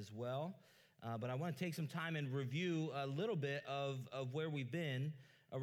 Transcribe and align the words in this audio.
as 0.00 0.10
well. 0.12 0.56
Uh, 1.02 1.16
but 1.16 1.30
I 1.30 1.34
want 1.34 1.56
to 1.56 1.64
take 1.64 1.74
some 1.74 1.86
time 1.86 2.16
and 2.16 2.32
review 2.32 2.90
a 2.94 3.06
little 3.06 3.36
bit 3.36 3.62
of, 3.68 3.98
of 4.12 4.32
where 4.32 4.50
we've 4.50 4.70
been. 4.72 5.12
A, 5.52 5.58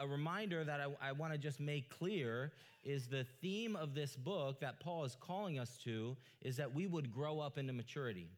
a 0.00 0.06
reminder 0.06 0.64
that 0.64 0.80
I, 0.80 1.08
I 1.08 1.12
want 1.12 1.32
to 1.32 1.38
just 1.38 1.60
make 1.60 1.88
clear 1.88 2.52
is 2.84 3.06
the 3.06 3.24
theme 3.40 3.76
of 3.76 3.94
this 3.94 4.16
book 4.16 4.60
that 4.60 4.80
Paul 4.80 5.04
is 5.04 5.16
calling 5.20 5.58
us 5.58 5.78
to 5.84 6.16
is 6.42 6.56
that 6.56 6.74
we 6.74 6.86
would 6.86 7.12
grow 7.12 7.40
up 7.40 7.58
into 7.58 7.72
maturity. 7.72 8.28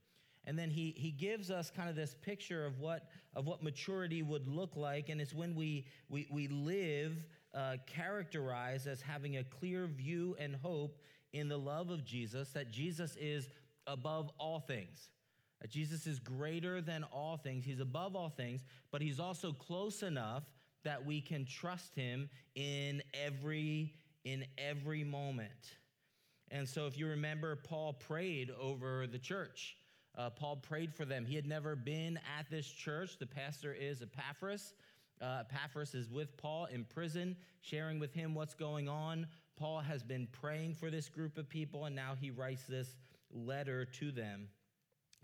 And 0.44 0.58
then 0.58 0.70
he, 0.70 0.94
he 0.96 1.10
gives 1.10 1.50
us 1.50 1.70
kind 1.70 1.90
of 1.90 1.96
this 1.96 2.14
picture 2.22 2.64
of 2.64 2.80
what, 2.80 3.08
of 3.34 3.46
what 3.46 3.62
maturity 3.62 4.22
would 4.22 4.48
look 4.48 4.76
like. 4.76 5.10
And 5.10 5.20
it's 5.20 5.34
when 5.34 5.54
we, 5.54 5.86
we, 6.08 6.26
we 6.30 6.48
live 6.48 7.12
uh, 7.54 7.76
characterized 7.86 8.86
as 8.86 9.02
having 9.02 9.36
a 9.36 9.44
clear 9.44 9.86
view 9.86 10.36
and 10.38 10.56
hope 10.56 10.98
in 11.32 11.48
the 11.48 11.58
love 11.58 11.90
of 11.90 12.04
Jesus, 12.04 12.50
that 12.50 12.70
Jesus 12.70 13.16
is 13.20 13.48
above 13.86 14.30
all 14.38 14.60
things. 14.60 15.10
Jesus 15.68 16.06
is 16.06 16.18
greater 16.18 16.80
than 16.80 17.04
all 17.04 17.36
things. 17.36 17.64
He's 17.64 17.80
above 17.80 18.14
all 18.14 18.28
things, 18.28 18.62
but 18.90 19.02
he's 19.02 19.18
also 19.18 19.52
close 19.52 20.02
enough 20.02 20.44
that 20.84 21.04
we 21.04 21.20
can 21.20 21.44
trust 21.44 21.94
him 21.94 22.30
in 22.54 23.02
every 23.12 23.94
in 24.24 24.44
every 24.56 25.04
moment. 25.04 25.76
And 26.50 26.68
so 26.68 26.86
if 26.86 26.98
you 26.98 27.06
remember 27.08 27.56
Paul 27.56 27.94
prayed 27.94 28.50
over 28.60 29.06
the 29.06 29.18
church 29.18 29.76
uh, 30.18 30.28
Paul 30.30 30.56
prayed 30.56 30.92
for 30.92 31.04
them. 31.04 31.24
He 31.24 31.36
had 31.36 31.46
never 31.46 31.76
been 31.76 32.18
at 32.38 32.50
this 32.50 32.66
church. 32.66 33.18
The 33.18 33.26
pastor 33.26 33.72
is 33.72 34.02
Epaphras. 34.02 34.74
Uh, 35.22 35.42
Epaphras 35.48 35.94
is 35.94 36.10
with 36.10 36.36
Paul 36.36 36.66
in 36.66 36.84
prison, 36.84 37.36
sharing 37.60 38.00
with 38.00 38.12
him 38.12 38.34
what's 38.34 38.54
going 38.54 38.88
on. 38.88 39.28
Paul 39.56 39.78
has 39.78 40.02
been 40.02 40.26
praying 40.32 40.74
for 40.74 40.90
this 40.90 41.08
group 41.08 41.38
of 41.38 41.48
people, 41.48 41.84
and 41.84 41.94
now 41.94 42.14
he 42.20 42.30
writes 42.30 42.64
this 42.68 42.96
letter 43.32 43.84
to 43.84 44.10
them. 44.10 44.48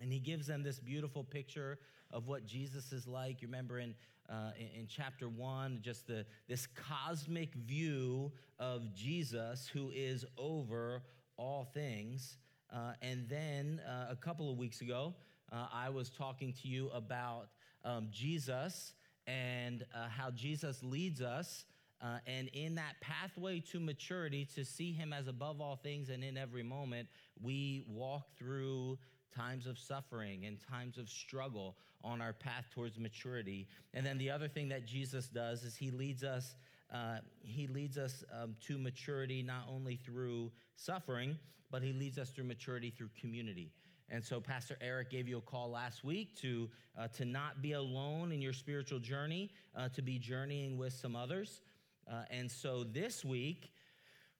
And 0.00 0.12
he 0.12 0.18
gives 0.18 0.46
them 0.46 0.62
this 0.62 0.78
beautiful 0.78 1.24
picture 1.24 1.78
of 2.10 2.26
what 2.26 2.46
Jesus 2.46 2.92
is 2.92 3.06
like. 3.06 3.42
You 3.42 3.48
remember 3.48 3.78
in, 3.78 3.94
uh, 4.28 4.52
in, 4.56 4.86
chapter 4.88 5.28
one, 5.28 5.80
just 5.82 6.06
the, 6.06 6.24
this 6.48 6.66
cosmic 6.66 7.54
view 7.54 8.32
of 8.58 8.94
Jesus 8.94 9.68
who 9.72 9.90
is 9.94 10.24
over 10.36 11.02
all 11.36 11.68
things. 11.74 12.36
Uh, 12.72 12.92
and 13.02 13.28
then 13.28 13.80
uh, 13.88 14.06
a 14.10 14.16
couple 14.16 14.50
of 14.50 14.58
weeks 14.58 14.80
ago, 14.80 15.14
uh, 15.52 15.66
I 15.72 15.90
was 15.90 16.10
talking 16.10 16.52
to 16.62 16.68
you 16.68 16.88
about 16.90 17.48
um, 17.84 18.08
Jesus 18.10 18.94
and 19.26 19.84
uh, 19.94 20.08
how 20.08 20.30
Jesus 20.30 20.82
leads 20.82 21.20
us. 21.20 21.64
Uh, 22.02 22.18
and 22.26 22.48
in 22.48 22.74
that 22.74 22.94
pathway 23.00 23.60
to 23.60 23.80
maturity, 23.80 24.46
to 24.54 24.64
see 24.64 24.92
him 24.92 25.12
as 25.12 25.26
above 25.26 25.60
all 25.60 25.76
things 25.76 26.10
and 26.10 26.22
in 26.22 26.36
every 26.36 26.62
moment, 26.62 27.08
we 27.40 27.84
walk 27.88 28.26
through 28.36 28.98
times 29.36 29.66
of 29.66 29.78
suffering 29.78 30.46
and 30.46 30.58
times 30.70 30.98
of 30.98 31.08
struggle 31.08 31.76
on 32.02 32.20
our 32.20 32.32
path 32.32 32.66
towards 32.74 32.98
maturity. 32.98 33.66
And 33.94 34.04
then 34.04 34.18
the 34.18 34.30
other 34.30 34.48
thing 34.48 34.68
that 34.68 34.86
Jesus 34.86 35.28
does 35.28 35.62
is 35.64 35.76
he 35.76 35.90
leads 35.90 36.22
us. 36.22 36.56
Uh, 36.92 37.18
he 37.42 37.66
leads 37.66 37.96
us 37.96 38.22
um, 38.32 38.54
to 38.66 38.78
maturity 38.78 39.42
not 39.42 39.64
only 39.68 39.96
through 39.96 40.52
suffering, 40.76 41.36
but 41.70 41.82
he 41.82 41.92
leads 41.92 42.18
us 42.18 42.30
through 42.30 42.44
maturity 42.44 42.90
through 42.90 43.08
community. 43.20 43.72
And 44.10 44.22
so, 44.22 44.38
Pastor 44.38 44.76
Eric 44.80 45.10
gave 45.10 45.26
you 45.26 45.38
a 45.38 45.40
call 45.40 45.70
last 45.70 46.04
week 46.04 46.36
to, 46.42 46.68
uh, 46.96 47.08
to 47.16 47.24
not 47.24 47.62
be 47.62 47.72
alone 47.72 48.32
in 48.32 48.42
your 48.42 48.52
spiritual 48.52 48.98
journey, 48.98 49.50
uh, 49.74 49.88
to 49.94 50.02
be 50.02 50.18
journeying 50.18 50.76
with 50.76 50.92
some 50.92 51.16
others. 51.16 51.62
Uh, 52.08 52.22
and 52.30 52.50
so, 52.50 52.84
this 52.84 53.24
week, 53.24 53.72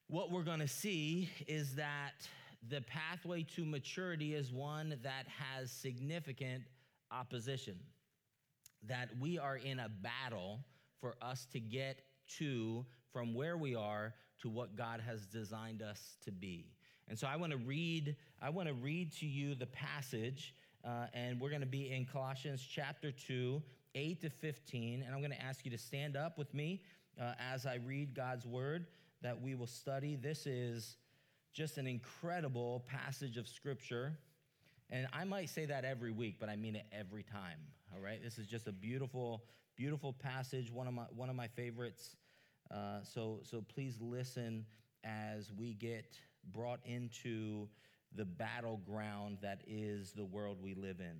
what 0.07 0.31
we're 0.31 0.43
going 0.43 0.59
to 0.59 0.67
see 0.67 1.29
is 1.47 1.75
that 1.75 2.13
the 2.69 2.81
pathway 2.81 3.43
to 3.55 3.65
maturity 3.65 4.33
is 4.33 4.51
one 4.51 4.97
that 5.03 5.25
has 5.27 5.71
significant 5.71 6.63
opposition, 7.11 7.77
that 8.87 9.09
we 9.19 9.37
are 9.37 9.57
in 9.57 9.79
a 9.79 9.89
battle 9.89 10.59
for 10.99 11.15
us 11.21 11.45
to 11.51 11.59
get 11.59 12.01
to 12.37 12.85
from 13.11 13.33
where 13.33 13.57
we 13.57 13.75
are 13.75 14.13
to 14.41 14.49
what 14.49 14.75
God 14.75 15.01
has 15.05 15.25
designed 15.25 15.81
us 15.81 16.17
to 16.23 16.31
be. 16.31 16.71
And 17.07 17.17
so 17.17 17.27
I 17.27 17.35
want 17.35 17.51
to 17.51 17.57
read 17.57 18.15
I 18.41 18.49
want 18.49 18.67
to 18.67 18.73
read 18.73 19.11
to 19.19 19.25
you 19.25 19.55
the 19.55 19.67
passage 19.67 20.55
uh, 20.83 21.07
and 21.13 21.39
we're 21.39 21.49
going 21.49 21.61
to 21.61 21.67
be 21.67 21.91
in 21.91 22.05
Colossians 22.05 22.65
chapter 22.67 23.11
2, 23.11 23.61
8 23.93 24.21
to 24.21 24.29
15 24.29 25.03
and 25.03 25.13
I'm 25.13 25.19
going 25.19 25.31
to 25.31 25.41
ask 25.41 25.65
you 25.65 25.71
to 25.71 25.77
stand 25.77 26.17
up 26.17 26.37
with 26.37 26.53
me 26.53 26.81
uh, 27.21 27.33
as 27.39 27.65
I 27.65 27.75
read 27.75 28.15
God's 28.15 28.45
word 28.45 28.87
that 29.21 29.39
we 29.39 29.55
will 29.55 29.67
study. 29.67 30.15
This 30.15 30.45
is 30.45 30.97
just 31.55 31.77
an 31.77 31.87
incredible 31.87 32.83
passage 32.85 33.37
of 33.37 33.47
scripture. 33.47 34.17
And 34.89 35.07
I 35.13 35.23
might 35.23 35.49
say 35.49 35.65
that 35.65 35.85
every 35.85 36.11
week, 36.11 36.35
but 36.37 36.49
I 36.49 36.57
mean 36.57 36.75
it 36.75 36.85
every 36.91 37.23
time. 37.23 37.59
All 37.93 38.01
right? 38.01 38.21
This 38.21 38.37
is 38.37 38.45
just 38.45 38.67
a 38.67 38.73
beautiful, 38.73 39.45
beautiful 39.77 40.11
passage, 40.11 40.69
one 40.69 40.85
of 40.85 40.93
my, 40.93 41.05
one 41.15 41.29
of 41.29 41.35
my 41.35 41.47
favorites. 41.47 42.17
Uh, 42.69 42.99
so, 43.03 43.39
so 43.43 43.63
please 43.73 43.97
listen 44.01 44.65
as 45.05 45.53
we 45.57 45.73
get 45.73 46.17
brought 46.51 46.81
into 46.83 47.69
the 48.13 48.25
battleground 48.25 49.37
that 49.41 49.61
is 49.65 50.11
the 50.11 50.25
world 50.25 50.57
we 50.61 50.75
live 50.75 50.99
in. 50.99 51.15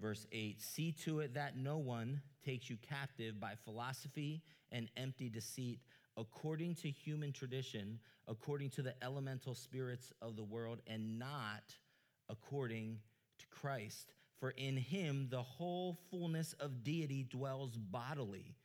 Verse 0.00 0.26
8 0.32 0.60
See 0.60 0.90
to 1.04 1.20
it 1.20 1.34
that 1.34 1.56
no 1.56 1.78
one 1.78 2.22
takes 2.44 2.68
you 2.68 2.76
captive 2.76 3.38
by 3.38 3.52
philosophy 3.64 4.42
and 4.72 4.88
empty 4.96 5.28
deceit 5.28 5.78
according 6.16 6.74
to 6.76 6.90
human 6.90 7.32
tradition, 7.32 7.98
according 8.28 8.70
to 8.70 8.82
the 8.82 8.94
elemental 9.02 9.54
spirits 9.54 10.12
of 10.20 10.36
the 10.36 10.44
world, 10.44 10.80
and 10.86 11.18
not 11.18 11.76
according 12.28 12.98
to 13.38 13.46
Christ. 13.48 14.14
For 14.38 14.50
in 14.50 14.76
him 14.76 15.28
the 15.30 15.42
whole 15.42 15.98
fullness 16.10 16.52
of 16.54 16.82
deity 16.82 17.24
dwells 17.24 17.76
bodily, 17.76 18.56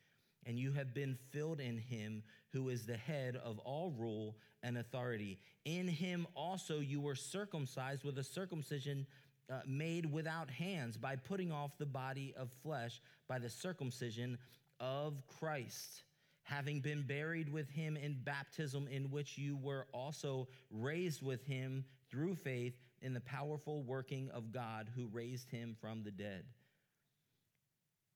and 0.46 0.58
you 0.58 0.72
have 0.74 0.94
been 0.94 1.18
filled 1.32 1.60
in 1.60 1.78
him 1.78 2.24
who 2.52 2.70
is 2.70 2.86
the 2.86 2.98
head 2.98 3.36
of 3.36 3.60
all 3.60 3.92
rule 3.92 4.38
and 4.64 4.78
authority. 4.78 5.40
In 5.66 5.88
him 5.88 6.26
also 6.36 6.80
you 6.80 7.00
were 7.00 7.16
circumcised 7.16 8.04
with 8.04 8.18
a 8.18 8.24
circumcision. 8.24 9.06
Uh, 9.50 9.62
made 9.66 10.06
without 10.06 10.50
hands 10.50 10.98
by 10.98 11.16
putting 11.16 11.54
off 11.54 11.72
the 11.78 11.86
body 11.86 12.34
of 12.36 12.52
flesh 12.62 13.00
by 13.30 13.40
the 13.40 13.50
circumcision 13.50 14.38
of 14.82 15.26
Christ 15.40 16.04
having 16.48 16.80
been 16.80 17.04
buried 17.04 17.52
with 17.52 17.70
him 17.70 17.98
in 17.98 18.18
baptism, 18.24 18.88
in 18.88 19.12
which 19.12 19.38
you 19.38 19.58
were 19.58 19.86
also 19.94 20.48
raised 20.72 21.22
with 21.22 21.44
him 21.44 21.84
through 22.10 22.36
faith 22.36 22.74
in 23.02 23.14
the 23.14 23.20
powerful 23.20 23.84
working 23.84 24.30
of 24.32 24.54
God 24.54 24.90
who 24.96 25.10
raised 25.12 25.50
him 25.50 25.76
from 25.82 26.04
the 26.04 26.12
dead. 26.12 26.46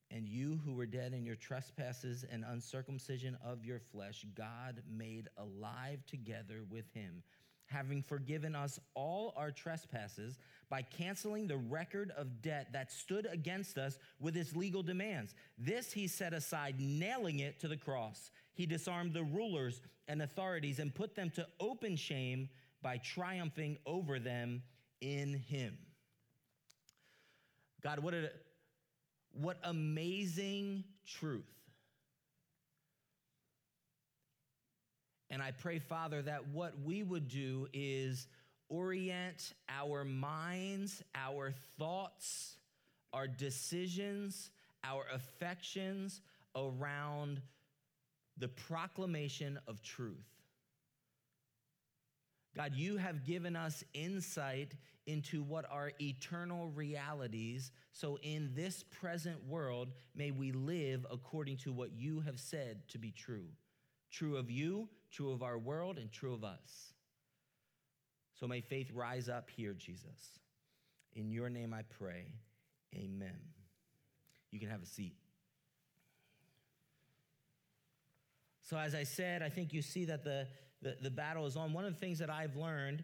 And 0.09 0.29
you 0.29 0.61
who 0.63 0.73
were 0.73 0.85
dead 0.85 1.13
in 1.13 1.25
your 1.25 1.35
trespasses 1.35 2.23
and 2.29 2.45
uncircumcision 2.47 3.37
of 3.43 3.65
your 3.65 3.79
flesh, 3.79 4.25
God 4.33 4.81
made 4.89 5.27
alive 5.37 5.99
together 6.05 6.63
with 6.69 6.85
him 6.93 7.23
having 7.71 8.01
forgiven 8.01 8.55
us 8.55 8.79
all 8.93 9.33
our 9.37 9.51
trespasses 9.51 10.37
by 10.69 10.81
canceling 10.81 11.47
the 11.47 11.57
record 11.57 12.11
of 12.17 12.41
debt 12.41 12.67
that 12.73 12.91
stood 12.91 13.27
against 13.31 13.77
us 13.77 13.97
with 14.19 14.35
its 14.37 14.55
legal 14.55 14.83
demands. 14.83 15.33
This 15.57 15.91
he 15.91 16.07
set 16.07 16.33
aside, 16.33 16.75
nailing 16.79 17.39
it 17.39 17.59
to 17.61 17.67
the 17.67 17.77
cross. 17.77 18.31
He 18.53 18.65
disarmed 18.65 19.13
the 19.13 19.23
rulers 19.23 19.81
and 20.07 20.21
authorities 20.21 20.79
and 20.79 20.93
put 20.93 21.15
them 21.15 21.29
to 21.31 21.47
open 21.59 21.95
shame 21.95 22.49
by 22.81 22.97
triumphing 22.97 23.77
over 23.85 24.19
them 24.19 24.63
in 25.01 25.33
him. 25.33 25.77
God, 27.81 27.99
what 27.99 28.13
a 28.13 28.31
what 29.33 29.57
amazing 29.63 30.83
truth 31.05 31.60
And 35.31 35.41
I 35.41 35.51
pray, 35.51 35.79
Father, 35.79 36.21
that 36.23 36.49
what 36.49 36.73
we 36.83 37.03
would 37.03 37.29
do 37.29 37.67
is 37.71 38.27
orient 38.67 39.53
our 39.69 40.03
minds, 40.03 41.01
our 41.15 41.53
thoughts, 41.79 42.57
our 43.13 43.27
decisions, 43.27 44.51
our 44.83 45.05
affections 45.13 46.19
around 46.53 47.41
the 48.37 48.49
proclamation 48.49 49.57
of 49.67 49.81
truth. 49.81 50.27
God, 52.53 52.75
you 52.75 52.97
have 52.97 53.23
given 53.25 53.55
us 53.55 53.85
insight 53.93 54.73
into 55.05 55.41
what 55.43 55.65
are 55.71 55.93
eternal 56.01 56.67
realities. 56.67 57.71
So, 57.93 58.19
in 58.21 58.51
this 58.53 58.83
present 58.83 59.47
world, 59.47 59.93
may 60.13 60.31
we 60.31 60.51
live 60.51 61.05
according 61.09 61.57
to 61.57 61.71
what 61.71 61.93
you 61.93 62.19
have 62.21 62.39
said 62.39 62.81
to 62.89 62.97
be 62.97 63.11
true. 63.11 63.47
True 64.11 64.35
of 64.35 64.51
you, 64.51 64.89
true 65.11 65.31
of 65.31 65.43
our 65.43 65.57
world, 65.57 65.97
and 65.97 66.11
true 66.11 66.33
of 66.33 66.43
us. 66.43 66.93
So 68.39 68.47
may 68.47 68.61
faith 68.61 68.91
rise 68.93 69.29
up 69.29 69.49
here, 69.49 69.73
Jesus. 69.73 70.39
In 71.13 71.31
your 71.31 71.49
name 71.49 71.73
I 71.73 71.83
pray. 71.83 72.25
Amen. 72.95 73.39
You 74.51 74.59
can 74.59 74.69
have 74.69 74.81
a 74.81 74.85
seat. 74.85 75.15
So, 78.61 78.77
as 78.77 78.95
I 78.95 79.03
said, 79.03 79.41
I 79.41 79.49
think 79.49 79.73
you 79.73 79.81
see 79.81 80.05
that 80.05 80.23
the, 80.23 80.47
the, 80.81 80.95
the 81.01 81.09
battle 81.09 81.45
is 81.45 81.57
on. 81.57 81.73
One 81.73 81.83
of 81.83 81.93
the 81.93 81.99
things 81.99 82.19
that 82.19 82.29
I've 82.29 82.55
learned 82.55 83.03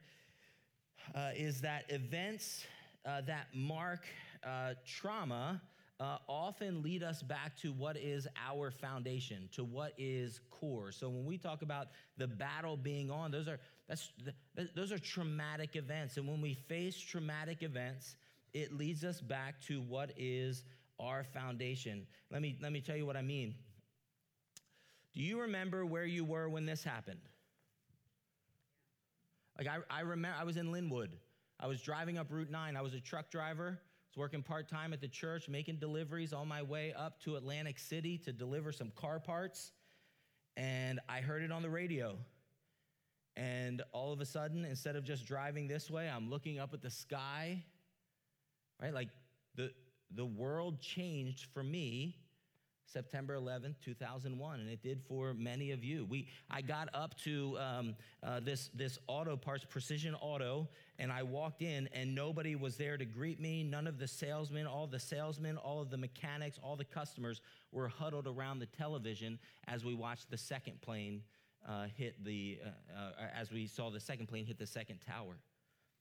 uh, 1.14 1.32
is 1.36 1.62
that 1.62 1.84
events 1.90 2.66
uh, 3.06 3.22
that 3.28 3.48
mark 3.54 4.06
uh, 4.46 4.74
trauma 4.86 5.62
uh, 6.00 6.18
often 6.28 6.84
lead 6.84 7.02
us 7.02 7.24
back 7.24 7.58
to 7.58 7.72
what 7.72 7.98
is 7.98 8.28
our 8.48 8.70
foundation, 8.70 9.50
to 9.54 9.64
what 9.64 9.94
is 9.98 10.40
core. 10.52 10.92
So 10.92 11.10
when 11.10 11.26
we 11.26 11.38
talk 11.38 11.64
about 11.64 11.88
the 12.18 12.28
battle 12.28 12.78
being 12.78 13.10
on, 13.10 13.32
those 13.32 13.48
are 13.48 13.60
that's 13.88 14.12
those 14.76 14.92
are 14.92 15.00
traumatic 15.00 15.76
events, 15.76 16.18
and 16.18 16.28
when 16.28 16.42
we 16.42 16.54
face 16.54 17.00
traumatic 17.00 17.64
events, 17.64 18.16
it 18.54 18.78
leads 18.78 19.04
us 19.04 19.22
back 19.22 19.60
to 19.62 19.82
what 19.82 20.12
is 20.18 20.64
our 21.00 21.24
foundation. 21.24 22.06
Let 22.32 22.42
me 22.42 22.58
let 22.62 22.72
me 22.72 22.82
tell 22.82 22.96
you 22.96 23.06
what 23.06 23.18
I 23.18 23.24
mean. 23.24 23.56
Do 25.14 25.24
you 25.24 25.42
remember 25.42 25.84
where 25.84 26.06
you 26.06 26.24
were 26.24 26.48
when 26.48 26.68
this 26.68 26.84
happened? 26.84 27.22
Like 29.58 29.68
I, 29.68 29.78
I 29.90 30.02
remember 30.02 30.38
I 30.40 30.44
was 30.44 30.58
in 30.58 30.72
Linwood. 30.72 31.18
I 31.60 31.66
was 31.66 31.82
driving 31.82 32.20
up 32.20 32.28
Route 32.30 32.52
9. 32.52 32.78
I 32.78 32.82
was 32.82 32.94
a 32.94 33.00
truck 33.00 33.32
driver 33.32 33.80
working 34.18 34.42
part 34.42 34.68
time 34.68 34.94
at 34.94 35.00
the 35.00 35.08
church, 35.08 35.48
making 35.48 35.78
deliveries 35.78 36.34
on 36.34 36.48
my 36.48 36.64
way 36.64 36.94
up 36.98 37.22
to 37.22 37.36
Atlantic 37.36 37.78
City 37.78 38.18
to 38.18 38.34
deliver 38.34 38.72
some 38.72 38.92
car 38.96 39.20
parts. 39.20 39.72
And 40.58 41.00
I 41.08 41.22
heard 41.22 41.44
it 41.44 41.52
on 41.52 41.62
the 41.62 41.70
radio. 41.70 42.18
And 43.36 43.84
all 43.92 44.12
of 44.12 44.20
a 44.20 44.26
sudden, 44.26 44.66
instead 44.66 44.96
of 44.96 45.04
just 45.04 45.28
driving 45.28 45.68
this 45.68 45.92
way, 45.92 46.10
I'm 46.10 46.32
looking 46.32 46.58
up 46.58 46.74
at 46.74 46.82
the 46.82 46.90
sky, 46.90 47.64
right? 48.82 48.92
Like 48.94 49.10
the, 49.56 49.72
the 50.16 50.26
world 50.26 50.82
changed 50.82 51.46
for 51.54 51.64
me 51.64 52.18
September 52.88 53.38
11th, 53.38 53.76
2001, 53.84 54.60
and 54.62 54.70
it 54.70 54.82
did 54.82 55.02
for 55.08 55.34
many 55.34 55.72
of 55.72 55.84
you. 55.84 56.06
We, 56.06 56.28
I 56.50 56.62
got 56.62 56.88
up 56.94 57.18
to 57.20 57.58
um, 57.60 57.96
uh, 58.24 58.40
this, 58.40 58.70
this 58.74 58.98
auto 59.08 59.36
parts, 59.36 59.66
Precision 59.66 60.16
Auto, 60.16 60.70
and 60.98 61.12
I 61.12 61.24
walked 61.24 61.62
in, 61.62 61.90
and 61.94 62.16
nobody 62.16 62.56
was 62.56 62.78
there 62.78 62.98
to 62.98 63.04
greet 63.04 63.42
me. 63.42 63.64
None 63.64 63.88
of 63.88 64.00
the 64.00 64.08
salesmen, 64.08 64.66
all 64.66 64.88
the 64.88 65.00
salesmen, 65.00 65.58
all 65.58 65.82
of 65.82 65.90
the 65.90 65.98
mechanics, 65.98 66.58
all 66.64 66.78
the 66.78 66.86
customers 66.86 67.42
were 67.74 67.90
huddled 67.90 68.26
around 68.26 68.60
the 68.60 68.66
television 68.66 69.38
as 69.68 69.84
we 69.84 69.94
watched 69.94 70.32
the 70.32 70.38
second 70.38 70.82
plane 70.82 71.22
uh, 71.68 71.88
hit 71.98 72.24
the, 72.24 72.60
uh, 72.96 73.00
uh 73.00 73.28
as 73.38 73.52
we 73.52 73.68
saw 73.68 73.90
the 73.90 74.00
second 74.00 74.28
plane 74.28 74.46
hit 74.46 74.58
the 74.58 74.66
second 74.66 75.00
tower, 75.06 75.36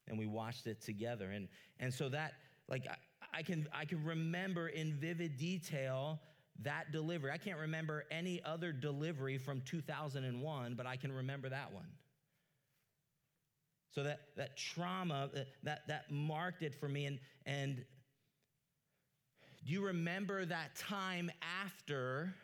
and 0.07 0.17
we 0.17 0.27
watched 0.27 0.69
it 0.69 0.81
together. 0.81 1.31
And, 1.31 1.49
and 1.81 1.93
so 1.93 2.09
that, 2.11 2.35
like, 2.69 2.87
I, 2.89 3.39
I 3.39 3.43
can, 3.43 3.67
I 3.75 3.85
can 3.85 4.05
remember 4.05 4.69
in 4.69 4.95
vivid 4.95 5.37
detail 5.37 6.21
that 6.63 6.93
delivery. 6.93 7.31
I 7.31 7.39
can't 7.39 7.59
remember 7.59 8.05
any 8.11 8.43
other 8.45 8.73
delivery 8.73 9.39
from 9.39 9.63
2001, 9.63 10.75
but 10.75 10.87
I 10.87 10.97
can 10.97 11.13
remember 11.13 11.49
that 11.49 11.73
one. 11.73 11.89
So 13.91 14.03
that, 14.03 14.21
that 14.37 14.57
trauma, 14.57 15.31
uh, 15.35 15.41
that, 15.63 15.89
that 15.89 16.11
marked 16.11 16.63
it 16.63 16.75
for 16.75 16.89
me. 16.89 17.07
And, 17.07 17.19
and 17.47 17.85
do 19.67 19.73
you 19.73 19.87
remember 19.87 20.45
that 20.45 20.77
time 20.77 21.31
after 21.65 22.35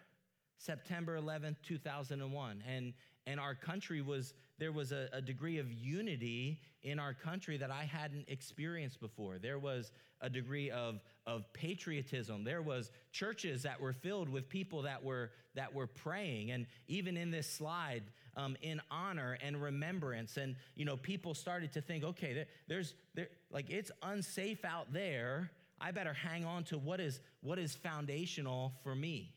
September 0.57 1.21
11th, 1.21 1.57
2001? 1.63 2.65
And, 2.67 2.95
and 3.27 3.39
our 3.39 3.55
country 3.55 4.01
was, 4.01 4.33
there 4.59 4.73
was 4.73 4.93
a, 4.93 5.09
a 5.13 5.21
degree 5.21 5.59
of 5.59 5.73
unity 5.73 6.61
in 6.83 6.99
our 6.99 7.15
country 7.15 7.57
that 7.57 7.71
I 7.71 7.85
hadn't 7.85 8.29
experienced 8.29 9.01
before. 9.01 9.39
There 9.39 9.59
was 9.59 9.93
a 10.21 10.31
degree 10.31 10.71
of, 10.71 11.01
of 11.27 11.53
patriotism. 11.53 12.45
There 12.45 12.63
was 12.63 12.91
churches 13.13 13.63
that 13.63 13.81
were 13.81 13.93
filled 13.93 14.29
with 14.29 14.49
people 14.49 14.83
that 14.83 15.03
were, 15.03 15.31
that 15.55 15.75
were 15.75 15.87
praying. 15.87 16.51
And 16.51 16.67
even 16.87 17.17
in 17.17 17.31
this 17.31 17.49
slide, 17.49 18.03
um, 18.37 18.57
in 18.63 18.81
honor 18.91 19.37
and 19.43 19.61
remembrance. 19.61 20.37
And, 20.37 20.57
you 20.75 20.85
know, 20.85 20.97
people 20.97 21.35
started 21.35 21.73
to 21.73 21.81
think, 21.81 22.05
okay, 22.05 22.33
there, 22.33 22.47
there's, 22.69 22.95
there, 23.15 23.29
like, 23.51 23.71
it's 23.71 23.91
unsafe 24.03 24.65
out 24.65 24.93
there. 24.93 25.51
I 25.81 25.91
better 25.91 26.15
hang 26.15 26.45
on 26.45 26.65
to 26.65 26.79
what 26.79 27.01
is, 27.01 27.21
what 27.43 27.59
is 27.59 27.75
foundational 27.75 28.73
for 28.83 28.95
me. 28.95 29.35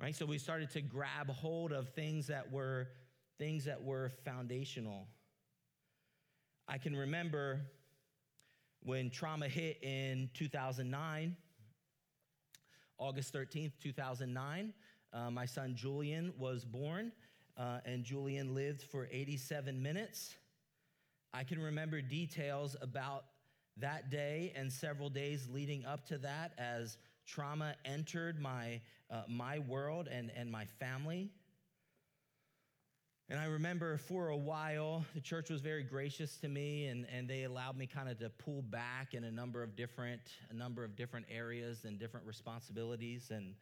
Right? 0.00 0.14
So 0.14 0.26
we 0.26 0.38
started 0.38 0.70
to 0.70 0.80
grab 0.80 1.30
hold 1.30 1.72
of 1.72 1.88
things 1.90 2.26
that 2.26 2.50
were, 2.52 2.88
things 3.38 3.64
that 3.64 3.82
were 3.82 4.12
foundational. 4.24 5.06
I 6.68 6.78
can 6.78 6.96
remember 6.96 7.60
when 8.82 9.10
trauma 9.10 9.48
hit 9.48 9.82
in 9.82 10.30
2009, 10.34 11.36
August 12.98 13.34
13th, 13.34 13.72
2009. 13.82 14.72
Uh, 15.12 15.30
my 15.30 15.46
son 15.46 15.74
Julian 15.74 16.32
was 16.38 16.64
born, 16.64 17.12
uh, 17.56 17.78
and 17.84 18.04
Julian 18.04 18.54
lived 18.54 18.82
for 18.82 19.08
87 19.10 19.82
minutes. 19.82 20.34
I 21.32 21.44
can 21.44 21.60
remember 21.60 22.00
details 22.00 22.76
about 22.80 23.24
that 23.78 24.10
day 24.10 24.52
and 24.54 24.72
several 24.72 25.10
days 25.10 25.48
leading 25.52 25.84
up 25.84 26.06
to 26.06 26.18
that 26.18 26.52
as 26.58 26.96
trauma 27.26 27.74
entered 27.84 28.40
my, 28.40 28.80
uh, 29.10 29.22
my 29.28 29.58
world 29.60 30.08
and, 30.10 30.30
and 30.36 30.50
my 30.50 30.64
family. 30.64 31.30
And 33.30 33.40
I 33.40 33.46
remember 33.46 33.96
for 33.96 34.28
a 34.28 34.36
while, 34.36 35.06
the 35.14 35.20
church 35.20 35.48
was 35.48 35.62
very 35.62 35.82
gracious 35.82 36.36
to 36.38 36.48
me 36.48 36.88
and, 36.88 37.06
and 37.10 37.26
they 37.26 37.44
allowed 37.44 37.74
me 37.74 37.86
kind 37.86 38.10
of 38.10 38.18
to 38.18 38.28
pull 38.28 38.60
back 38.60 39.14
in 39.14 39.24
a 39.24 39.30
number 39.30 39.62
of 39.62 39.74
different, 39.74 40.20
a 40.50 40.54
number 40.54 40.84
of 40.84 40.94
different 40.94 41.24
areas 41.34 41.86
and 41.86 41.98
different 41.98 42.26
responsibilities. 42.26 43.30
And 43.30 43.54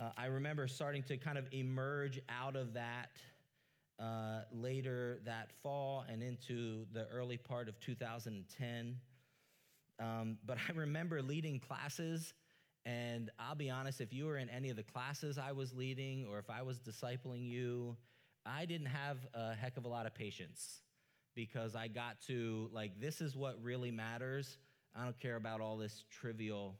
uh, 0.00 0.10
I 0.16 0.26
remember 0.26 0.68
starting 0.68 1.02
to 1.04 1.16
kind 1.16 1.36
of 1.36 1.48
emerge 1.50 2.20
out 2.28 2.54
of 2.54 2.74
that 2.74 3.10
uh, 3.98 4.42
later 4.52 5.18
that 5.24 5.50
fall 5.64 6.04
and 6.08 6.22
into 6.22 6.86
the 6.92 7.08
early 7.08 7.38
part 7.38 7.68
of 7.68 7.80
2010. 7.80 9.00
Um, 9.98 10.38
but 10.46 10.58
I 10.68 10.72
remember 10.74 11.22
leading 11.22 11.58
classes, 11.58 12.34
and 12.84 13.30
I'll 13.40 13.56
be 13.56 13.68
honest, 13.68 14.00
if 14.00 14.12
you 14.12 14.26
were 14.26 14.36
in 14.36 14.48
any 14.48 14.70
of 14.70 14.76
the 14.76 14.84
classes 14.84 15.38
I 15.38 15.50
was 15.50 15.74
leading 15.74 16.24
or 16.30 16.38
if 16.38 16.50
I 16.50 16.62
was 16.62 16.78
discipling 16.78 17.48
you, 17.48 17.96
I 18.46 18.64
didn't 18.64 18.86
have 18.86 19.18
a 19.34 19.54
heck 19.54 19.76
of 19.76 19.84
a 19.84 19.88
lot 19.88 20.06
of 20.06 20.14
patience 20.14 20.80
because 21.34 21.74
I 21.74 21.88
got 21.88 22.20
to, 22.28 22.70
like, 22.72 23.00
this 23.00 23.20
is 23.20 23.36
what 23.36 23.62
really 23.62 23.90
matters. 23.90 24.58
I 24.94 25.04
don't 25.04 25.18
care 25.20 25.36
about 25.36 25.60
all 25.60 25.76
this 25.76 26.04
trivial 26.10 26.76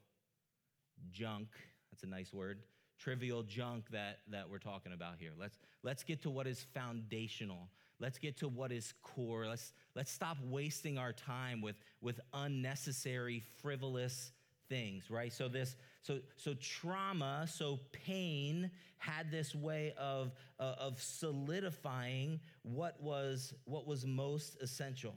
junk. 1.11 1.49
That's 1.91 2.03
a 2.05 2.07
nice 2.07 2.33
word. 2.33 2.61
Trivial 2.99 3.43
junk 3.43 3.91
that, 3.91 4.21
that 4.31 4.49
we're 4.49 4.59
talking 4.59 4.93
about 4.93 5.15
here. 5.19 5.33
Let's, 5.39 5.59
let's 5.83 6.03
get 6.03 6.23
to 6.23 6.31
what 6.31 6.47
is 6.47 6.65
foundational. 6.73 7.69
Let's 8.01 8.19
get 8.19 8.39
to 8.39 8.49
what 8.49 8.73
is 8.73 8.95
core. 9.03 9.47
Let's, 9.47 9.73
let's 9.95 10.11
stop 10.11 10.39
wasting 10.45 10.97
our 10.97 11.13
time 11.13 11.61
with, 11.61 11.77
with 12.01 12.21
unnecessary, 12.33 13.43
frivolous 13.61 14.33
things, 14.69 15.11
right? 15.11 15.32
So 15.32 15.49
this 15.49 15.77
so 16.06 16.20
so 16.36 16.55
trauma, 16.60 17.46
so 17.48 17.81
pain 17.91 18.70
had 18.98 19.31
this 19.31 19.56
way 19.56 19.93
of 19.98 20.32
uh, 20.60 20.75
of 20.79 21.03
solidifying 21.03 22.39
what 22.63 23.03
was 23.03 23.53
what 23.65 23.89
was 23.89 24.06
most 24.06 24.56
essential. 24.63 25.15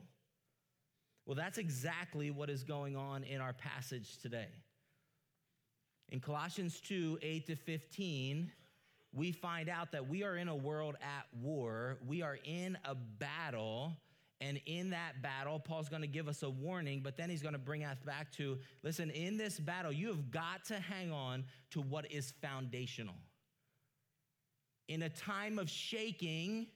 Well, 1.27 1.35
that's 1.35 1.59
exactly 1.59 2.31
what 2.31 2.49
is 2.49 2.63
going 2.63 2.95
on 2.95 3.23
in 3.23 3.39
our 3.39 3.53
passage 3.53 4.17
today. 4.17 4.47
In 6.11 6.19
Colossians 6.19 6.79
2 6.79 7.19
8 7.21 7.45
to 7.45 7.55
15, 7.55 8.51
we 9.13 9.31
find 9.31 9.69
out 9.69 9.91
that 9.91 10.09
we 10.09 10.23
are 10.23 10.37
in 10.37 10.47
a 10.47 10.55
world 10.55 10.95
at 11.01 11.27
war. 11.39 11.99
We 12.07 12.23
are 12.23 12.39
in 12.43 12.79
a 12.83 12.95
battle 12.95 13.95
and 14.41 14.59
in 14.65 14.91
that 14.91 15.21
battle, 15.21 15.59
Paul's 15.59 15.89
going 15.89 16.01
to 16.01 16.07
give 16.07 16.29
us 16.29 16.43
a 16.43 16.49
warning, 16.49 17.01
but 17.03 17.17
then 17.17 17.29
he's 17.29 17.41
going 17.41 17.53
to 17.53 17.59
bring 17.59 17.83
us 17.83 17.97
back 18.05 18.31
to 18.33 18.57
listen, 18.83 19.09
in 19.09 19.37
this 19.37 19.59
battle, 19.59 19.91
you 19.91 20.07
have 20.07 20.31
got 20.31 20.63
to 20.65 20.75
hang 20.75 21.11
on 21.11 21.43
to 21.71 21.81
what 21.81 22.09
is 22.11 22.33
foundational. 22.41 23.15
In 24.87 25.01
a 25.03 25.09
time 25.09 25.59
of 25.59 25.69
shaking, 25.69 26.67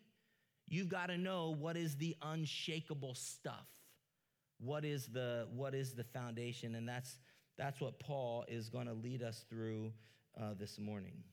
you've 0.67 0.89
got 0.89 1.07
to 1.07 1.17
know 1.17 1.55
what 1.57 1.77
is 1.77 1.95
the 1.95 2.17
unshakable 2.21 3.15
stuff. 3.15 3.67
What 4.59 4.83
is 4.83 5.07
the, 5.07 5.47
what 5.55 5.73
is 5.73 5.93
the 5.93 6.03
foundation? 6.03 6.75
And 6.75 6.87
that's, 6.87 7.17
that's 7.57 7.79
what 7.79 7.97
Paul 7.97 8.43
is 8.49 8.69
going 8.69 8.87
to 8.87 8.93
lead 8.93 9.23
us 9.23 9.45
through 9.49 9.93
uh, 10.39 10.53
this 10.59 10.79
morning. 10.79 11.23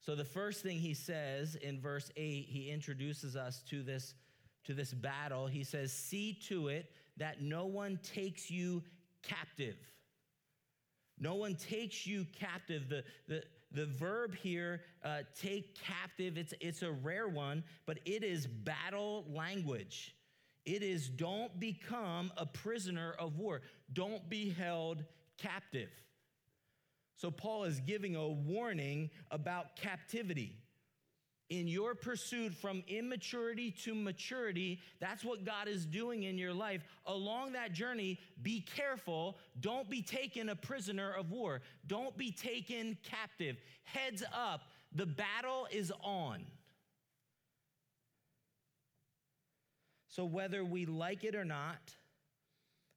So, 0.00 0.14
the 0.14 0.24
first 0.24 0.62
thing 0.62 0.78
he 0.78 0.94
says 0.94 1.56
in 1.56 1.80
verse 1.80 2.12
8, 2.16 2.46
he 2.48 2.70
introduces 2.70 3.34
us 3.34 3.62
to 3.70 3.82
this 3.82 4.14
to 4.66 4.74
this 4.74 4.92
battle, 4.92 5.46
he 5.46 5.64
says, 5.64 5.92
See 5.92 6.34
to 6.48 6.68
it 6.68 6.90
that 7.16 7.40
no 7.40 7.66
one 7.66 7.98
takes 8.02 8.50
you 8.50 8.82
captive. 9.22 9.76
No 11.18 11.34
one 11.34 11.54
takes 11.54 12.06
you 12.06 12.26
captive. 12.38 12.88
The, 12.88 13.04
the, 13.26 13.42
the 13.72 13.86
verb 13.86 14.34
here, 14.34 14.82
uh, 15.04 15.20
take 15.40 15.78
captive, 15.80 16.36
it's, 16.36 16.54
it's 16.60 16.82
a 16.82 16.92
rare 16.92 17.28
one, 17.28 17.64
but 17.86 17.98
it 18.04 18.22
is 18.22 18.46
battle 18.46 19.24
language. 19.28 20.14
It 20.64 20.82
is 20.82 21.08
don't 21.08 21.58
become 21.60 22.32
a 22.36 22.44
prisoner 22.44 23.14
of 23.18 23.38
war, 23.38 23.62
don't 23.92 24.28
be 24.28 24.50
held 24.50 25.04
captive. 25.38 25.90
So, 27.16 27.30
Paul 27.30 27.64
is 27.64 27.80
giving 27.80 28.14
a 28.14 28.28
warning 28.28 29.08
about 29.30 29.76
captivity. 29.76 30.58
In 31.48 31.68
your 31.68 31.94
pursuit 31.94 32.52
from 32.54 32.82
immaturity 32.88 33.70
to 33.70 33.94
maturity, 33.94 34.80
that's 35.00 35.24
what 35.24 35.44
God 35.44 35.68
is 35.68 35.86
doing 35.86 36.24
in 36.24 36.38
your 36.38 36.52
life. 36.52 36.82
Along 37.06 37.52
that 37.52 37.72
journey, 37.72 38.18
be 38.42 38.60
careful. 38.60 39.36
Don't 39.60 39.88
be 39.88 40.02
taken 40.02 40.48
a 40.48 40.56
prisoner 40.56 41.12
of 41.12 41.30
war. 41.30 41.60
Don't 41.86 42.16
be 42.16 42.32
taken 42.32 42.98
captive. 43.02 43.56
Heads 43.84 44.24
up, 44.34 44.62
the 44.92 45.06
battle 45.06 45.68
is 45.70 45.92
on. 46.02 46.44
So, 50.08 50.24
whether 50.24 50.64
we 50.64 50.86
like 50.86 51.24
it 51.24 51.34
or 51.34 51.44
not, 51.44 51.94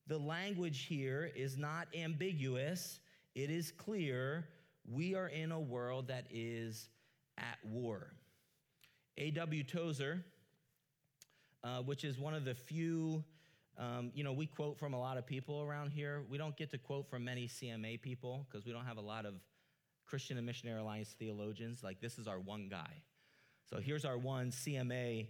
the 0.08 0.18
language 0.18 0.86
here 0.86 1.32
is 1.36 1.58
not 1.58 1.88
ambiguous, 1.94 3.00
it 3.36 3.51
is 3.51 3.72
clear. 3.72 4.48
We 4.91 5.13
are 5.13 5.27
in 5.27 5.51
a 5.51 5.60
world 5.60 6.08
that 6.08 6.25
is 6.32 6.89
at 7.38 7.60
war. 7.63 8.13
A.W. 9.19 9.63
Tozer, 9.65 10.23
uh, 11.63 11.79
which 11.79 12.05
is 12.05 12.17
one 12.17 12.33
of 12.33 12.45
the 12.45 12.55
few, 12.55 13.21
um, 13.77 14.11
you 14.13 14.23
know, 14.23 14.31
we 14.31 14.45
quote 14.45 14.79
from 14.79 14.93
a 14.93 14.99
lot 14.99 15.17
of 15.17 15.25
people 15.25 15.61
around 15.61 15.91
here. 15.91 16.23
We 16.29 16.38
don't 16.38 16.55
get 16.55 16.71
to 16.71 16.77
quote 16.77 17.09
from 17.09 17.25
many 17.25 17.49
CMA 17.49 18.01
people 18.01 18.47
because 18.49 18.65
we 18.65 18.71
don't 18.71 18.85
have 18.85 18.95
a 18.95 19.01
lot 19.01 19.25
of 19.25 19.33
Christian 20.05 20.38
and 20.38 20.45
Missionary 20.45 20.79
Alliance 20.79 21.13
theologians. 21.19 21.83
Like, 21.83 21.99
this 21.99 22.17
is 22.17 22.29
our 22.29 22.39
one 22.39 22.69
guy. 22.69 23.03
So 23.69 23.79
here's 23.79 24.05
our 24.05 24.17
one 24.17 24.51
CMA 24.51 25.27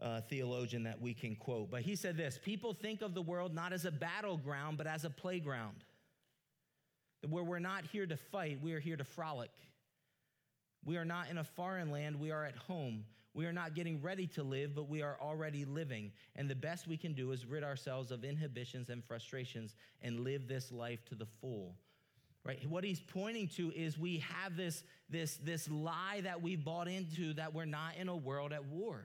uh, 0.00 0.22
theologian 0.22 0.84
that 0.84 1.00
we 1.00 1.12
can 1.12 1.36
quote. 1.36 1.70
But 1.70 1.82
he 1.82 1.94
said 1.94 2.16
this 2.16 2.38
People 2.42 2.72
think 2.72 3.02
of 3.02 3.12
the 3.12 3.22
world 3.22 3.54
not 3.54 3.74
as 3.74 3.84
a 3.84 3.92
battleground, 3.92 4.78
but 4.78 4.86
as 4.86 5.04
a 5.04 5.10
playground. 5.10 5.84
Where 7.28 7.44
we're 7.44 7.60
not 7.60 7.84
here 7.92 8.06
to 8.06 8.16
fight, 8.16 8.58
we 8.62 8.72
are 8.72 8.80
here 8.80 8.96
to 8.96 9.04
frolic. 9.04 9.50
We 10.84 10.96
are 10.96 11.04
not 11.04 11.28
in 11.30 11.38
a 11.38 11.44
foreign 11.44 11.90
land, 11.90 12.18
we 12.18 12.30
are 12.30 12.44
at 12.44 12.56
home. 12.56 13.04
We 13.34 13.46
are 13.46 13.52
not 13.52 13.74
getting 13.74 14.02
ready 14.02 14.26
to 14.28 14.42
live, 14.42 14.74
but 14.74 14.90
we 14.90 15.00
are 15.00 15.16
already 15.20 15.64
living. 15.64 16.12
And 16.36 16.50
the 16.50 16.54
best 16.54 16.86
we 16.86 16.98
can 16.98 17.14
do 17.14 17.32
is 17.32 17.46
rid 17.46 17.64
ourselves 17.64 18.10
of 18.10 18.24
inhibitions 18.24 18.90
and 18.90 19.02
frustrations 19.02 19.74
and 20.02 20.20
live 20.20 20.48
this 20.48 20.70
life 20.70 21.02
to 21.06 21.14
the 21.14 21.26
full. 21.40 21.74
Right? 22.44 22.58
What 22.68 22.84
he's 22.84 23.00
pointing 23.00 23.48
to 23.56 23.70
is 23.72 23.96
we 23.96 24.18
have 24.18 24.56
this, 24.56 24.82
this, 25.08 25.38
this 25.38 25.70
lie 25.70 26.20
that 26.24 26.42
we 26.42 26.56
bought 26.56 26.88
into 26.88 27.32
that 27.34 27.54
we're 27.54 27.64
not 27.64 27.96
in 27.96 28.08
a 28.08 28.16
world 28.16 28.52
at 28.52 28.64
war. 28.66 29.04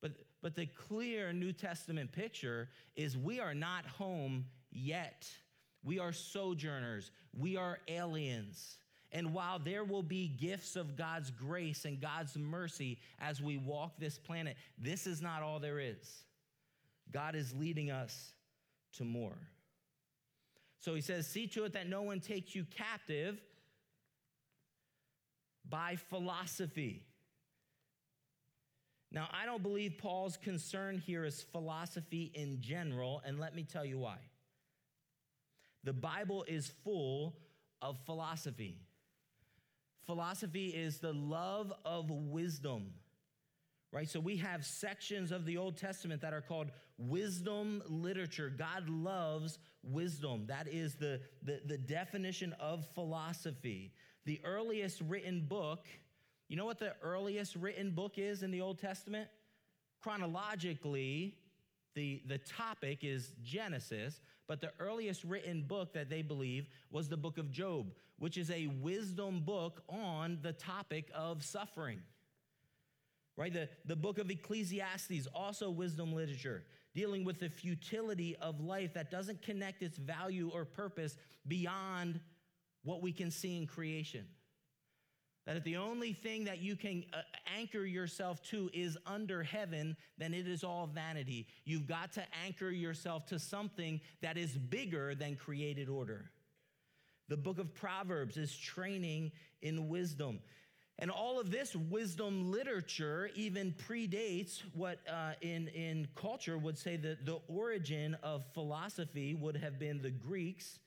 But, 0.00 0.12
but 0.40 0.54
the 0.54 0.66
clear 0.66 1.32
New 1.32 1.52
Testament 1.52 2.12
picture 2.12 2.68
is 2.96 3.18
we 3.18 3.40
are 3.40 3.52
not 3.52 3.84
home 3.84 4.46
yet. 4.70 5.28
We 5.82 5.98
are 5.98 6.12
sojourners, 6.12 7.10
we 7.36 7.56
are 7.56 7.78
aliens. 7.88 8.78
And 9.12 9.34
while 9.34 9.58
there 9.58 9.84
will 9.84 10.02
be 10.02 10.28
gifts 10.28 10.76
of 10.76 10.96
God's 10.96 11.30
grace 11.30 11.84
and 11.84 12.00
God's 12.00 12.36
mercy 12.36 12.98
as 13.18 13.40
we 13.40 13.56
walk 13.56 13.94
this 13.98 14.18
planet, 14.18 14.56
this 14.78 15.06
is 15.06 15.20
not 15.20 15.42
all 15.42 15.58
there 15.58 15.80
is. 15.80 16.24
God 17.10 17.34
is 17.34 17.52
leading 17.54 17.90
us 17.90 18.32
to 18.94 19.04
more. 19.04 19.36
So 20.78 20.94
he 20.94 21.00
says, 21.00 21.26
See 21.26 21.48
to 21.48 21.64
it 21.64 21.72
that 21.72 21.88
no 21.88 22.02
one 22.02 22.20
takes 22.20 22.54
you 22.54 22.64
captive 22.64 23.40
by 25.68 25.96
philosophy 25.96 27.04
now, 29.12 29.28
I 29.32 29.44
don't 29.44 29.62
believe 29.62 29.98
Paul's 29.98 30.36
concern 30.36 30.98
here 30.98 31.24
is 31.24 31.42
philosophy 31.42 32.30
in 32.34 32.60
general, 32.60 33.22
and 33.24 33.40
let 33.40 33.56
me 33.56 33.64
tell 33.64 33.84
you 33.84 33.98
why. 33.98 34.18
The 35.82 35.92
Bible 35.92 36.44
is 36.46 36.72
full 36.84 37.34
of 37.82 37.98
philosophy. 38.06 38.76
Philosophy 40.10 40.70
is 40.70 40.98
the 40.98 41.12
love 41.12 41.72
of 41.84 42.10
wisdom, 42.10 42.94
right? 43.92 44.08
So 44.08 44.18
we 44.18 44.38
have 44.38 44.66
sections 44.66 45.30
of 45.30 45.46
the 45.46 45.56
Old 45.56 45.76
Testament 45.76 46.20
that 46.22 46.32
are 46.32 46.40
called 46.40 46.72
wisdom 46.98 47.80
literature. 47.86 48.50
God 48.50 48.88
loves 48.88 49.60
wisdom. 49.84 50.46
That 50.48 50.66
is 50.66 50.96
the, 50.96 51.20
the, 51.44 51.60
the 51.64 51.78
definition 51.78 52.56
of 52.58 52.84
philosophy. 52.96 53.92
The 54.24 54.40
earliest 54.44 55.00
written 55.02 55.46
book 55.48 55.86
you 56.48 56.56
know 56.56 56.66
what 56.66 56.80
the 56.80 56.96
earliest 57.00 57.54
written 57.54 57.92
book 57.92 58.18
is 58.18 58.42
in 58.42 58.50
the 58.50 58.60
Old 58.60 58.80
Testament? 58.80 59.28
Chronologically, 60.02 61.36
the, 61.94 62.22
the 62.26 62.38
topic 62.38 63.04
is 63.04 63.36
Genesis, 63.44 64.20
but 64.48 64.60
the 64.60 64.72
earliest 64.80 65.22
written 65.22 65.62
book 65.62 65.92
that 65.92 66.10
they 66.10 66.22
believe 66.22 66.68
was 66.90 67.08
the 67.08 67.16
book 67.16 67.38
of 67.38 67.52
Job, 67.52 67.92
which 68.20 68.36
is 68.36 68.50
a 68.50 68.68
wisdom 68.80 69.40
book 69.40 69.82
on 69.88 70.38
the 70.42 70.52
topic 70.52 71.10
of 71.14 71.42
suffering. 71.42 72.00
Right? 73.36 73.52
The, 73.52 73.68
the 73.86 73.96
book 73.96 74.18
of 74.18 74.30
Ecclesiastes, 74.30 75.26
also 75.34 75.70
wisdom 75.70 76.12
literature, 76.12 76.62
dealing 76.94 77.24
with 77.24 77.40
the 77.40 77.48
futility 77.48 78.36
of 78.36 78.60
life 78.60 78.92
that 78.94 79.10
doesn't 79.10 79.40
connect 79.42 79.82
its 79.82 79.96
value 79.96 80.50
or 80.52 80.66
purpose 80.66 81.16
beyond 81.48 82.20
what 82.84 83.00
we 83.02 83.10
can 83.10 83.30
see 83.30 83.56
in 83.56 83.66
creation. 83.66 84.26
That 85.46 85.56
if 85.56 85.64
the 85.64 85.78
only 85.78 86.12
thing 86.12 86.44
that 86.44 86.58
you 86.58 86.76
can 86.76 87.04
uh, 87.14 87.22
anchor 87.58 87.86
yourself 87.86 88.42
to 88.50 88.68
is 88.74 88.98
under 89.06 89.42
heaven, 89.42 89.96
then 90.18 90.34
it 90.34 90.46
is 90.46 90.62
all 90.62 90.86
vanity. 90.86 91.46
You've 91.64 91.88
got 91.88 92.12
to 92.12 92.22
anchor 92.44 92.70
yourself 92.70 93.24
to 93.26 93.38
something 93.38 94.02
that 94.20 94.36
is 94.36 94.52
bigger 94.52 95.14
than 95.14 95.36
created 95.36 95.88
order. 95.88 96.30
The 97.30 97.36
book 97.36 97.60
of 97.60 97.72
Proverbs 97.76 98.36
is 98.36 98.54
training 98.56 99.30
in 99.62 99.88
wisdom. 99.88 100.40
And 100.98 101.12
all 101.12 101.38
of 101.38 101.52
this 101.52 101.76
wisdom 101.76 102.50
literature 102.50 103.30
even 103.36 103.72
predates 103.72 104.62
what 104.74 104.98
uh, 105.08 105.34
in, 105.40 105.68
in 105.68 106.08
culture 106.16 106.58
would 106.58 106.76
say 106.76 106.96
that 106.96 107.24
the 107.24 107.38
origin 107.46 108.16
of 108.24 108.44
philosophy 108.52 109.36
would 109.36 109.56
have 109.56 109.78
been 109.78 110.02
the 110.02 110.10
Greeks. 110.10 110.80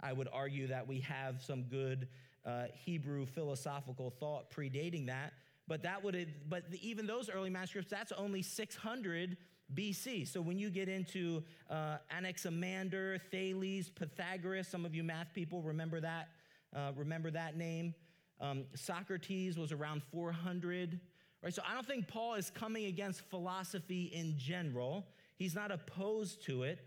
I 0.00 0.12
would 0.12 0.28
argue 0.32 0.66
that 0.66 0.88
we 0.88 0.98
have 1.00 1.40
some 1.40 1.62
good 1.62 2.08
uh, 2.44 2.64
Hebrew 2.84 3.24
philosophical 3.24 4.10
thought 4.10 4.50
predating 4.50 5.06
that. 5.06 5.34
But 5.68 5.84
that 5.84 6.02
would 6.02 6.16
have, 6.16 6.28
but 6.48 6.64
even 6.82 7.06
those 7.06 7.30
early 7.30 7.48
manuscripts, 7.48 7.92
that's 7.92 8.10
only 8.10 8.42
600 8.42 9.36
BC. 9.74 10.28
So 10.28 10.40
when 10.40 10.58
you 10.58 10.70
get 10.70 10.88
into 10.88 11.42
uh, 11.68 11.96
Anaximander, 12.16 13.18
Thales, 13.30 13.90
Pythagoras, 13.90 14.68
some 14.68 14.84
of 14.84 14.94
you 14.94 15.02
math 15.02 15.32
people 15.34 15.62
remember 15.62 16.00
that, 16.00 16.28
uh, 16.74 16.92
remember 16.96 17.30
that 17.30 17.56
name. 17.56 17.94
Um, 18.40 18.64
Socrates 18.74 19.58
was 19.58 19.72
around 19.72 20.02
400. 20.12 21.00
Right? 21.42 21.54
So 21.54 21.62
I 21.68 21.74
don't 21.74 21.86
think 21.86 22.08
Paul 22.08 22.34
is 22.34 22.50
coming 22.50 22.86
against 22.86 23.22
philosophy 23.22 24.04
in 24.14 24.36
general. 24.36 25.06
He's 25.36 25.54
not 25.54 25.70
opposed 25.70 26.44
to 26.46 26.62
it. 26.62 26.80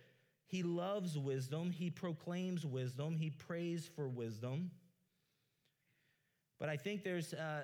He 0.48 0.64
loves 0.64 1.18
wisdom. 1.18 1.70
He 1.70 1.90
proclaims 1.90 2.66
wisdom. 2.66 3.16
He 3.18 3.30
prays 3.30 3.90
for 3.96 4.08
wisdom. 4.08 4.72
But 6.60 6.70
I 6.70 6.78
think 6.78 7.04
there's, 7.04 7.34
uh, 7.34 7.64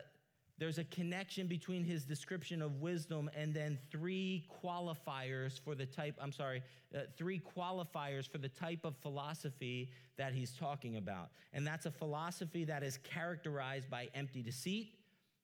there's 0.58 0.78
a 0.78 0.86
connection 0.86 1.48
between 1.48 1.84
his 1.84 2.06
description 2.06 2.62
of 2.62 2.80
wisdom 2.80 3.30
and 3.36 3.54
then 3.54 3.78
three 3.92 4.48
qualifiers 4.64 5.60
for 5.60 5.76
the 5.76 5.86
type, 5.86 6.16
I'm 6.22 6.32
sorry, 6.32 6.64
uh, 6.96 7.00
three 7.18 7.42
qualifiers 7.58 8.30
for 8.30 8.38
the 8.38 8.48
type 8.48 8.86
of 8.86 8.96
philosophy 8.98 9.92
that 10.18 10.34
he's 10.34 10.54
talking 10.54 10.96
about. 10.96 11.32
And 11.52 11.68
that's 11.68 11.86
a 11.86 11.92
philosophy 11.92 12.64
that 12.66 12.84
is 12.84 12.98
characterized 13.00 13.90
by 13.90 14.08
empty 14.16 14.42
deceit, 14.42 14.94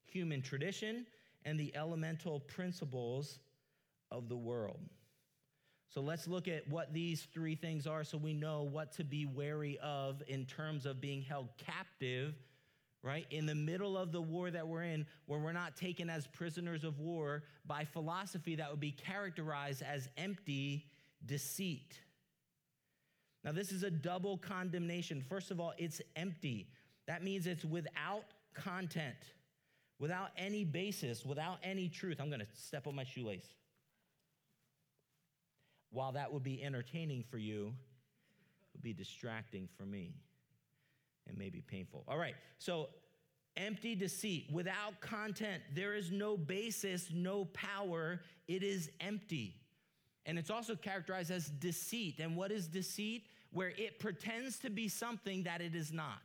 human 0.06 0.41
tradition, 0.41 1.06
and 1.44 1.60
the 1.60 1.75
elemental 1.75 2.39
principles 2.39 3.39
of 4.12 4.30
the 4.30 4.38
world. 4.38 4.80
So 5.89 6.00
let's 6.00 6.25
look 6.25 6.48
at 6.48 6.65
what 6.70 6.94
these 6.94 7.27
three 7.34 7.56
things 7.56 7.86
are 7.86 8.06
so 8.06 8.18
we 8.18 8.34
know 8.34 8.63
what 8.63 8.94
to 8.94 9.03
be 9.03 9.25
wary 9.25 9.77
of 9.84 10.24
in 10.30 10.46
terms 10.46 10.86
of 10.86 11.01
being 11.01 11.22
held 11.22 11.50
captive 11.58 12.36
right? 13.03 13.25
In 13.31 13.46
the 13.46 13.55
middle 13.55 13.98
of 13.98 14.12
the 14.12 14.22
war 14.22 14.51
that 14.51 14.67
we're 14.67 14.84
in, 14.84 15.05
where 15.25 15.39
we're 15.39 15.53
not 15.53 15.75
taken 15.75 16.10
as 16.10 16.27
prisoners 16.27 16.84
of 16.84 17.00
war 17.00 17.43
by 17.65 17.84
philosophy 17.84 18.55
that 18.55 18.70
would 18.70 18.79
be 18.79 18.91
characterized 18.91 19.81
as 19.81 20.08
empty 20.17 20.86
deceit. 21.25 22.00
Now, 23.43 23.51
this 23.51 23.72
is 23.72 23.81
a 23.84 23.89
double 23.89 24.38
condemnation. 24.38 25.24
First 25.27 25.50
of 25.50 25.60
all, 25.60 25.74
it's 25.77 26.00
empty. 26.15 26.67
That 27.08 27.24
means 27.24 27.48
it's 27.48 27.65
without 27.65 28.25
content, 28.53 29.15
without 30.00 30.29
any 30.38 30.63
basis, 30.63 31.25
without 31.25 31.58
any 31.63 31.89
truth. 31.89 32.17
I'm 32.22 32.29
going 32.29 32.41
to 32.41 32.48
step 32.53 32.86
on 32.86 32.96
my 32.96 33.03
shoelace. 33.03 33.48
While 35.89 36.12
that 36.12 36.31
would 36.31 36.43
be 36.43 36.63
entertaining 36.63 37.24
for 37.24 37.39
you, 37.39 37.67
it 37.67 38.75
would 38.75 38.84
be 38.84 38.93
distracting 38.93 39.67
for 39.75 39.86
me 39.86 40.13
and 41.31 41.39
may 41.39 41.50
be 41.50 41.61
painful. 41.61 42.03
All 42.07 42.17
right, 42.17 42.35
so 42.59 42.89
empty 43.57 43.95
deceit, 43.95 44.47
without 44.51 45.01
content, 45.01 45.63
there 45.73 45.95
is 45.95 46.11
no 46.11 46.38
basis, 46.38 47.09
no 47.11 47.45
power, 47.45 48.21
it 48.47 48.63
is 48.63 48.91
empty. 49.00 49.55
And 50.25 50.38
it's 50.38 50.51
also 50.51 50.75
characterized 50.75 51.31
as 51.31 51.47
deceit. 51.47 52.19
And 52.19 52.38
what 52.38 52.51
is 52.51 52.67
deceit? 52.67 53.25
Where 53.51 53.73
it 53.75 54.00
pretends 54.00 54.59
to 54.59 54.69
be 54.69 54.88
something 54.88 55.43
that 55.43 55.61
it 55.61 55.73
is 55.73 55.91
not. 55.91 56.21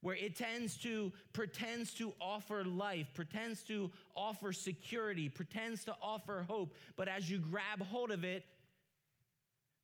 where 0.00 0.14
it 0.14 0.36
tends 0.36 0.76
to 0.78 1.12
pretends 1.32 1.92
to 1.94 2.12
offer 2.20 2.64
life, 2.64 3.08
pretends 3.14 3.62
to 3.64 3.90
offer 4.14 4.52
security, 4.52 5.28
pretends 5.28 5.84
to 5.84 5.96
offer 6.00 6.44
hope, 6.48 6.74
but 6.96 7.08
as 7.08 7.30
you 7.30 7.38
grab 7.38 7.82
hold 7.82 8.10
of 8.10 8.24
it, 8.24 8.44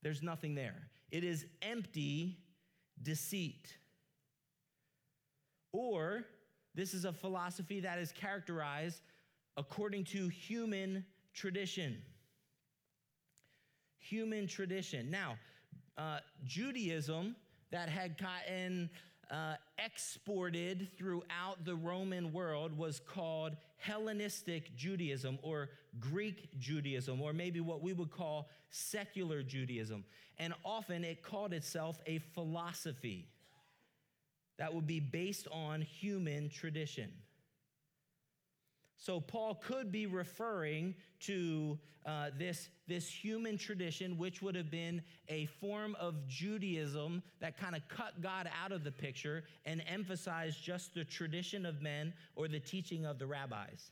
there's 0.02 0.22
nothing 0.22 0.54
there. 0.54 0.88
It 1.10 1.24
is 1.24 1.46
empty 1.62 2.38
deceit. 3.02 3.76
Or 5.74 6.24
this 6.76 6.94
is 6.94 7.04
a 7.04 7.12
philosophy 7.12 7.80
that 7.80 7.98
is 7.98 8.12
characterized 8.12 9.00
according 9.56 10.04
to 10.04 10.28
human 10.28 11.04
tradition. 11.34 12.00
Human 13.98 14.46
tradition. 14.46 15.10
Now, 15.10 15.36
uh, 15.98 16.18
Judaism 16.44 17.34
that 17.72 17.88
had 17.88 18.16
gotten 18.16 18.88
uh, 19.32 19.54
exported 19.84 20.88
throughout 20.96 21.64
the 21.64 21.74
Roman 21.74 22.32
world 22.32 22.78
was 22.78 23.00
called 23.00 23.56
Hellenistic 23.78 24.76
Judaism 24.76 25.40
or 25.42 25.70
Greek 25.98 26.56
Judaism, 26.60 27.20
or 27.20 27.32
maybe 27.32 27.58
what 27.60 27.82
we 27.82 27.94
would 27.94 28.12
call 28.12 28.48
secular 28.70 29.42
Judaism. 29.42 30.04
And 30.38 30.54
often 30.64 31.02
it 31.02 31.24
called 31.24 31.52
itself 31.52 32.00
a 32.06 32.18
philosophy 32.32 33.26
that 34.58 34.72
would 34.72 34.86
be 34.86 35.00
based 35.00 35.48
on 35.50 35.82
human 35.82 36.48
tradition. 36.48 37.10
So 38.96 39.20
Paul 39.20 39.56
could 39.56 39.92
be 39.92 40.06
referring 40.06 40.94
to 41.20 41.78
uh, 42.06 42.30
this, 42.38 42.68
this 42.86 43.08
human 43.10 43.58
tradition, 43.58 44.16
which 44.16 44.40
would 44.40 44.54
have 44.54 44.70
been 44.70 45.02
a 45.28 45.46
form 45.46 45.96
of 45.98 46.26
Judaism 46.26 47.22
that 47.40 47.58
kind 47.58 47.74
of 47.74 47.82
cut 47.88 48.20
God 48.22 48.48
out 48.62 48.72
of 48.72 48.84
the 48.84 48.92
picture 48.92 49.44
and 49.66 49.82
emphasized 49.86 50.62
just 50.62 50.94
the 50.94 51.04
tradition 51.04 51.66
of 51.66 51.82
men 51.82 52.12
or 52.36 52.48
the 52.48 52.60
teaching 52.60 53.04
of 53.04 53.18
the 53.18 53.26
rabbis. 53.26 53.90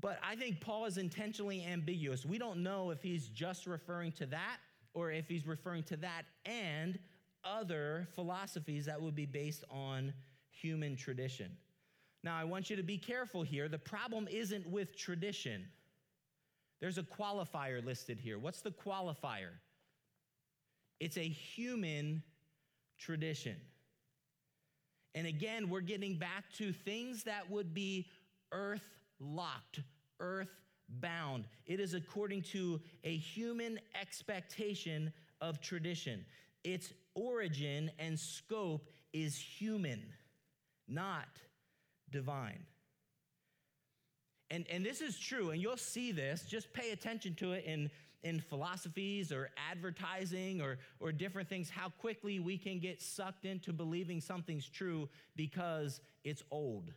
But 0.00 0.18
I 0.22 0.36
think 0.36 0.60
Paul 0.60 0.86
is 0.86 0.96
intentionally 0.96 1.64
ambiguous. 1.64 2.24
We 2.24 2.38
don't 2.38 2.62
know 2.62 2.90
if 2.90 3.02
he's 3.02 3.28
just 3.28 3.66
referring 3.66 4.12
to 4.12 4.26
that 4.26 4.58
or 4.94 5.10
if 5.10 5.28
he's 5.28 5.46
referring 5.46 5.82
to 5.84 5.96
that 5.98 6.22
and 6.44 6.98
other 7.44 8.08
philosophies 8.14 8.86
that 8.86 9.00
would 9.00 9.14
be 9.14 9.26
based 9.26 9.64
on 9.70 10.12
human 10.50 10.96
tradition. 10.96 11.50
Now, 12.24 12.36
I 12.36 12.44
want 12.44 12.68
you 12.68 12.76
to 12.76 12.82
be 12.82 12.98
careful 12.98 13.42
here. 13.42 13.68
The 13.68 13.78
problem 13.78 14.28
isn't 14.30 14.66
with 14.66 14.96
tradition. 14.96 15.64
There's 16.80 16.98
a 16.98 17.02
qualifier 17.02 17.84
listed 17.84 18.18
here. 18.18 18.38
What's 18.38 18.60
the 18.60 18.70
qualifier? 18.70 19.52
It's 21.00 21.16
a 21.16 21.28
human 21.28 22.22
tradition. 22.98 23.56
And 25.14 25.26
again, 25.26 25.68
we're 25.68 25.80
getting 25.80 26.18
back 26.18 26.44
to 26.58 26.72
things 26.72 27.24
that 27.24 27.50
would 27.50 27.72
be 27.72 28.06
earth 28.52 28.98
locked, 29.20 29.80
earth 30.20 30.50
bound. 30.88 31.46
It 31.66 31.80
is 31.80 31.94
according 31.94 32.42
to 32.42 32.80
a 33.04 33.16
human 33.16 33.78
expectation 34.00 35.12
of 35.40 35.60
tradition. 35.60 36.24
Its 36.64 36.92
origin 37.18 37.90
and 37.98 38.18
scope 38.18 38.88
is 39.12 39.36
human, 39.36 40.02
not 40.86 41.28
divine. 42.10 42.64
And, 44.50 44.64
and 44.70 44.84
this 44.84 45.00
is 45.00 45.18
true, 45.18 45.50
and 45.50 45.60
you'll 45.60 45.76
see 45.76 46.12
this. 46.12 46.42
Just 46.42 46.72
pay 46.72 46.92
attention 46.92 47.34
to 47.34 47.52
it 47.52 47.64
in, 47.66 47.90
in 48.22 48.40
philosophies 48.40 49.30
or 49.30 49.50
advertising 49.70 50.62
or, 50.62 50.78
or 51.00 51.12
different 51.12 51.48
things, 51.48 51.68
how 51.68 51.90
quickly 51.90 52.40
we 52.40 52.56
can 52.56 52.78
get 52.78 53.02
sucked 53.02 53.44
into 53.44 53.72
believing 53.72 54.20
something's 54.20 54.68
true 54.68 55.08
because 55.36 56.00
it's 56.24 56.42
old. 56.50 56.92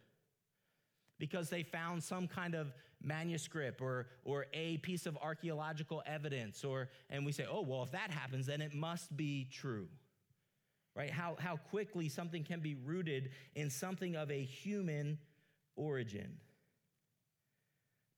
Because 1.19 1.49
they 1.49 1.61
found 1.61 2.01
some 2.03 2.27
kind 2.27 2.55
of 2.55 2.73
manuscript 3.03 3.81
or, 3.81 4.07
or 4.23 4.45
a 4.53 4.77
piece 4.77 5.05
of 5.05 5.17
archaeological 5.21 6.01
evidence, 6.05 6.63
or, 6.63 6.87
and 7.09 7.25
we 7.25 7.31
say, 7.31 7.45
oh, 7.51 7.61
well, 7.61 7.83
if 7.83 7.91
that 7.91 8.11
happens, 8.11 8.45
then 8.45 8.61
it 8.61 8.73
must 8.73 9.15
be 9.17 9.47
true 9.51 9.87
right? 10.95 11.09
How, 11.09 11.35
how 11.39 11.57
quickly 11.57 12.09
something 12.09 12.43
can 12.43 12.59
be 12.59 12.75
rooted 12.75 13.31
in 13.55 13.69
something 13.69 14.15
of 14.15 14.29
a 14.31 14.43
human 14.43 15.17
origin. 15.75 16.37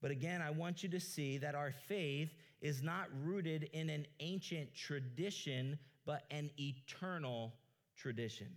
But 0.01 0.11
again, 0.11 0.41
I 0.41 0.49
want 0.49 0.83
you 0.83 0.89
to 0.89 0.99
see 0.99 1.37
that 1.37 1.55
our 1.55 1.71
faith 1.71 2.33
is 2.61 2.81
not 2.81 3.07
rooted 3.23 3.69
in 3.73 3.89
an 3.89 4.05
ancient 4.19 4.73
tradition, 4.73 5.77
but 6.05 6.23
an 6.31 6.49
eternal 6.59 7.53
tradition. 7.95 8.49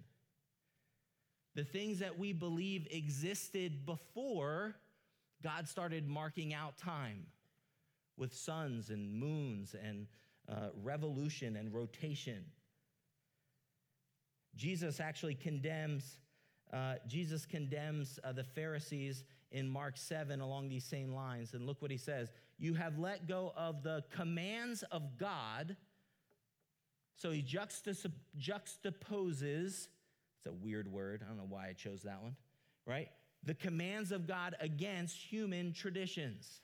The 1.55 1.65
things 1.65 2.01
that 2.01 2.19
we 2.19 2.33
believe 2.33 2.87
existed 2.91 3.87
before 3.87 4.77
God 5.43 5.69
started 5.69 6.09
marking 6.09 6.53
out 6.53 6.79
time 6.79 7.27
with 8.17 8.35
suns 8.35 8.91
and 8.91 9.13
moons 9.13 9.75
and 9.81 10.07
uh, 10.49 10.69
revolution 10.83 11.57
and 11.57 11.73
rotation. 11.73 12.45
Jesus 14.57 15.01
actually 15.01 15.35
condemns, 15.35 16.19
uh, 16.73 16.95
Jesus 17.07 17.47
condemns 17.47 18.19
uh, 18.25 18.33
the 18.33 18.45
Pharisees 18.45 19.25
in 19.53 19.69
Mark 19.69 19.97
7 19.97 20.41
along 20.41 20.69
these 20.69 20.85
same 20.85 21.13
lines. 21.13 21.55
And 21.55 21.67
look 21.67 21.83
what 21.83 21.91
he 21.91 21.97
says 21.97 22.31
You 22.59 22.75
have 22.75 22.99
let 22.99 23.29
go 23.29 23.53
of 23.57 23.83
the 23.83 24.05
commands 24.11 24.83
of 24.91 25.19
God. 25.19 25.77
So 27.19 27.31
he 27.31 27.43
juxtaposes, 27.43 28.05
it's 28.39 30.47
a 30.47 30.53
weird 30.53 30.87
word. 30.87 31.23
I 31.25 31.29
don't 31.29 31.39
know 31.39 31.47
why 31.49 31.69
I 31.69 31.73
chose 31.73 32.03
that 32.03 32.23
one, 32.23 32.37
right? 32.85 33.09
The 33.43 33.55
commands 33.55 34.13
of 34.13 34.27
God 34.27 34.55
against 34.61 35.17
human 35.17 35.73
traditions. 35.73 36.61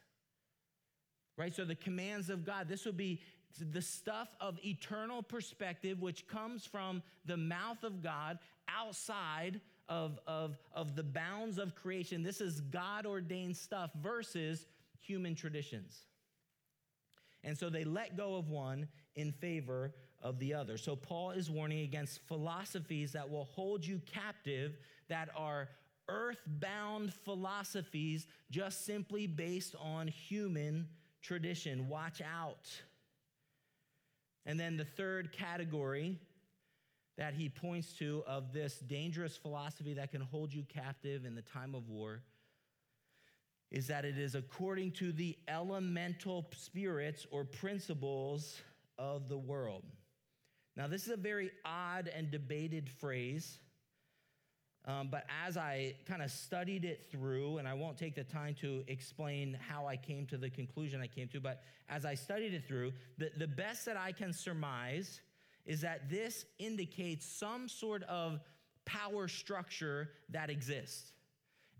Right? 1.38 1.54
So 1.54 1.64
the 1.64 1.74
commands 1.74 2.28
of 2.28 2.44
God, 2.44 2.68
this 2.68 2.84
would 2.84 2.98
be 2.98 3.22
the 3.58 3.82
stuff 3.82 4.34
of 4.40 4.58
eternal 4.64 5.22
perspective, 5.22 6.00
which 6.00 6.26
comes 6.26 6.64
from 6.64 7.02
the 7.24 7.36
mouth 7.36 7.82
of 7.82 8.02
God 8.02 8.38
outside 8.68 9.60
of, 9.88 10.18
of, 10.26 10.56
of 10.74 10.96
the 10.96 11.02
bounds 11.02 11.58
of 11.58 11.74
creation. 11.74 12.22
This 12.22 12.40
is 12.40 12.60
God 12.60 13.06
ordained 13.06 13.56
stuff 13.56 13.90
versus 14.00 14.66
human 15.00 15.34
traditions. 15.34 15.98
And 17.44 17.58
so 17.58 17.68
they 17.68 17.84
let 17.84 18.16
go 18.16 18.36
of 18.36 18.48
one 18.48 18.88
in 19.16 19.32
favor 19.32 19.94
of 20.22 20.38
the 20.38 20.54
other. 20.54 20.76
So 20.78 20.94
Paul 20.94 21.32
is 21.32 21.50
warning 21.50 21.80
against 21.80 22.20
philosophies 22.28 23.12
that 23.12 23.28
will 23.28 23.44
hold 23.44 23.84
you 23.84 24.00
captive, 24.06 24.76
that 25.08 25.28
are 25.36 25.68
earthbound 26.08 27.12
philosophies 27.12 28.26
just 28.50 28.84
simply 28.86 29.26
based 29.26 29.74
on 29.80 30.06
human 30.08 30.88
tradition. 31.20 31.88
Watch 31.88 32.20
out. 32.20 32.68
And 34.44 34.58
then 34.58 34.76
the 34.76 34.84
third 34.84 35.32
category 35.32 36.18
that 37.16 37.34
he 37.34 37.48
points 37.48 37.92
to 37.94 38.22
of 38.26 38.52
this 38.52 38.78
dangerous 38.78 39.36
philosophy 39.36 39.94
that 39.94 40.10
can 40.10 40.20
hold 40.20 40.52
you 40.52 40.64
captive 40.64 41.24
in 41.24 41.34
the 41.34 41.42
time 41.42 41.74
of 41.74 41.88
war 41.88 42.22
is 43.70 43.86
that 43.86 44.04
it 44.04 44.18
is 44.18 44.34
according 44.34 44.92
to 44.92 45.12
the 45.12 45.36
elemental 45.48 46.46
spirits 46.54 47.26
or 47.30 47.44
principles 47.44 48.60
of 48.98 49.28
the 49.28 49.38
world. 49.38 49.84
Now, 50.76 50.86
this 50.86 51.04
is 51.04 51.10
a 51.10 51.16
very 51.16 51.50
odd 51.64 52.10
and 52.14 52.30
debated 52.30 52.88
phrase. 52.88 53.58
Um, 54.84 55.08
but 55.10 55.24
as 55.46 55.56
I 55.56 55.94
kind 56.06 56.22
of 56.22 56.30
studied 56.30 56.84
it 56.84 57.06
through, 57.10 57.58
and 57.58 57.68
I 57.68 57.74
won't 57.74 57.96
take 57.96 58.16
the 58.16 58.24
time 58.24 58.54
to 58.60 58.82
explain 58.88 59.56
how 59.68 59.86
I 59.86 59.96
came 59.96 60.26
to 60.26 60.36
the 60.36 60.50
conclusion 60.50 61.00
I 61.00 61.06
came 61.06 61.28
to, 61.28 61.40
but 61.40 61.62
as 61.88 62.04
I 62.04 62.14
studied 62.14 62.52
it 62.52 62.66
through, 62.66 62.92
the, 63.16 63.30
the 63.36 63.46
best 63.46 63.86
that 63.86 63.96
I 63.96 64.10
can 64.10 64.32
surmise 64.32 65.20
is 65.64 65.82
that 65.82 66.10
this 66.10 66.44
indicates 66.58 67.24
some 67.24 67.68
sort 67.68 68.02
of 68.04 68.40
power 68.84 69.28
structure 69.28 70.10
that 70.30 70.50
exists. 70.50 71.12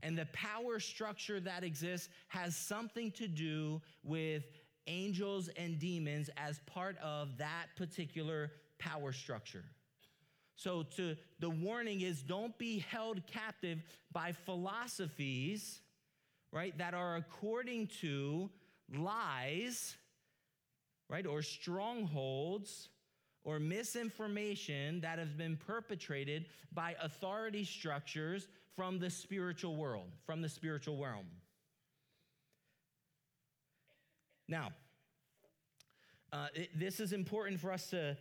And 0.05 0.17
the 0.17 0.27
power 0.27 0.79
structure 0.79 1.41
that 1.41 1.65
exists 1.65 2.09
has 2.29 2.57
something 2.57 3.11
to 3.13 3.27
do 3.27 3.81
with 4.05 4.45
angels 4.87 5.49
and 5.57 5.79
demons 5.79 6.31
as 6.37 6.61
part 6.67 6.97
of 6.99 7.39
that 7.39 7.67
particular 7.77 8.53
power 8.79 9.13
structure. 9.13 9.65
So 10.57 10.83
to 10.97 11.17
the 11.41 11.51
warning 11.51 12.03
is 12.03 12.23
don't 12.23 12.57
be 12.59 12.79
held 12.79 13.27
captive 13.27 13.83
by 14.13 14.33
philosophies, 14.33 15.81
right, 16.53 16.77
that 16.79 16.95
are 16.95 17.17
according 17.17 17.89
to 18.01 18.51
lies, 18.95 19.97
right, 21.09 21.27
or 21.27 21.43
strongholds 21.43 22.89
or 23.45 23.59
misinformation 23.59 25.01
that 25.01 25.19
has 25.19 25.33
been 25.33 25.57
perpetrated 25.57 26.47
by 26.73 26.95
authority 27.03 27.65
structures 27.65 28.47
from 28.77 28.99
the 28.99 29.11
spiritual 29.11 29.77
world, 29.77 30.09
from 30.25 30.43
the 30.43 30.49
spiritual 30.49 31.03
realm. 31.03 31.27
Now, 34.49 34.71
uh, 36.33 36.49
it, 36.55 36.71
this 36.79 37.01
is 37.01 37.13
important 37.13 37.61
for 37.61 37.73
us 37.73 37.89
to 37.91 38.17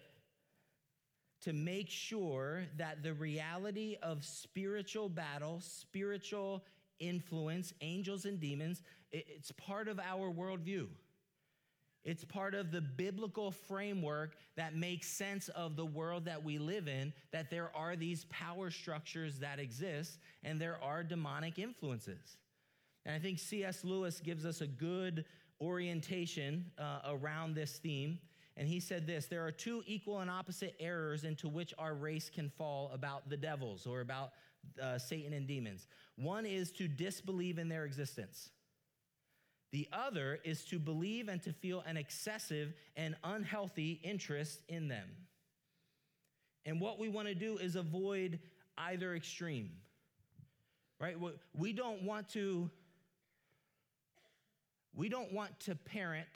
to 1.42 1.54
make 1.54 1.90
sure 1.90 2.64
that 2.78 3.04
the 3.04 3.14
reality 3.14 3.98
of 4.04 4.24
spiritual 4.24 5.10
battle, 5.10 5.60
spiritual 5.62 6.64
influence, 7.00 7.74
angels 7.82 8.26
and 8.26 8.40
demons, 8.40 8.84
it's 9.12 9.52
part 9.54 9.88
of 9.88 10.00
our 10.00 10.32
worldview. 10.32 10.88
It's 12.04 12.24
part 12.24 12.56
of 12.56 12.72
the 12.72 12.82
biblical 12.82 13.52
framework 13.52 14.36
that 14.56 14.76
makes 14.76 15.08
sense 15.08 15.50
of 15.50 15.76
the 15.76 15.86
world 15.86 16.26
that 16.26 16.44
we 16.44 16.58
live 16.58 16.88
in, 16.88 17.14
that 17.32 17.52
there 17.52 17.70
are 17.76 17.96
these 17.96 18.26
power 18.26 18.72
structures 18.72 19.38
that 19.40 19.60
exist 19.60 20.18
and 20.44 20.60
there 20.60 20.80
are 20.84 21.04
demonic 21.04 21.60
influences. 21.60 22.38
And 23.06 23.16
I 23.16 23.20
think 23.20 23.40
C.S. 23.40 23.84
Lewis 23.84 24.20
gives 24.20 24.46
us 24.46 24.62
a 24.62 24.68
good 24.68 25.26
orientation 25.60 26.66
uh, 26.78 27.00
around 27.08 27.56
this 27.56 27.78
theme. 27.78 28.18
And 28.58 28.68
he 28.68 28.80
said 28.80 29.08
this 29.08 29.28
there 29.28 29.46
are 29.46 29.52
two 29.52 29.84
equal 29.86 30.20
and 30.20 30.30
opposite 30.30 30.76
errors 30.80 31.24
into 31.24 31.48
which 31.48 31.74
our 31.78 31.94
race 31.94 32.30
can 32.30 32.50
fall 32.50 32.92
about 32.94 33.30
the 33.30 33.38
devils 33.38 33.88
or 33.88 34.02
about 34.02 34.32
uh, 34.82 34.98
Satan 34.98 35.34
and 35.34 35.48
demons. 35.48 35.88
One 36.16 36.46
is 36.46 36.72
to 36.74 36.88
disbelieve 36.88 37.58
in 37.58 37.70
their 37.70 37.86
existence. 37.86 38.50
The 39.72 39.88
other 39.94 40.40
is 40.44 40.66
to 40.66 40.80
believe 40.80 41.30
and 41.30 41.42
to 41.44 41.54
feel 41.54 41.82
an 41.88 41.96
excessive 41.96 42.74
and 42.98 43.16
unhealthy 43.24 44.02
interest 44.04 44.62
in 44.68 44.90
them. 44.90 45.08
And 46.66 46.80
what 46.82 47.00
we 47.00 47.08
want 47.08 47.30
to 47.30 47.36
do 47.36 47.58
is 47.58 47.76
avoid 47.76 48.40
either 48.78 49.16
extreme, 49.16 49.72
right? 51.00 51.16
We 51.58 51.74
don't 51.74 52.04
want 52.04 52.30
to. 52.30 52.70
We 54.94 55.08
don't 55.08 55.32
want 55.32 55.58
to 55.62 55.76
parent 55.76 56.28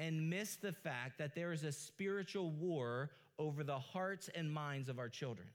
and 0.00 0.30
miss 0.30 0.56
the 0.56 0.72
fact 0.72 1.18
that 1.18 1.34
there 1.34 1.52
is 1.52 1.62
a 1.62 1.70
spiritual 1.70 2.50
war 2.52 3.10
over 3.38 3.62
the 3.62 3.78
hearts 3.78 4.30
and 4.34 4.50
minds 4.50 4.88
of 4.88 4.98
our 4.98 5.10
children. 5.10 5.46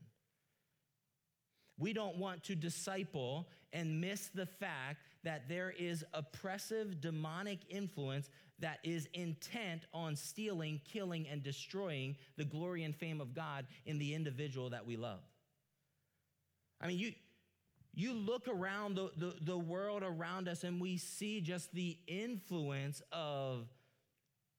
We 1.79 1.93
don't 1.93 2.17
want 2.17 2.43
to 2.43 2.55
disciple 2.55 3.47
and 3.73 3.99
miss 3.99 4.29
the 4.35 4.45
fact 4.45 4.99
that 5.23 5.49
there 5.49 5.73
is 5.77 6.05
oppressive 6.13 7.01
demonic 7.01 7.57
influence 7.69 8.29
that 8.59 8.77
is 8.83 9.09
intent 9.13 9.87
on 9.95 10.15
stealing, 10.15 10.79
killing, 10.85 11.27
and 11.27 11.41
destroying 11.41 12.15
the 12.37 12.45
glory 12.45 12.83
and 12.83 12.95
fame 12.95 13.19
of 13.19 13.33
God 13.33 13.65
in 13.87 13.97
the 13.97 14.13
individual 14.13 14.69
that 14.69 14.85
we 14.85 14.95
love. 14.95 15.21
I 16.79 16.87
mean, 16.87 16.99
you, 16.99 17.13
you 17.95 18.13
look 18.13 18.47
around 18.47 18.93
the, 18.93 19.09
the, 19.17 19.33
the 19.41 19.57
world 19.57 20.03
around 20.03 20.47
us 20.47 20.63
and 20.63 20.79
we 20.79 20.97
see 20.97 21.41
just 21.41 21.73
the 21.73 21.97
influence 22.07 23.01
of 23.11 23.67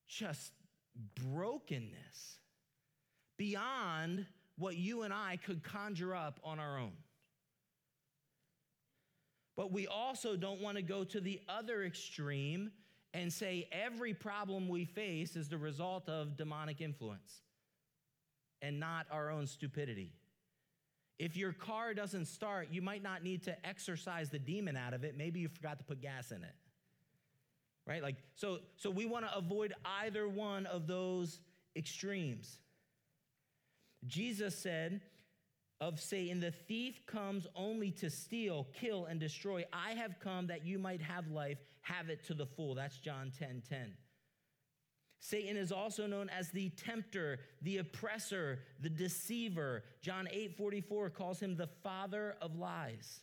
just 0.08 0.52
brokenness 1.14 2.38
beyond 3.36 4.26
what 4.58 4.76
you 4.76 5.02
and 5.02 5.12
I 5.12 5.38
could 5.44 5.62
conjure 5.62 6.14
up 6.14 6.40
on 6.42 6.58
our 6.58 6.78
own. 6.78 6.92
But 9.56 9.72
we 9.72 9.86
also 9.86 10.36
don't 10.36 10.60
want 10.60 10.76
to 10.76 10.82
go 10.82 11.04
to 11.04 11.20
the 11.20 11.40
other 11.48 11.84
extreme 11.84 12.70
and 13.14 13.32
say 13.32 13.68
every 13.72 14.12
problem 14.12 14.68
we 14.68 14.84
face 14.84 15.36
is 15.36 15.48
the 15.48 15.56
result 15.56 16.08
of 16.08 16.36
demonic 16.36 16.80
influence 16.80 17.40
and 18.60 18.78
not 18.78 19.06
our 19.10 19.30
own 19.30 19.46
stupidity. 19.46 20.12
If 21.18 21.36
your 21.36 21.52
car 21.52 21.94
doesn't 21.94 22.26
start, 22.26 22.68
you 22.70 22.82
might 22.82 23.02
not 23.02 23.22
need 23.22 23.42
to 23.44 23.66
exorcise 23.66 24.28
the 24.28 24.38
demon 24.38 24.76
out 24.76 24.92
of 24.92 25.02
it. 25.04 25.16
Maybe 25.16 25.40
you 25.40 25.48
forgot 25.48 25.78
to 25.78 25.84
put 25.84 26.02
gas 26.02 26.30
in 26.30 26.42
it. 26.42 26.54
Right? 27.86 28.02
Like 28.02 28.16
so 28.34 28.58
so 28.76 28.90
we 28.90 29.06
want 29.06 29.26
to 29.26 29.36
avoid 29.36 29.72
either 30.02 30.28
one 30.28 30.66
of 30.66 30.86
those 30.86 31.40
extremes. 31.76 32.58
Jesus 34.06 34.56
said, 34.56 35.00
of 35.80 36.00
Satan, 36.00 36.40
the 36.40 36.50
thief 36.50 37.04
comes 37.06 37.46
only 37.54 37.90
to 37.92 38.08
steal, 38.08 38.66
kill, 38.72 39.06
and 39.06 39.20
destroy. 39.20 39.64
I 39.72 39.90
have 39.92 40.18
come 40.20 40.46
that 40.46 40.64
you 40.64 40.78
might 40.78 41.02
have 41.02 41.28
life, 41.28 41.58
have 41.82 42.08
it 42.08 42.24
to 42.26 42.34
the 42.34 42.46
full. 42.46 42.74
That's 42.74 42.98
John 42.98 43.32
10 43.38 43.62
10. 43.68 43.92
Satan 45.18 45.56
is 45.56 45.72
also 45.72 46.06
known 46.06 46.28
as 46.30 46.50
the 46.50 46.70
tempter, 46.70 47.40
the 47.62 47.78
oppressor, 47.78 48.60
the 48.80 48.88
deceiver. 48.88 49.82
John 50.02 50.28
8 50.30 50.56
44 50.56 51.10
calls 51.10 51.40
him 51.40 51.56
the 51.56 51.68
father 51.82 52.36
of 52.40 52.56
lies. 52.56 53.20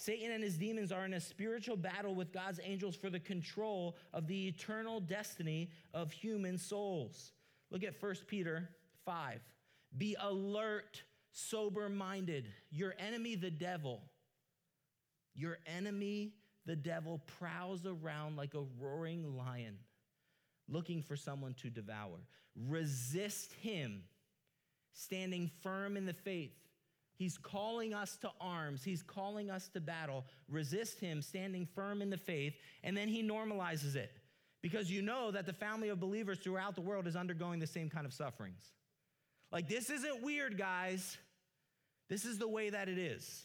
Satan 0.00 0.32
and 0.32 0.42
his 0.42 0.56
demons 0.56 0.92
are 0.92 1.04
in 1.04 1.12
a 1.12 1.20
spiritual 1.20 1.76
battle 1.76 2.14
with 2.14 2.32
God's 2.32 2.58
angels 2.64 2.96
for 2.96 3.10
the 3.10 3.20
control 3.20 3.98
of 4.14 4.26
the 4.26 4.48
eternal 4.48 4.98
destiny 4.98 5.70
of 5.92 6.10
human 6.10 6.56
souls. 6.56 7.32
Look 7.70 7.84
at 7.84 8.00
1 8.02 8.14
Peter 8.26 8.70
5. 9.04 9.40
Be 9.98 10.16
alert, 10.18 11.02
sober 11.32 11.90
minded. 11.90 12.46
Your 12.70 12.94
enemy, 12.98 13.34
the 13.34 13.50
devil, 13.50 14.00
your 15.34 15.58
enemy, 15.66 16.32
the 16.64 16.76
devil, 16.76 17.20
prowls 17.38 17.84
around 17.84 18.36
like 18.36 18.54
a 18.54 18.64
roaring 18.80 19.36
lion 19.36 19.76
looking 20.66 21.02
for 21.02 21.14
someone 21.14 21.52
to 21.54 21.68
devour. 21.68 22.16
Resist 22.56 23.52
him, 23.52 24.04
standing 24.94 25.50
firm 25.62 25.98
in 25.98 26.06
the 26.06 26.14
faith. 26.14 26.56
He's 27.20 27.36
calling 27.36 27.92
us 27.92 28.16
to 28.22 28.30
arms. 28.40 28.82
He's 28.82 29.02
calling 29.02 29.50
us 29.50 29.68
to 29.74 29.80
battle. 29.80 30.24
Resist 30.48 31.00
him, 31.00 31.20
standing 31.20 31.66
firm 31.66 32.00
in 32.00 32.08
the 32.08 32.16
faith, 32.16 32.54
and 32.82 32.96
then 32.96 33.08
he 33.08 33.22
normalizes 33.22 33.94
it 33.94 34.10
because 34.62 34.90
you 34.90 35.02
know 35.02 35.30
that 35.30 35.44
the 35.44 35.52
family 35.52 35.90
of 35.90 36.00
believers 36.00 36.38
throughout 36.38 36.74
the 36.74 36.80
world 36.80 37.06
is 37.06 37.16
undergoing 37.16 37.60
the 37.60 37.66
same 37.66 37.90
kind 37.90 38.06
of 38.06 38.14
sufferings. 38.14 38.72
Like, 39.52 39.68
this 39.68 39.90
isn't 39.90 40.22
weird, 40.22 40.56
guys. 40.56 41.18
This 42.08 42.24
is 42.24 42.38
the 42.38 42.48
way 42.48 42.70
that 42.70 42.88
it 42.88 42.96
is. 42.96 43.44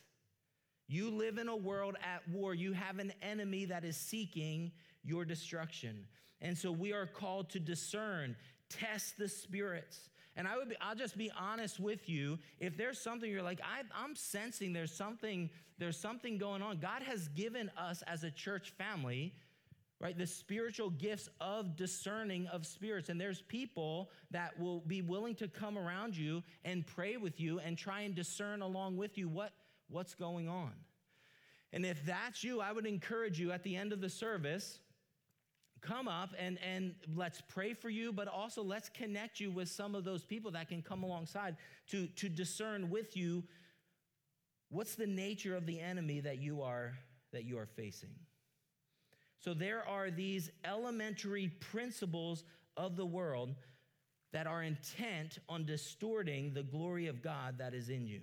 You 0.88 1.10
live 1.10 1.38
in 1.38 1.50
a 1.50 1.56
world 1.58 1.98
at 2.02 2.26
war. 2.30 2.54
You 2.54 2.72
have 2.72 3.00
an 3.00 3.12
enemy 3.22 3.66
that 3.66 3.84
is 3.84 3.98
seeking 3.98 4.72
your 5.04 5.26
destruction. 5.26 6.06
And 6.40 6.58
so 6.58 6.72
we 6.72 6.94
are 6.94 7.08
called 7.08 7.50
to 7.50 7.60
discern, 7.60 8.38
test 8.70 9.18
the 9.18 9.28
spirits. 9.28 10.08
And 10.36 10.48
I 10.48 10.58
would 10.58 10.70
be, 10.70 10.76
I'll 10.82 10.96
just 10.96 11.18
be 11.18 11.32
honest 11.40 11.80
with 11.80 12.10
you. 12.10 12.40
If 12.60 12.76
there's 12.76 13.00
something 13.00 13.32
you're 13.32 13.42
like, 13.42 13.62
I, 13.62 13.82
I'm 13.96 14.16
sensing 14.16 14.74
there's 14.74 14.92
something, 14.92 15.50
there's 15.78 15.98
something 15.98 16.38
going 16.38 16.62
on. 16.62 16.80
God 16.80 17.04
has 17.04 17.30
given 17.30 17.72
us 17.78 18.04
as 18.08 18.24
a 18.24 18.32
church 18.32 18.72
family 18.78 19.34
right? 20.00 20.18
The 20.18 20.28
spiritual 20.28 20.90
gifts 20.90 21.30
of 21.40 21.76
discerning 21.76 22.48
of 22.48 22.66
spirits. 22.66 23.10
And 23.10 23.20
there's 23.20 23.42
people 23.42 24.10
that 24.32 24.60
will 24.60 24.82
be 24.82 25.02
willing 25.02 25.36
to 25.36 25.48
come 25.48 25.78
around 25.78 26.18
you 26.18 26.44
and 26.64 26.86
pray 26.86 27.18
with 27.18 27.40
you 27.40 27.60
and 27.60 27.78
try 27.78 28.02
and 28.02 28.14
discern 28.14 28.62
along 28.62 28.98
with 28.98 29.18
you 29.18 29.30
what, 29.30 29.54
what's 29.90 30.14
going 30.14 30.48
on. 30.48 30.74
And 31.72 31.86
if 31.86 32.06
that's 32.06 32.44
you, 32.44 32.62
I 32.62 32.72
would 32.72 32.86
encourage 32.86 33.40
you 33.40 33.52
at 33.52 33.64
the 33.64 33.76
end 33.76 33.94
of 33.94 34.02
the 34.02 34.10
service, 34.10 34.80
come 35.82 36.08
up 36.08 36.34
and, 36.40 36.58
and 36.66 36.96
let's 37.16 37.42
pray 37.42 37.74
for 37.74 37.90
you, 37.90 38.12
but 38.12 38.28
also 38.28 38.64
let's 38.64 38.90
connect 38.90 39.40
you 39.40 39.52
with 39.52 39.70
some 39.70 39.96
of 39.96 40.04
those 40.04 40.24
people 40.24 40.52
that 40.52 40.68
can 40.68 40.82
come 40.82 41.04
alongside 41.04 41.58
to, 41.90 42.08
to 42.08 42.30
discern 42.30 42.90
with 42.90 43.16
you 43.16 43.44
what's 44.70 44.96
the 44.96 45.08
nature 45.08 45.56
of 45.56 45.66
the 45.66 45.80
enemy 45.80 46.20
that 46.20 46.40
you 46.40 46.62
are 46.62 46.94
that 47.32 47.44
you 47.44 47.58
are 47.58 47.66
facing. 47.66 48.16
So 49.40 49.54
there 49.54 49.88
are 49.88 50.10
these 50.10 50.50
elementary 50.64 51.50
principles 51.60 52.44
of 52.78 52.96
the 52.96 53.06
world 53.06 53.56
that 54.32 54.48
are 54.48 54.64
intent 54.64 55.40
on 55.48 55.66
distorting 55.66 56.54
the 56.54 56.64
glory 56.64 57.08
of 57.08 57.22
God 57.22 57.58
that 57.58 57.74
is 57.74 57.90
in 57.90 58.08
you. 58.08 58.22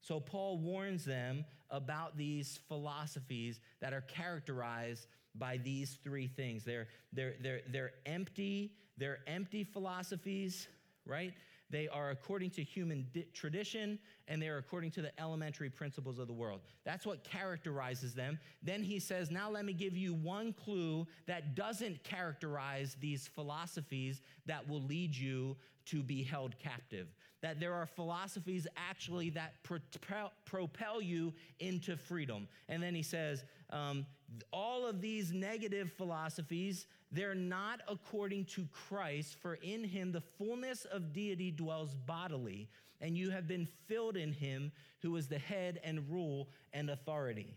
So 0.00 0.18
Paul 0.18 0.58
warns 0.58 1.04
them 1.04 1.44
about 1.70 2.16
these 2.16 2.58
philosophies 2.68 3.60
that 3.80 3.92
are 3.92 4.02
characterized 4.02 5.06
by 5.34 5.56
these 5.58 5.98
three 6.02 6.26
things. 6.26 6.64
They're, 6.64 6.88
they're, 7.12 7.34
they're, 7.40 7.60
they're 7.70 7.92
empty, 8.06 8.72
they're 8.96 9.20
empty 9.26 9.64
philosophies, 9.64 10.68
right? 11.06 11.32
They 11.72 11.88
are 11.88 12.10
according 12.10 12.50
to 12.50 12.62
human 12.62 13.06
di- 13.14 13.26
tradition 13.32 13.98
and 14.28 14.40
they 14.40 14.48
are 14.48 14.58
according 14.58 14.90
to 14.92 15.02
the 15.02 15.18
elementary 15.18 15.70
principles 15.70 16.18
of 16.18 16.26
the 16.26 16.32
world. 16.32 16.60
That's 16.84 17.06
what 17.06 17.24
characterizes 17.24 18.14
them. 18.14 18.38
Then 18.62 18.82
he 18.82 18.98
says, 19.00 19.30
Now 19.30 19.50
let 19.50 19.64
me 19.64 19.72
give 19.72 19.96
you 19.96 20.12
one 20.12 20.52
clue 20.52 21.06
that 21.26 21.54
doesn't 21.54 22.04
characterize 22.04 22.96
these 23.00 23.26
philosophies 23.26 24.20
that 24.44 24.68
will 24.68 24.82
lead 24.82 25.16
you 25.16 25.56
to 25.86 26.02
be 26.02 26.22
held 26.22 26.58
captive. 26.58 27.08
That 27.40 27.58
there 27.58 27.74
are 27.74 27.86
philosophies 27.86 28.66
actually 28.76 29.30
that 29.30 29.54
propel, 29.64 30.32
propel 30.44 31.00
you 31.00 31.32
into 31.58 31.96
freedom. 31.96 32.46
And 32.68 32.82
then 32.82 32.94
he 32.94 33.02
says, 33.02 33.44
um, 33.70 34.06
all 34.52 34.86
of 34.86 35.00
these 35.00 35.32
negative 35.32 35.92
philosophies, 35.92 36.86
they're 37.10 37.34
not 37.34 37.80
according 37.88 38.46
to 38.46 38.66
Christ, 38.72 39.36
for 39.40 39.54
in 39.54 39.84
him 39.84 40.12
the 40.12 40.20
fullness 40.20 40.84
of 40.86 41.12
deity 41.12 41.50
dwells 41.50 41.94
bodily, 41.94 42.68
and 43.00 43.16
you 43.16 43.30
have 43.30 43.46
been 43.46 43.66
filled 43.86 44.16
in 44.16 44.32
him 44.32 44.72
who 45.00 45.16
is 45.16 45.28
the 45.28 45.38
head 45.38 45.80
and 45.84 46.08
rule 46.10 46.48
and 46.72 46.90
authority. 46.90 47.56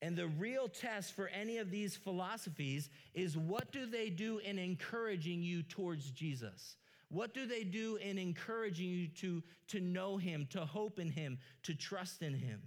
And 0.00 0.16
the 0.16 0.26
real 0.26 0.68
test 0.68 1.14
for 1.14 1.28
any 1.28 1.58
of 1.58 1.70
these 1.70 1.94
philosophies 1.94 2.90
is 3.14 3.36
what 3.36 3.70
do 3.70 3.86
they 3.86 4.10
do 4.10 4.38
in 4.38 4.58
encouraging 4.58 5.42
you 5.42 5.62
towards 5.62 6.10
Jesus? 6.10 6.76
What 7.08 7.34
do 7.34 7.46
they 7.46 7.62
do 7.62 7.96
in 7.96 8.18
encouraging 8.18 8.88
you 8.88 9.08
to, 9.08 9.42
to 9.68 9.80
know 9.80 10.16
Him, 10.16 10.48
to 10.50 10.64
hope 10.64 10.98
in 10.98 11.10
Him, 11.10 11.38
to 11.62 11.74
trust 11.74 12.22
in 12.22 12.34
Him? 12.34 12.62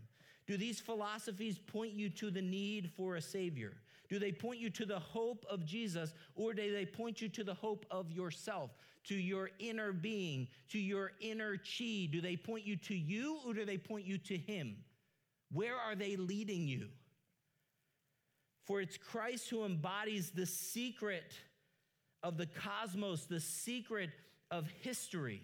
Do 0.48 0.58
these 0.58 0.80
philosophies 0.80 1.58
point 1.58 1.94
you 1.94 2.10
to 2.12 2.30
the 2.30 2.42
need 2.42 2.92
for 2.96 3.16
a 3.16 3.22
Savior? 3.22 3.74
Do 4.10 4.20
they 4.20 4.32
point 4.32 4.60
you 4.60 4.70
to 4.72 4.86
the 4.86 5.00
hope 5.00 5.46
of 5.50 5.66
Jesus, 5.66 6.14
or 6.36 6.54
do 6.54 6.72
they 6.72 6.86
point 6.86 7.22
you 7.22 7.30
to 7.30 7.44
the 7.44 7.56
hope 7.56 7.86
of 7.90 8.12
yourself, 8.12 8.72
to 9.06 9.16
your 9.16 9.50
inner 9.58 9.92
being, 9.92 10.48
to 10.70 10.80
your 10.80 11.14
inner 11.20 11.58
chi? 11.58 12.08
Do 12.12 12.22
they 12.22 12.38
point 12.38 12.66
you 12.66 12.76
to 12.78 12.96
you, 12.96 13.40
or 13.46 13.54
do 13.54 13.66
they 13.66 13.80
point 13.80 14.06
you 14.06 14.20
to 14.20 14.38
Him? 14.38 14.78
Where 15.52 15.76
are 15.76 15.96
they 15.96 16.16
leading 16.16 16.68
you? 16.68 16.90
For 18.66 18.82
it's 18.82 18.98
Christ 18.98 19.50
who 19.50 19.66
embodies 19.66 20.32
the 20.32 20.46
secret 20.46 21.34
of 22.24 22.38
the 22.38 22.48
cosmos, 22.48 23.26
the 23.26 23.40
secret 23.40 24.10
of 24.52 24.68
history. 24.82 25.42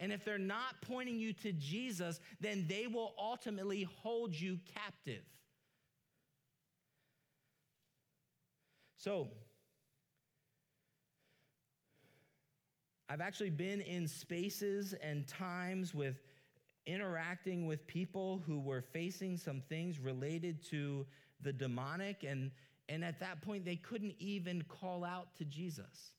And 0.00 0.12
if 0.12 0.24
they're 0.24 0.38
not 0.38 0.80
pointing 0.82 1.18
you 1.18 1.32
to 1.34 1.52
Jesus, 1.52 2.20
then 2.40 2.66
they 2.68 2.86
will 2.86 3.14
ultimately 3.18 3.88
hold 4.02 4.34
you 4.34 4.58
captive. 4.74 5.22
So, 8.96 9.28
I've 13.08 13.20
actually 13.20 13.50
been 13.50 13.80
in 13.82 14.08
spaces 14.08 14.94
and 14.94 15.28
times 15.28 15.94
with 15.94 16.16
interacting 16.86 17.66
with 17.66 17.86
people 17.86 18.42
who 18.46 18.58
were 18.58 18.80
facing 18.80 19.36
some 19.36 19.62
things 19.68 19.98
related 19.98 20.62
to 20.70 21.06
the 21.40 21.52
demonic, 21.52 22.24
and, 22.24 22.50
and 22.88 23.04
at 23.04 23.20
that 23.20 23.42
point, 23.42 23.64
they 23.64 23.76
couldn't 23.76 24.14
even 24.18 24.62
call 24.62 25.04
out 25.04 25.34
to 25.36 25.44
Jesus. 25.44 26.14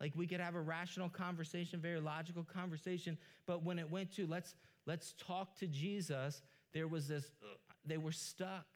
Like 0.00 0.12
we 0.16 0.26
could 0.26 0.40
have 0.40 0.54
a 0.54 0.60
rational 0.60 1.08
conversation, 1.08 1.78
very 1.80 2.00
logical 2.00 2.42
conversation, 2.42 3.18
but 3.46 3.62
when 3.62 3.78
it 3.78 3.90
went 3.90 4.12
to 4.16 4.26
let's 4.26 4.54
let's 4.86 5.14
talk 5.18 5.56
to 5.58 5.66
Jesus, 5.66 6.42
there 6.72 6.88
was 6.88 7.06
this 7.06 7.30
uh, 7.42 7.56
they 7.84 7.98
were 7.98 8.12
stuck. 8.12 8.66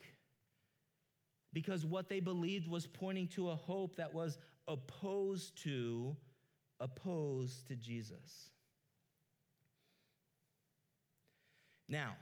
Because 1.53 1.87
what 1.87 2.09
they 2.09 2.19
believed 2.19 2.69
was 2.69 2.87
pointing 2.87 3.29
to 3.29 3.51
a 3.51 3.55
hope 3.55 3.97
that 3.97 4.13
was 4.13 4.39
opposed 4.67 5.57
to 5.63 6.17
opposed 6.81 7.69
to 7.69 7.77
Jesus. 7.77 8.51
Now, 11.89 12.17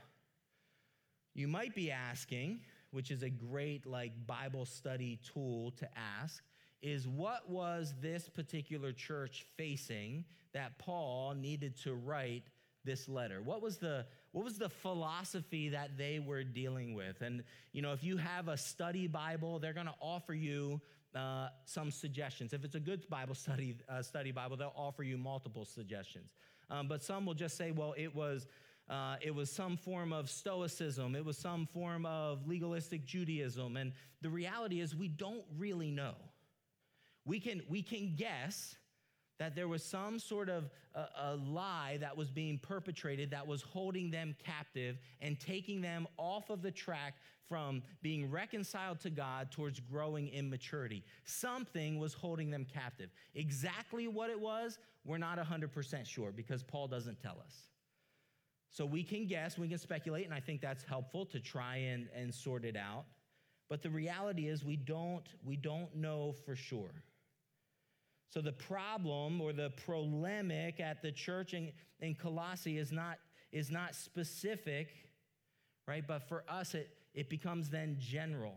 you 1.33 1.47
might 1.47 1.73
be 1.73 1.89
asking, 1.89 2.59
which 2.91 3.09
is 3.11 3.23
a 3.23 3.29
great 3.29 3.85
like 3.85 4.11
Bible 4.27 4.65
study 4.65 5.19
tool 5.33 5.71
to 5.77 5.89
ask, 6.21 6.43
is 6.83 7.07
what 7.07 7.49
was 7.49 7.93
this 8.01 8.29
particular 8.29 8.91
church 8.91 9.45
facing 9.57 10.25
that 10.53 10.77
Paul 10.77 11.33
needed 11.33 11.77
to 11.83 11.93
write 11.95 12.43
this 12.83 13.07
letter? 13.07 13.41
What 13.41 13.61
was 13.61 13.77
the 13.77 14.05
what 14.33 14.43
was 14.43 14.57
the 14.57 14.69
philosophy 14.69 15.69
that 15.69 15.97
they 15.97 16.19
were 16.19 16.43
dealing 16.43 16.93
with? 16.93 17.21
And 17.21 17.43
you 17.71 17.81
know, 17.81 17.93
if 17.93 18.03
you 18.03 18.17
have 18.17 18.49
a 18.49 18.57
study 18.57 19.07
Bible, 19.07 19.59
they're 19.59 19.73
going 19.73 19.87
to 19.87 19.95
offer 20.01 20.33
you 20.33 20.81
uh, 21.15 21.47
some 21.65 21.89
suggestions. 21.89 22.53
If 22.53 22.65
it's 22.65 22.75
a 22.75 22.79
good 22.79 23.07
Bible 23.09 23.35
study 23.35 23.77
uh, 23.87 24.01
study 24.01 24.31
Bible, 24.31 24.57
they'll 24.57 24.73
offer 24.75 25.03
you 25.03 25.17
multiple 25.17 25.65
suggestions. 25.65 26.33
Um, 26.69 26.87
but 26.87 27.01
some 27.01 27.25
will 27.25 27.33
just 27.33 27.57
say, 27.57 27.71
well, 27.71 27.93
it 27.97 28.13
was. 28.13 28.47
Uh, 28.89 29.15
it 29.21 29.33
was 29.33 29.49
some 29.49 29.77
form 29.77 30.11
of 30.11 30.29
Stoicism. 30.29 31.15
It 31.15 31.23
was 31.23 31.37
some 31.37 31.65
form 31.67 32.05
of 32.05 32.45
legalistic 32.45 33.05
Judaism. 33.05 33.77
And 33.77 33.93
the 34.21 34.29
reality 34.29 34.81
is, 34.81 34.93
we 34.93 35.07
don't 35.07 35.45
really 35.57 35.89
know. 35.89 36.15
We 37.25 37.39
can, 37.39 37.61
we 37.69 37.81
can 37.81 38.15
guess 38.15 38.75
that 39.39 39.55
there 39.55 39.67
was 39.67 39.83
some 39.83 40.19
sort 40.19 40.49
of 40.49 40.69
a, 40.93 41.07
a, 41.17 41.35
lie 41.35 41.97
that 41.99 42.15
was 42.15 42.29
being 42.29 42.59
perpetrated 42.59 43.31
that 43.31 43.45
was 43.45 43.61
holding 43.61 44.11
them 44.11 44.35
captive 44.43 44.97
and 45.21 45.39
taking 45.39 45.81
them 45.81 46.07
off 46.17 46.49
of 46.49 46.61
the 46.61 46.71
track 46.71 47.15
from 47.49 47.81
being 48.01 48.29
reconciled 48.29 48.99
to 49.01 49.09
God 49.09 49.51
towards 49.51 49.79
growing 49.79 50.27
in 50.29 50.49
maturity. 50.49 51.03
Something 51.25 51.99
was 51.99 52.13
holding 52.13 52.51
them 52.51 52.65
captive. 52.71 53.09
Exactly 53.35 54.07
what 54.07 54.29
it 54.29 54.39
was, 54.39 54.79
we're 55.05 55.17
not 55.17 55.37
100% 55.37 56.05
sure 56.05 56.31
because 56.31 56.63
Paul 56.63 56.87
doesn't 56.87 57.21
tell 57.21 57.37
us. 57.43 57.67
So 58.69 58.85
we 58.85 59.03
can 59.03 59.27
guess, 59.27 59.57
we 59.57 59.67
can 59.67 59.77
speculate, 59.77 60.25
and 60.25 60.33
I 60.33 60.39
think 60.39 60.61
that's 60.61 60.83
helpful 60.83 61.25
to 61.27 61.39
try 61.39 61.77
and, 61.77 62.07
and 62.15 62.33
sort 62.33 62.65
it 62.65 62.75
out. 62.75 63.05
But 63.69 63.83
the 63.83 63.89
reality 63.89 64.47
is 64.47 64.63
we 64.63 64.77
don't, 64.77 65.27
we 65.45 65.55
don't 65.55 65.95
know 65.95 66.33
for 66.45 66.55
sure. 66.55 67.03
So 68.29 68.41
the 68.41 68.51
problem 68.51 69.41
or 69.41 69.53
the 69.53 69.71
polemic 69.85 70.79
at 70.79 71.01
the 71.01 71.11
church 71.11 71.53
in, 71.53 71.71
in 71.99 72.15
Colossae 72.15 72.77
is 72.77 72.91
not, 72.91 73.19
is 73.51 73.69
not 73.69 73.95
specific, 73.95 74.89
right? 75.87 76.05
But 76.05 76.27
for 76.27 76.43
us, 76.49 76.73
it, 76.73 76.89
it 77.13 77.29
becomes 77.29 77.69
then 77.69 77.97
general. 77.99 78.55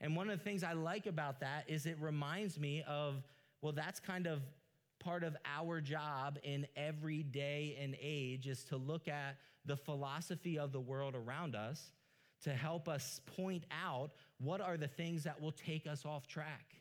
And 0.00 0.16
one 0.16 0.28
of 0.30 0.38
the 0.38 0.44
things 0.44 0.64
I 0.64 0.72
like 0.72 1.06
about 1.06 1.40
that 1.40 1.64
is 1.68 1.86
it 1.86 1.98
reminds 2.00 2.58
me 2.58 2.82
of, 2.88 3.22
well, 3.62 3.72
that's 3.72 4.00
kind 4.00 4.26
of 4.26 4.42
part 4.98 5.24
of 5.24 5.36
our 5.44 5.80
job 5.80 6.38
in 6.42 6.66
every 6.76 7.22
day 7.22 7.78
and 7.80 7.96
age 8.00 8.46
is 8.46 8.64
to 8.64 8.76
look 8.76 9.08
at 9.08 9.36
the 9.64 9.76
philosophy 9.76 10.58
of 10.58 10.72
the 10.72 10.80
world 10.80 11.14
around 11.14 11.54
us 11.54 11.92
to 12.42 12.50
help 12.50 12.88
us 12.88 13.20
point 13.36 13.64
out 13.70 14.10
what 14.38 14.60
are 14.60 14.76
the 14.76 14.88
things 14.88 15.24
that 15.24 15.40
will 15.40 15.52
take 15.52 15.86
us 15.86 16.04
off 16.04 16.26
track. 16.26 16.79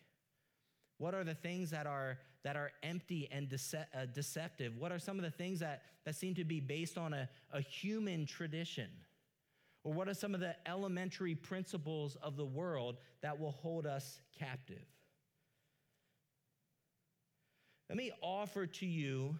What 0.99 1.15
are 1.15 1.23
the 1.23 1.33
things 1.33 1.71
that 1.71 1.87
are, 1.87 2.19
that 2.43 2.55
are 2.55 2.71
empty 2.83 3.27
and 3.31 3.49
dece- 3.49 3.85
uh, 3.95 4.05
deceptive? 4.13 4.77
What 4.77 4.91
are 4.91 4.99
some 4.99 5.17
of 5.17 5.23
the 5.23 5.31
things 5.31 5.59
that, 5.61 5.81
that 6.05 6.13
seem 6.15 6.35
to 6.35 6.43
be 6.43 6.59
based 6.59 6.97
on 6.97 7.13
a, 7.13 7.27
a 7.51 7.61
human 7.61 8.25
tradition? 8.25 8.89
Or 9.83 9.93
what 9.93 10.09
are 10.09 10.13
some 10.13 10.35
of 10.35 10.41
the 10.41 10.55
elementary 10.67 11.35
principles 11.35 12.17
of 12.21 12.35
the 12.35 12.45
world 12.45 12.97
that 13.21 13.39
will 13.39 13.53
hold 13.53 13.87
us 13.87 14.19
captive? 14.37 14.85
Let 17.87 17.97
me 17.97 18.11
offer 18.21 18.67
to 18.67 18.85
you 18.85 19.37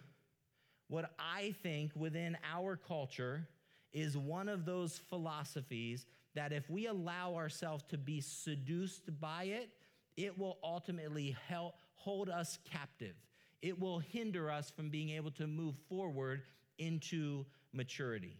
what 0.88 1.10
I 1.18 1.54
think 1.62 1.92
within 1.94 2.38
our 2.52 2.74
culture 2.74 3.46
is 3.92 4.16
one 4.16 4.48
of 4.48 4.64
those 4.64 4.98
philosophies 5.10 6.06
that 6.34 6.52
if 6.52 6.70
we 6.70 6.86
allow 6.86 7.34
ourselves 7.34 7.84
to 7.90 7.98
be 7.98 8.20
seduced 8.20 9.20
by 9.20 9.44
it, 9.44 9.70
it 10.16 10.38
will 10.38 10.58
ultimately 10.62 11.36
help 11.48 11.74
hold 11.94 12.28
us 12.28 12.58
captive. 12.70 13.14
It 13.62 13.78
will 13.78 13.98
hinder 13.98 14.50
us 14.50 14.70
from 14.70 14.88
being 14.88 15.10
able 15.10 15.30
to 15.32 15.46
move 15.46 15.74
forward 15.88 16.42
into 16.78 17.44
maturity. 17.72 18.36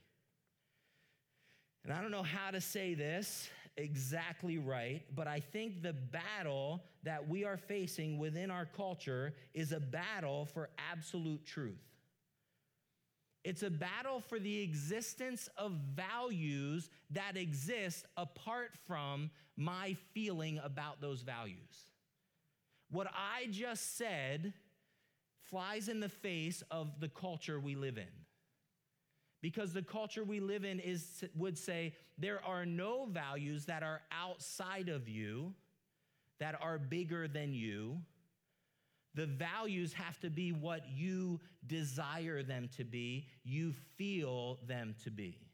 And 1.84 1.92
I 1.92 2.00
don't 2.00 2.10
know 2.10 2.22
how 2.22 2.50
to 2.50 2.60
say 2.60 2.94
this 2.94 3.48
exactly 3.76 4.58
right, 4.58 5.02
but 5.14 5.26
I 5.26 5.40
think 5.40 5.82
the 5.82 5.92
battle 5.92 6.82
that 7.02 7.28
we 7.28 7.44
are 7.44 7.56
facing 7.56 8.18
within 8.18 8.50
our 8.50 8.66
culture 8.66 9.34
is 9.54 9.72
a 9.72 9.80
battle 9.80 10.46
for 10.46 10.70
absolute 10.90 11.44
truth. 11.46 11.80
It's 13.42 13.62
a 13.62 13.70
battle 13.70 14.20
for 14.20 14.38
the 14.38 14.60
existence 14.60 15.48
of 15.56 15.72
values 15.94 16.90
that 17.10 17.38
exist 17.38 18.04
apart 18.18 18.72
from 18.86 19.30
my 19.60 19.94
feeling 20.14 20.58
about 20.64 21.02
those 21.02 21.20
values. 21.20 21.90
What 22.90 23.08
I 23.14 23.46
just 23.50 23.98
said 23.98 24.54
flies 25.42 25.88
in 25.88 26.00
the 26.00 26.08
face 26.08 26.62
of 26.70 26.98
the 26.98 27.08
culture 27.08 27.60
we 27.60 27.74
live 27.74 27.98
in. 27.98 28.08
Because 29.42 29.72
the 29.72 29.82
culture 29.82 30.24
we 30.24 30.40
live 30.40 30.64
in 30.64 30.80
is, 30.80 31.24
would 31.36 31.58
say 31.58 31.94
there 32.16 32.42
are 32.44 32.64
no 32.64 33.06
values 33.06 33.66
that 33.66 33.82
are 33.82 34.00
outside 34.10 34.88
of 34.88 35.08
you, 35.08 35.52
that 36.38 36.58
are 36.62 36.78
bigger 36.78 37.28
than 37.28 37.52
you, 37.52 37.98
the 39.14 39.26
values 39.26 39.92
have 39.92 40.18
to 40.20 40.30
be 40.30 40.52
what 40.52 40.88
you 40.88 41.38
desire 41.66 42.42
them 42.42 42.68
to 42.76 42.84
be, 42.84 43.26
you 43.44 43.74
feel 43.96 44.58
them 44.66 44.94
to 45.04 45.10
be. 45.10 45.49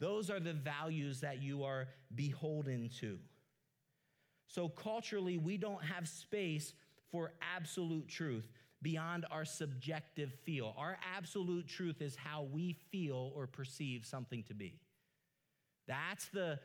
Those 0.00 0.30
are 0.30 0.40
the 0.40 0.52
values 0.52 1.20
that 1.20 1.42
you 1.42 1.64
are 1.64 1.88
beholden 2.14 2.90
to. 3.00 3.18
So, 4.48 4.68
culturally, 4.68 5.38
we 5.38 5.56
don't 5.56 5.82
have 5.82 6.08
space 6.08 6.74
for 7.10 7.32
absolute 7.56 8.08
truth 8.08 8.50
beyond 8.82 9.24
our 9.30 9.44
subjective 9.44 10.32
feel. 10.44 10.74
Our 10.76 10.98
absolute 11.16 11.66
truth 11.66 12.02
is 12.02 12.14
how 12.16 12.46
we 12.52 12.72
feel 12.90 13.32
or 13.34 13.46
perceive 13.46 14.04
something 14.04 14.42
to 14.44 14.54
be. 14.54 14.78
That's 15.86 16.28
the 16.28 16.60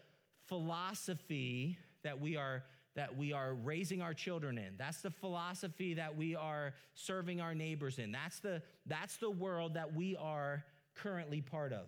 philosophy 0.47 1.77
that 2.03 2.19
we 2.19 2.35
are 2.35 2.63
that 2.95 3.15
we 3.15 3.31
are 3.31 3.53
raising 3.53 4.01
our 4.01 4.13
children 4.13 4.57
in. 4.57 4.73
That's 4.77 5.01
the 5.01 5.11
philosophy 5.11 5.93
that 5.93 6.17
we 6.17 6.35
are 6.35 6.73
serving 6.95 7.39
our 7.39 7.55
neighbors 7.55 7.97
in. 7.97 8.11
That's 8.11 8.39
the, 8.39 8.61
that's 8.87 9.15
the 9.17 9.29
world 9.29 9.75
that 9.75 9.95
we 9.95 10.17
are 10.17 10.65
currently 10.95 11.39
part 11.39 11.71
of. 11.71 11.85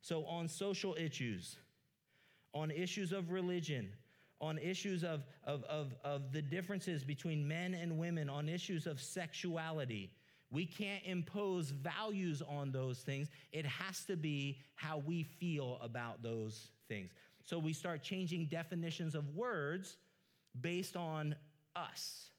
So, 0.00 0.24
on 0.24 0.48
social 0.48 0.94
issues, 0.98 1.56
on 2.54 2.70
issues 2.70 3.12
of 3.12 3.30
religion, 3.30 3.92
on 4.40 4.58
issues 4.58 5.02
of, 5.02 5.24
of, 5.44 5.64
of, 5.64 5.94
of 6.04 6.32
the 6.32 6.42
differences 6.42 7.02
between 7.02 7.46
men 7.46 7.74
and 7.74 7.98
women, 7.98 8.28
on 8.28 8.48
issues 8.48 8.86
of 8.86 9.00
sexuality. 9.00 10.10
We 10.50 10.64
can't 10.64 11.02
impose 11.04 11.70
values 11.70 12.42
on 12.42 12.70
those 12.70 12.98
things. 12.98 13.28
It 13.52 13.66
has 13.66 14.04
to 14.04 14.16
be 14.16 14.60
how 14.74 14.98
we 14.98 15.24
feel 15.24 15.78
about 15.82 16.22
those 16.22 16.68
things. 16.88 17.10
So 17.44 17.58
we 17.58 17.72
start 17.72 18.02
changing 18.02 18.46
definitions 18.46 19.14
of 19.14 19.34
words 19.34 19.96
based 20.60 20.96
on 20.96 21.34
us. 21.74 22.30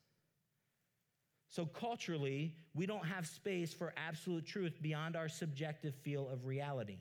So, 1.49 1.65
culturally, 1.65 2.53
we 2.75 2.85
don't 2.85 3.05
have 3.05 3.25
space 3.25 3.73
for 3.73 3.93
absolute 3.95 4.45
truth 4.45 4.81
beyond 4.81 5.15
our 5.15 5.29
subjective 5.29 5.95
feel 5.95 6.29
of 6.29 6.45
reality. 6.45 6.97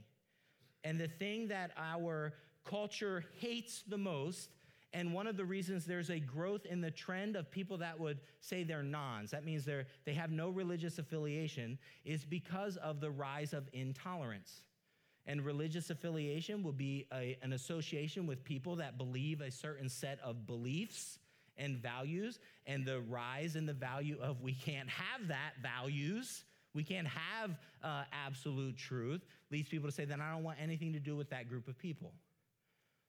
And 0.86 1.00
the 1.00 1.08
thing 1.08 1.48
that 1.48 1.72
our 1.76 2.32
culture 2.64 3.24
hates 3.40 3.82
the 3.88 3.98
most, 3.98 4.50
and 4.92 5.12
one 5.12 5.26
of 5.26 5.36
the 5.36 5.44
reasons 5.44 5.84
there's 5.84 6.10
a 6.10 6.20
growth 6.20 6.64
in 6.64 6.80
the 6.80 6.92
trend 6.92 7.34
of 7.34 7.50
people 7.50 7.76
that 7.78 7.98
would 7.98 8.20
say 8.40 8.62
they're 8.62 8.84
nones, 8.84 9.32
that 9.32 9.44
means 9.44 9.64
they're, 9.64 9.86
they 10.04 10.14
have 10.14 10.30
no 10.30 10.48
religious 10.48 11.00
affiliation, 11.00 11.76
is 12.04 12.24
because 12.24 12.76
of 12.76 13.00
the 13.00 13.10
rise 13.10 13.52
of 13.52 13.68
intolerance. 13.72 14.62
And 15.26 15.44
religious 15.44 15.90
affiliation 15.90 16.62
will 16.62 16.72
be 16.72 17.08
a, 17.12 17.36
an 17.42 17.52
association 17.52 18.24
with 18.28 18.44
people 18.44 18.76
that 18.76 18.96
believe 18.96 19.40
a 19.40 19.50
certain 19.50 19.88
set 19.88 20.20
of 20.22 20.46
beliefs 20.46 21.18
and 21.56 21.78
values, 21.78 22.38
and 22.64 22.86
the 22.86 23.00
rise 23.00 23.56
in 23.56 23.66
the 23.66 23.72
value 23.72 24.18
of 24.22 24.40
we 24.40 24.52
can't 24.52 24.88
have 24.88 25.26
that 25.26 25.54
values. 25.60 26.44
We 26.76 26.84
can't 26.84 27.08
have 27.08 27.58
uh, 27.82 28.04
absolute 28.12 28.76
truth 28.76 29.22
leads 29.50 29.70
people 29.70 29.88
to 29.88 29.94
say, 29.94 30.04
then 30.04 30.20
I 30.20 30.30
don't 30.30 30.44
want 30.44 30.58
anything 30.60 30.92
to 30.92 31.00
do 31.00 31.16
with 31.16 31.30
that 31.30 31.48
group 31.48 31.68
of 31.68 31.78
people. 31.78 32.12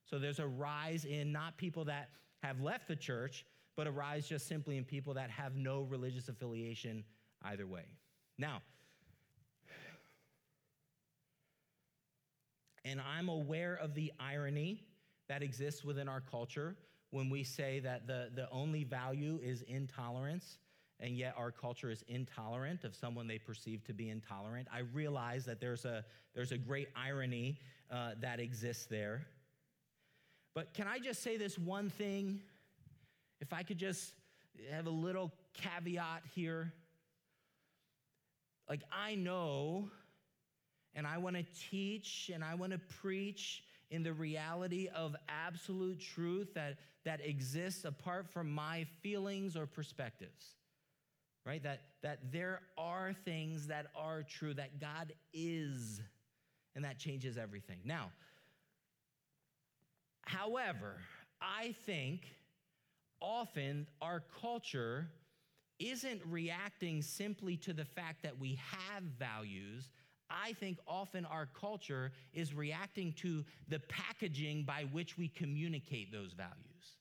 So 0.05 0.17
there's 0.19 0.39
a 0.39 0.47
rise 0.47 1.03
in 1.03 1.33
not 1.33 1.57
people 1.57 1.83
that 1.85 2.11
have 2.41 2.61
left 2.61 2.87
the 2.87 2.95
church, 2.95 3.45
but 3.75 3.85
a 3.85 3.91
rise 3.91 4.25
just 4.25 4.47
simply 4.47 4.77
in 4.77 4.85
people 4.85 5.13
that 5.15 5.29
have 5.29 5.57
no 5.57 5.81
religious 5.81 6.29
affiliation 6.29 7.03
either 7.43 7.67
way. 7.67 7.83
Now, 8.37 8.61
and 12.85 13.01
I'm 13.01 13.27
aware 13.27 13.75
of 13.75 13.95
the 13.95 14.13
irony 14.17 14.85
that 15.27 15.43
exists 15.43 15.83
within 15.83 16.07
our 16.07 16.21
culture 16.21 16.77
when 17.09 17.29
we 17.29 17.43
say 17.43 17.81
that 17.81 18.07
the, 18.07 18.29
the 18.33 18.49
only 18.49 18.85
value 18.85 19.41
is 19.43 19.61
intolerance, 19.63 20.57
and 20.99 21.17
yet 21.17 21.35
our 21.37 21.51
culture 21.51 21.91
is 21.91 22.03
intolerant 22.07 22.83
of 22.83 22.95
someone 22.95 23.27
they 23.27 23.37
perceive 23.37 23.83
to 23.85 23.93
be 23.93 24.09
intolerant. 24.09 24.67
I 24.73 24.79
realize 24.93 25.45
that 25.45 25.59
there's 25.59 25.85
a, 25.85 26.03
there's 26.33 26.51
a 26.51 26.57
great 26.57 26.89
irony 26.95 27.59
uh, 27.91 28.11
that 28.21 28.39
exists 28.39 28.85
there. 28.85 29.27
But 30.55 30.73
can 30.73 30.87
I 30.87 30.99
just 30.99 31.21
say 31.21 31.37
this 31.37 31.57
one 31.57 31.89
thing? 31.89 32.41
If 33.39 33.53
I 33.53 33.61
could 33.61 33.77
just 33.77 34.13
have 34.71 34.87
a 34.87 34.91
little 34.91 35.31
caveat 35.53 36.23
here. 36.35 36.73
Like, 38.69 38.81
I 38.91 39.15
know, 39.15 39.89
and 40.93 41.07
I 41.07 41.17
want 41.19 41.35
to 41.37 41.45
teach, 41.69 42.29
and 42.33 42.43
I 42.43 42.55
want 42.55 42.73
to 42.73 42.79
preach 43.01 43.63
in 43.89 44.03
the 44.03 44.13
reality 44.13 44.89
of 44.93 45.15
absolute 45.29 45.99
truth 45.99 46.53
that, 46.55 46.77
that 47.05 47.25
exists 47.25 47.85
apart 47.85 48.27
from 48.27 48.51
my 48.51 48.85
feelings 49.01 49.55
or 49.55 49.65
perspectives. 49.65 50.55
Right? 51.47 51.63
That, 51.63 51.83
that 52.03 52.31
there 52.31 52.59
are 52.77 53.13
things 53.23 53.67
that 53.67 53.87
are 53.95 54.23
true, 54.23 54.53
that 54.55 54.81
God 54.81 55.13
is, 55.33 56.01
and 56.75 56.83
that 56.83 56.99
changes 56.99 57.37
everything. 57.37 57.77
Now, 57.85 58.11
however, 60.23 60.97
I 61.41 61.73
think 61.85 62.23
often 63.21 63.87
our 64.01 64.21
culture 64.41 65.07
isn't 65.79 66.21
reacting 66.25 67.01
simply 67.01 67.55
to 67.57 67.71
the 67.71 67.85
fact 67.85 68.23
that 68.23 68.37
we 68.37 68.59
have 68.71 69.03
values 69.17 69.89
I 70.29 70.53
think 70.53 70.79
often 70.87 71.25
our 71.25 71.47
culture 71.59 72.11
is 72.33 72.53
reacting 72.53 73.13
to 73.13 73.45
the 73.67 73.79
packaging 73.79 74.63
by 74.63 74.85
which 74.91 75.17
we 75.17 75.29
communicate 75.29 76.11
those 76.11 76.33
values. 76.33 76.97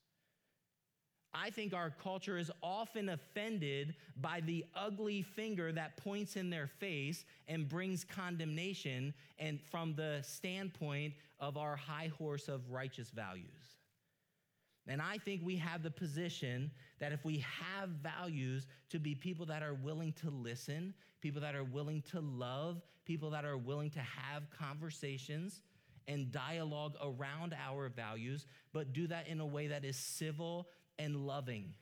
I 1.39 1.51
think 1.51 1.75
our 1.75 1.91
culture 1.91 2.39
is 2.39 2.51
often 2.63 3.11
offended 3.11 3.95
by 4.21 4.41
the 4.41 4.65
ugly 4.75 5.23
finger 5.23 5.71
that 5.73 5.97
points 5.99 6.37
in 6.37 6.49
their 6.49 6.67
face 6.67 7.25
and 7.47 7.69
brings 7.69 8.05
condemnation 8.05 9.13
and 9.39 9.61
from 9.61 9.95
the 9.95 10.21
standpoint 10.23 11.15
of 11.39 11.59
our 11.59 11.77
high 11.77 12.11
horse 12.17 12.49
of 12.49 12.71
righteous 12.71 13.11
values. 13.11 13.77
And 14.89 15.03
I 15.03 15.19
think 15.19 15.43
we 15.45 15.57
have 15.57 15.83
the 15.83 15.91
position 15.91 16.71
that 17.01 17.13
if 17.13 17.25
we 17.25 17.45
have 17.61 17.89
values 17.89 18.67
to 18.91 18.99
be 18.99 19.15
people 19.15 19.45
that 19.47 19.63
are 19.63 19.75
willing 19.75 20.13
to 20.15 20.31
listen, 20.31 20.95
people 21.21 21.41
that 21.43 21.55
are 21.55 21.65
willing 21.65 22.03
to 22.13 22.21
love, 22.21 22.81
people 23.05 23.31
that 23.31 23.45
are 23.45 23.59
willing 23.59 23.91
to 23.91 24.01
have 24.01 24.45
conversations 24.57 25.63
and 26.09 26.31
dialogue 26.31 26.95
around 27.03 27.55
our 27.55 27.89
values, 27.89 28.47
but 28.73 28.93
do 28.93 29.07
that 29.09 29.27
in 29.27 29.41
a 29.41 29.47
way 29.47 29.67
that 29.67 29.85
is 29.85 29.97
civil 29.97 30.69
and 30.99 31.27
loving. 31.27 31.75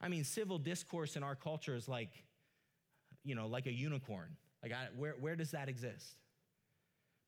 I 0.00 0.08
mean, 0.08 0.24
civil 0.24 0.58
discourse 0.58 1.16
in 1.16 1.22
our 1.22 1.34
culture 1.34 1.74
is 1.74 1.88
like, 1.88 2.10
you 3.24 3.34
know, 3.34 3.46
like 3.46 3.66
a 3.66 3.72
unicorn. 3.72 4.36
Like, 4.62 4.72
I, 4.72 4.88
where, 4.96 5.14
where 5.20 5.36
does 5.36 5.52
that 5.52 5.68
exist? 5.68 6.16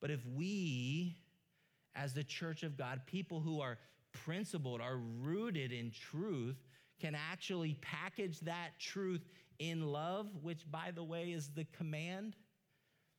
But 0.01 0.11
if 0.11 0.21
we, 0.37 1.17
as 1.95 2.15
the 2.15 2.25
church 2.25 2.63
of 2.63 2.77
God, 2.77 3.01
people 3.07 3.41
who 3.41 3.61
are 3.61 3.79
principled, 4.13 4.81
are 4.81 4.97
rooted 4.97 5.73
in 5.73 5.91
truth, 5.91 6.57
can 7.01 7.15
actually 7.15 7.77
package 7.81 8.41
that 8.41 8.71
truth 8.79 9.23
in 9.59 9.93
love, 9.93 10.29
which, 10.43 10.71
by 10.71 10.91
the 10.95 11.03
way, 11.03 11.33
is 11.33 11.49
the 11.55 11.65
command. 11.77 12.37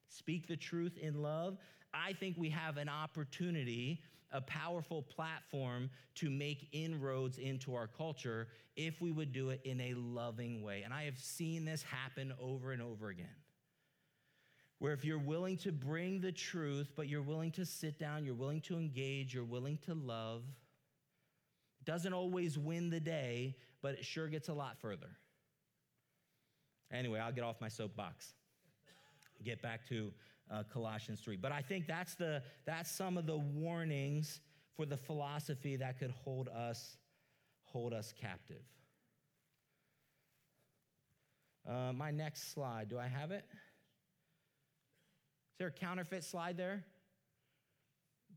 Speak 0.10 0.48
the 0.48 0.58
truth 0.58 0.98
in 0.98 1.22
love. 1.22 1.58
I 1.94 2.14
think 2.14 2.36
we 2.38 2.50
have 2.50 2.78
an 2.78 2.90
opportunity, 2.90 4.02
a 4.32 4.42
powerful 4.42 5.02
platform 5.02 5.90
to 6.16 6.30
make 6.30 6.70
inroads 6.72 7.38
into 7.38 7.76
our 7.76 7.88
culture 7.88 8.48
if 8.76 9.02
we 9.02 9.12
would 9.12 9.32
do 9.32 9.50
it 9.50 9.62
in 9.64 9.82
a 9.82 9.94
loving 9.96 10.62
way. 10.62 10.84
And 10.84 10.94
I 10.94 11.04
have 11.04 11.18
seen 11.18 11.66
this 11.66 11.84
happen 11.84 12.34
over 12.40 12.72
and 12.72 12.82
over 12.82 13.10
again. 13.10 13.28
Where 14.78 14.94
if 14.94 15.04
you're 15.04 15.18
willing 15.18 15.58
to 15.58 15.72
bring 15.72 16.22
the 16.22 16.32
truth, 16.32 16.92
but 16.96 17.10
you're 17.10 17.22
willing 17.22 17.52
to 17.52 17.66
sit 17.66 18.00
down, 18.00 18.24
you're 18.24 18.36
willing 18.36 18.62
to 18.62 18.78
engage, 18.78 19.34
you're 19.34 19.44
willing 19.44 19.78
to 19.86 19.94
love, 19.94 20.44
doesn't 21.84 22.14
always 22.14 22.58
win 22.58 22.90
the 22.90 23.00
day, 23.00 23.56
but 23.82 23.96
it 23.96 24.06
sure 24.06 24.28
gets 24.28 24.48
a 24.48 24.54
lot 24.54 24.78
further. 24.80 25.10
Anyway, 26.92 27.20
I'll 27.20 27.32
get 27.32 27.44
off 27.44 27.60
my 27.60 27.68
soapbox. 27.68 28.34
Get 29.44 29.62
back 29.62 29.88
to 29.90 30.12
uh, 30.52 30.64
Colossians 30.72 31.20
3. 31.22 31.38
But 31.38 31.52
I 31.52 31.62
think 31.62 31.88
that's, 31.88 32.16
the, 32.16 32.42
that's 32.66 32.92
some 32.92 33.18
of 33.18 33.26
the 33.26 33.38
warnings 33.38 34.42
for 34.76 34.86
the 34.86 34.98
philosophy 34.98 35.76
that 35.76 36.00
could 36.00 36.12
hold 36.12 36.50
us, 36.50 36.98
hold 37.64 37.94
us 37.94 38.14
captive. 38.20 38.64
Uh, 41.68 41.94
my 41.94 42.12
next 42.12 42.54
slide, 42.54 42.90
do 42.90 42.98
I 42.98 43.08
have 43.08 43.32
it? 43.32 43.46
Is 43.52 43.58
there 45.60 45.68
a 45.68 45.72
counterfeit 45.72 46.24
slide 46.24 46.58
there? 46.58 46.84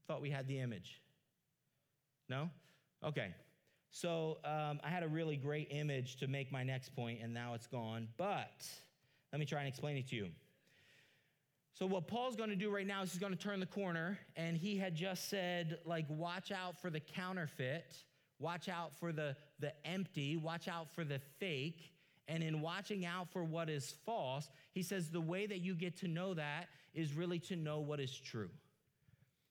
Thought 0.07 0.21
we 0.21 0.31
had 0.31 0.49
the 0.49 0.59
image. 0.59 1.01
No? 2.29 2.51
Okay. 3.05 3.35
So 3.91 4.39
um, 4.45 4.81
I 4.83 4.89
had 4.89 5.03
a 5.03 5.09
really 5.09 5.37
great 5.37 5.69
image 5.71 6.17
to 6.17 6.27
make 6.27 6.51
my 6.51 6.65
next 6.65 6.95
point, 6.97 7.21
and 7.23 7.33
now 7.33 7.55
it's 7.55 7.67
gone. 7.67 8.09
But 8.17 8.67
let 9.33 9.39
me 9.39 9.47
try 9.47 9.61
and 9.61 9.69
explain 9.69 9.97
it 9.97 10.09
to 10.09 10.17
you. 10.17 10.29
So 11.75 11.87
what 11.87 12.07
Paul's 12.07 12.37
going 12.37 12.51
to 12.51 12.57
do 12.57 12.71
right 12.71 12.87
now 12.87 13.03
is 13.03 13.13
he's 13.13 13.21
going 13.21 13.33
to 13.33 13.39
turn 13.39 13.59
the 13.59 13.67
corner, 13.67 14.19
and 14.37 14.57
he 14.57 14.77
had 14.77 14.95
just 14.95 15.31
said, 15.31 15.79
like, 15.87 16.05
watch 16.09 16.53
out 16.53 16.81
for 16.81 16.91
the 16.91 17.01
counterfeit, 17.01 17.97
watch 18.39 18.69
out 18.69 18.93
for 19.01 19.13
the 19.13 19.35
the 19.59 19.73
empty, 19.87 20.37
watch 20.37 20.69
out 20.69 20.93
for 20.95 21.05
the 21.05 21.21
fake. 21.39 21.93
And 22.29 22.43
in 22.43 22.61
watching 22.61 23.05
out 23.05 23.33
for 23.33 23.43
what 23.43 23.69
is 23.69 23.95
false, 24.05 24.49
he 24.73 24.83
says 24.83 25.11
the 25.11 25.21
way 25.21 25.47
that 25.47 25.59
you 25.59 25.75
get 25.75 25.97
to 25.99 26.09
know 26.09 26.35
that 26.35 26.69
is 26.95 27.15
really 27.15 27.39
to 27.41 27.57
know 27.57 27.81
what 27.81 28.01
is 28.01 28.15
true. 28.15 28.51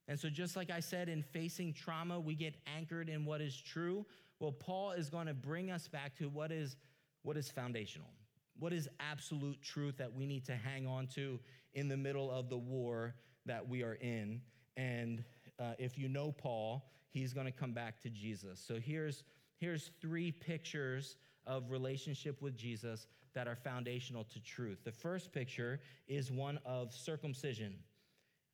And 0.07 0.19
so, 0.19 0.29
just 0.29 0.55
like 0.55 0.69
I 0.69 0.79
said, 0.79 1.09
in 1.09 1.21
facing 1.21 1.73
trauma, 1.73 2.19
we 2.19 2.35
get 2.35 2.55
anchored 2.77 3.09
in 3.09 3.25
what 3.25 3.41
is 3.41 3.55
true. 3.55 4.05
Well, 4.39 4.51
Paul 4.51 4.91
is 4.91 5.09
going 5.09 5.27
to 5.27 5.33
bring 5.33 5.71
us 5.71 5.87
back 5.87 6.17
to 6.17 6.27
what 6.27 6.51
is, 6.51 6.75
what 7.23 7.37
is 7.37 7.49
foundational, 7.49 8.09
what 8.57 8.73
is 8.73 8.89
absolute 8.99 9.61
truth 9.61 9.97
that 9.97 10.13
we 10.13 10.25
need 10.25 10.45
to 10.45 10.55
hang 10.55 10.87
on 10.87 11.07
to 11.15 11.39
in 11.73 11.87
the 11.87 11.97
middle 11.97 12.29
of 12.31 12.49
the 12.49 12.57
war 12.57 13.15
that 13.45 13.67
we 13.67 13.83
are 13.83 13.95
in. 13.95 14.41
And 14.77 15.23
uh, 15.59 15.73
if 15.77 15.97
you 15.97 16.07
know 16.07 16.31
Paul, 16.31 16.89
he's 17.09 17.33
going 17.33 17.45
to 17.45 17.51
come 17.51 17.73
back 17.73 17.99
to 18.01 18.09
Jesus. 18.09 18.63
So 18.65 18.75
here's, 18.79 19.23
here's 19.57 19.91
three 20.01 20.31
pictures 20.31 21.17
of 21.45 21.71
relationship 21.71 22.41
with 22.41 22.55
Jesus 22.55 23.07
that 23.33 23.47
are 23.47 23.55
foundational 23.55 24.23
to 24.25 24.39
truth. 24.39 24.79
The 24.83 24.91
first 24.91 25.31
picture 25.31 25.79
is 26.07 26.31
one 26.31 26.59
of 26.65 26.93
circumcision. 26.93 27.75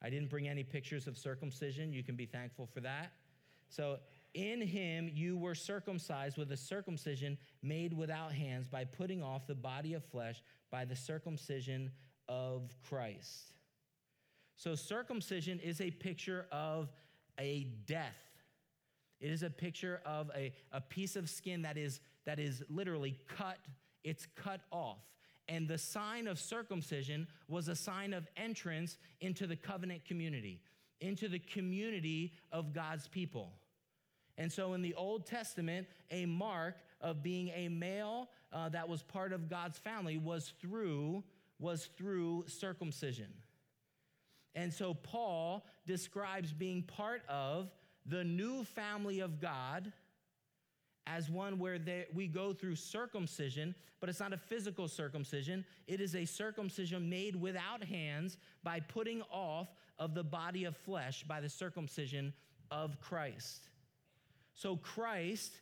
I 0.02 0.10
didn't 0.10 0.30
bring 0.30 0.48
any 0.48 0.64
pictures 0.64 1.08
of 1.08 1.18
circumcision. 1.18 1.92
You 1.92 2.04
can 2.04 2.16
be 2.16 2.26
thankful 2.26 2.68
for 2.68 2.82
that. 2.82 3.12
So 3.70 3.98
in 4.34 4.62
him 4.62 5.10
you 5.12 5.38
were 5.38 5.56
circumcised 5.56 6.38
with 6.38 6.52
a 6.52 6.58
circumcision 6.58 7.38
made 7.64 7.94
without 7.94 8.32
hands 8.32 8.68
by 8.68 8.86
putting 8.86 9.24
off 9.24 9.48
the 9.48 9.56
body 9.56 9.94
of 9.94 10.06
flesh 10.06 10.42
by 10.72 10.86
the 10.86 10.96
circumcision 10.96 11.92
of 12.28 12.74
Christ. 12.90 13.54
So 14.56 14.76
circumcision 14.76 15.60
is 15.60 15.82
a 15.82 15.92
picture 15.92 16.48
of 16.52 16.90
a 17.40 17.68
death. 17.86 18.16
It 19.20 19.32
is 19.32 19.44
a 19.44 19.50
picture 19.50 20.02
of 20.06 20.32
a, 20.36 20.54
a 20.72 20.82
piece 20.82 21.16
of 21.16 21.30
skin 21.30 21.62
that 21.64 21.78
is, 21.78 22.00
that 22.26 22.40
is 22.40 22.64
literally 22.70 23.18
cut, 23.28 23.58
it's 24.04 24.28
cut 24.36 24.62
off. 24.72 25.00
And 25.48 25.68
the 25.68 25.78
sign 25.78 26.28
of 26.28 26.40
circumcision 26.40 27.28
was 27.48 27.68
a 27.68 27.76
sign 27.76 28.14
of 28.14 28.28
entrance 28.36 28.98
into 29.22 29.48
the 29.48 29.56
covenant 29.56 30.06
community, 30.06 30.60
into 31.00 31.28
the 31.28 31.40
community 31.40 32.34
of 32.52 32.74
God's 32.74 33.08
people. 33.08 33.54
And 34.38 34.52
so 34.52 34.74
in 34.74 34.82
the 34.82 34.94
Old 34.94 35.26
Testament, 35.26 35.88
a 36.12 36.26
mark 36.26 36.76
of 37.02 37.24
being 37.24 37.50
a 37.50 37.70
male 37.70 38.30
uh, 38.52 38.70
that 38.70 38.88
was 38.88 39.02
part 39.04 39.34
of 39.34 39.50
God's 39.50 39.78
family 39.78 40.18
was 40.18 40.54
through 40.62 41.24
was 41.60 41.90
through 41.98 42.46
circumcision. 42.48 43.34
And 44.56 44.74
so 44.74 44.94
Paul 44.94 45.66
describes 45.86 46.52
being 46.52 46.82
part 46.84 47.22
of 47.30 47.70
the 48.06 48.24
new 48.24 48.64
family 48.64 49.20
of 49.20 49.40
God 49.40 49.92
as 51.06 51.30
one 51.30 51.58
where 51.58 51.80
they, 51.80 52.06
we 52.14 52.28
go 52.28 52.54
through 52.54 52.76
circumcision, 52.76 53.74
but 54.00 54.10
it's 54.10 54.20
not 54.20 54.34
a 54.34 54.38
physical 54.38 54.88
circumcision. 54.88 55.66
It 55.88 56.02
is 56.02 56.16
a 56.16 56.26
circumcision 56.26 57.10
made 57.10 57.36
without 57.36 57.84
hands 57.84 58.38
by 58.64 58.80
putting 58.80 59.22
off 59.32 59.68
of 60.00 60.14
the 60.14 60.24
body 60.24 60.66
of 60.66 60.76
flesh 60.76 61.24
by 61.24 61.40
the 61.40 61.50
circumcision 61.50 62.34
of 62.72 63.00
Christ. 63.00 63.70
So 64.54 64.76
Christ, 64.76 65.54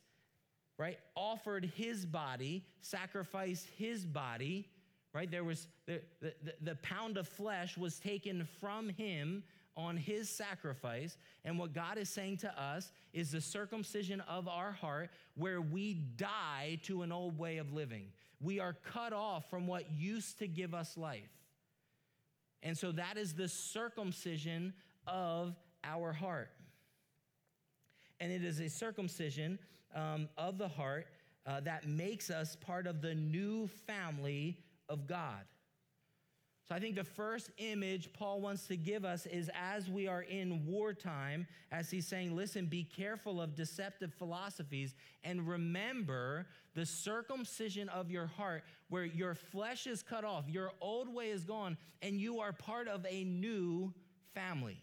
right, 0.77 0.97
offered 1.15 1.71
his 1.75 2.05
body, 2.05 2.65
sacrificed 2.81 3.67
his 3.77 4.05
body, 4.05 4.67
right? 5.15 5.31
There 5.31 5.43
was 5.43 5.67
the, 5.87 6.01
the, 6.21 6.33
the 6.61 6.75
pound 6.75 7.17
of 7.17 7.27
flesh 7.27 7.77
was 7.77 7.99
taken 7.99 8.47
from 8.59 8.89
him 8.89 9.43
on 9.77 9.97
his 9.97 10.29
sacrifice. 10.29 11.17
And 11.43 11.57
what 11.57 11.73
God 11.73 11.97
is 11.97 12.09
saying 12.09 12.37
to 12.37 12.61
us 12.61 12.91
is 13.13 13.31
the 13.31 13.41
circumcision 13.41 14.21
of 14.21 14.47
our 14.47 14.71
heart, 14.71 15.09
where 15.35 15.61
we 15.61 15.93
die 15.93 16.79
to 16.83 17.01
an 17.01 17.11
old 17.11 17.37
way 17.39 17.57
of 17.57 17.73
living. 17.73 18.07
We 18.41 18.59
are 18.59 18.73
cut 18.73 19.13
off 19.13 19.49
from 19.49 19.65
what 19.67 19.89
used 19.91 20.39
to 20.39 20.47
give 20.47 20.73
us 20.73 20.97
life. 20.97 21.31
And 22.61 22.77
so 22.77 22.91
that 22.91 23.17
is 23.17 23.33
the 23.33 23.47
circumcision 23.47 24.73
of 25.07 25.55
our 25.83 26.11
heart 26.11 26.49
and 28.19 28.31
it 28.31 28.43
is 28.43 28.59
a 28.59 28.69
circumcision 28.69 29.59
um, 29.93 30.27
of 30.37 30.57
the 30.57 30.67
heart 30.67 31.07
uh, 31.45 31.59
that 31.61 31.87
makes 31.87 32.29
us 32.29 32.55
part 32.55 32.87
of 32.87 33.01
the 33.01 33.13
new 33.13 33.67
family 33.85 34.57
of 34.89 35.07
God. 35.07 35.45
So 36.67 36.73
I 36.73 36.79
think 36.79 36.95
the 36.95 37.03
first 37.03 37.51
image 37.59 38.11
Paul 38.11 38.41
wants 38.41 38.65
to 38.67 38.75
give 38.75 39.05
us 39.05 39.27
is 39.27 39.51
as 39.53 39.87
we 39.87 40.07
are 40.07 40.23
in 40.23 40.65
wartime, 40.65 41.45
as 41.71 41.91
he's 41.91 42.07
saying, 42.07 42.35
listen, 42.35 42.65
be 42.65 42.83
careful 42.83 43.39
of 43.39 43.53
deceptive 43.53 44.11
philosophies 44.15 44.95
and 45.23 45.47
remember 45.47 46.47
the 46.73 46.85
circumcision 46.85 47.87
of 47.89 48.09
your 48.09 48.25
heart 48.25 48.63
where 48.89 49.05
your 49.05 49.35
flesh 49.35 49.85
is 49.85 50.01
cut 50.01 50.23
off, 50.23 50.49
your 50.49 50.71
old 50.81 51.13
way 51.13 51.29
is 51.29 51.43
gone, 51.43 51.77
and 52.01 52.19
you 52.19 52.39
are 52.39 52.51
part 52.51 52.87
of 52.87 53.05
a 53.07 53.23
new 53.25 53.93
family. 54.33 54.81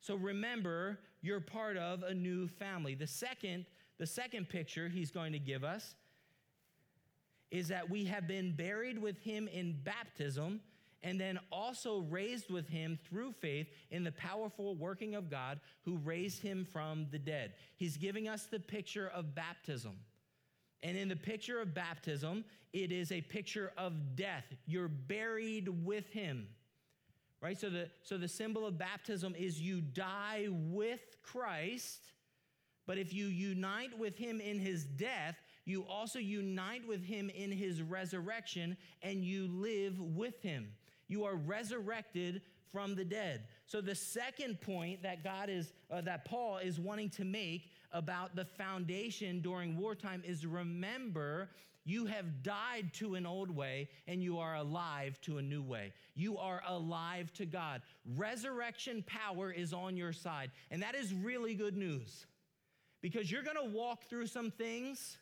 So 0.00 0.14
remember, 0.14 0.98
you're 1.20 1.40
part 1.40 1.76
of 1.76 2.02
a 2.04 2.14
new 2.14 2.48
family. 2.48 2.94
The 2.94 3.06
second, 3.06 3.66
the 3.98 4.06
second 4.06 4.48
picture 4.48 4.88
he's 4.88 5.10
going 5.10 5.32
to 5.32 5.38
give 5.38 5.62
us 5.62 5.94
is 7.50 7.68
that 7.68 7.88
we 7.88 8.04
have 8.04 8.26
been 8.26 8.52
buried 8.52 8.98
with 8.98 9.18
him 9.20 9.48
in 9.48 9.78
baptism 9.82 10.60
and 11.02 11.18
then 11.20 11.38
also 11.50 12.00
raised 12.10 12.50
with 12.50 12.68
him 12.68 12.98
through 13.08 13.32
faith 13.32 13.68
in 13.90 14.04
the 14.04 14.12
powerful 14.12 14.74
working 14.74 15.14
of 15.14 15.30
God 15.30 15.58
who 15.84 15.96
raised 15.98 16.42
him 16.42 16.66
from 16.70 17.06
the 17.10 17.18
dead. 17.18 17.54
He's 17.76 17.96
giving 17.96 18.28
us 18.28 18.44
the 18.44 18.60
picture 18.60 19.10
of 19.14 19.34
baptism. 19.34 19.96
And 20.82 20.96
in 20.96 21.08
the 21.08 21.16
picture 21.16 21.60
of 21.60 21.74
baptism, 21.74 22.44
it 22.72 22.92
is 22.92 23.12
a 23.12 23.20
picture 23.22 23.72
of 23.78 24.14
death. 24.14 24.44
You're 24.66 24.88
buried 24.88 25.68
with 25.84 26.08
him 26.10 26.48
right? 27.40 27.58
So 27.58 27.70
the, 27.70 27.88
so 28.02 28.18
the 28.18 28.28
symbol 28.28 28.66
of 28.66 28.78
baptism 28.78 29.34
is 29.36 29.60
you 29.60 29.80
die 29.80 30.48
with 30.50 31.00
Christ, 31.22 32.12
but 32.86 32.98
if 32.98 33.12
you 33.12 33.26
unite 33.26 33.98
with 33.98 34.16
him 34.16 34.40
in 34.40 34.58
his 34.58 34.84
death, 34.84 35.36
you 35.70 35.86
also 35.88 36.18
unite 36.18 36.86
with 36.86 37.04
him 37.04 37.30
in 37.30 37.50
his 37.52 37.82
resurrection 37.82 38.76
and 39.02 39.24
you 39.24 39.48
live 39.48 40.00
with 40.00 40.42
him. 40.42 40.68
You 41.08 41.24
are 41.24 41.36
resurrected 41.36 42.42
from 42.70 42.94
the 42.94 43.04
dead. 43.04 43.44
So 43.66 43.80
the 43.80 43.94
second 43.94 44.60
point 44.60 45.02
that 45.02 45.24
God 45.24 45.48
is 45.48 45.72
uh, 45.90 46.00
that 46.02 46.24
Paul 46.24 46.58
is 46.58 46.78
wanting 46.78 47.10
to 47.10 47.24
make 47.24 47.70
about 47.92 48.36
the 48.36 48.44
foundation 48.44 49.40
during 49.40 49.76
wartime 49.76 50.22
is 50.24 50.46
remember 50.46 51.50
you 51.84 52.06
have 52.06 52.42
died 52.42 52.92
to 52.94 53.14
an 53.14 53.26
old 53.26 53.50
way 53.50 53.88
and 54.06 54.22
you 54.22 54.38
are 54.38 54.56
alive 54.56 55.20
to 55.22 55.38
a 55.38 55.42
new 55.42 55.62
way. 55.62 55.92
You 56.14 56.38
are 56.38 56.62
alive 56.68 57.32
to 57.34 57.46
God. 57.46 57.82
Resurrection 58.16 59.02
power 59.06 59.50
is 59.50 59.72
on 59.72 59.96
your 59.96 60.12
side. 60.12 60.50
And 60.70 60.82
that 60.82 60.94
is 60.94 61.12
really 61.14 61.54
good 61.54 61.76
news 61.76 62.26
because 63.00 63.30
you're 63.30 63.42
going 63.42 63.56
to 63.56 63.76
walk 63.76 64.04
through 64.04 64.26
some 64.26 64.50
things 64.50 65.18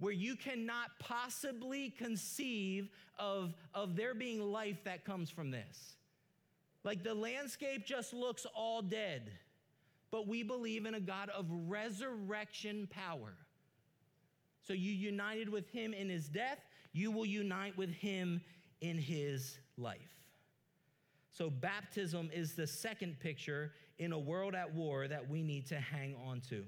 where 0.00 0.12
you 0.12 0.34
cannot 0.34 0.88
possibly 0.98 1.90
conceive 1.90 2.90
of, 3.18 3.54
of 3.74 3.94
there 3.94 4.14
being 4.14 4.40
life 4.40 4.82
that 4.84 5.04
comes 5.04 5.30
from 5.30 5.50
this. 5.50 5.94
Like 6.82 7.04
the 7.04 7.14
landscape 7.14 7.86
just 7.86 8.14
looks 8.14 8.46
all 8.54 8.80
dead, 8.80 9.30
but 10.10 10.26
we 10.26 10.42
believe 10.42 10.86
in 10.86 10.94
a 10.94 11.00
God 11.00 11.28
of 11.28 11.46
resurrection 11.68 12.88
power. 12.90 13.34
So 14.62 14.72
you 14.72 14.90
united 14.90 15.48
with 15.48 15.68
him 15.70 15.92
in 15.92 16.08
his 16.08 16.28
death, 16.28 16.58
you 16.92 17.10
will 17.10 17.26
unite 17.26 17.76
with 17.76 17.90
him 17.90 18.40
in 18.80 18.96
his 18.96 19.58
life. 19.76 20.00
So 21.30 21.50
baptism 21.50 22.30
is 22.32 22.54
the 22.54 22.66
second 22.66 23.20
picture 23.20 23.72
in 23.98 24.12
a 24.12 24.18
world 24.18 24.54
at 24.54 24.74
war 24.74 25.06
that 25.06 25.28
we 25.28 25.42
need 25.42 25.66
to 25.68 25.78
hang 25.78 26.16
on 26.26 26.40
to. 26.48 26.64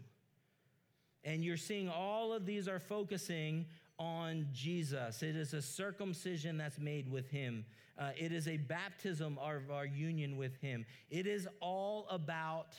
And 1.25 1.45
you're 1.45 1.57
seeing 1.57 1.89
all 1.89 2.33
of 2.33 2.47
these 2.47 2.69
are 2.69 2.81
focusing 2.81 3.67
on 3.99 4.49
Jesus. 4.53 5.23
It 5.23 5.37
is 5.37 5.55
a 5.55 5.63
circumcision 5.63 6.57
that's 6.57 6.79
made 6.79 7.09
with 7.09 7.31
him. 7.31 7.65
Uh, 7.99 8.11
it 8.19 8.33
is 8.33 8.49
a 8.49 8.57
baptism 8.57 9.39
of 9.39 9.71
our 9.71 9.87
union 9.87 10.37
with 10.37 10.57
him. 10.57 10.85
It 11.11 11.27
is 11.27 11.47
all 11.61 12.07
about 12.11 12.75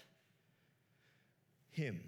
him. 1.72 2.02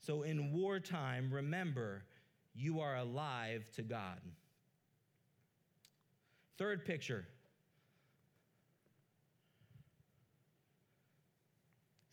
So 0.00 0.22
in 0.22 0.52
wartime, 0.52 1.32
remember, 1.32 2.02
you 2.54 2.80
are 2.80 2.96
alive 2.96 3.64
to 3.76 3.82
God. 3.82 4.20
Third 6.58 6.84
picture. 6.84 7.26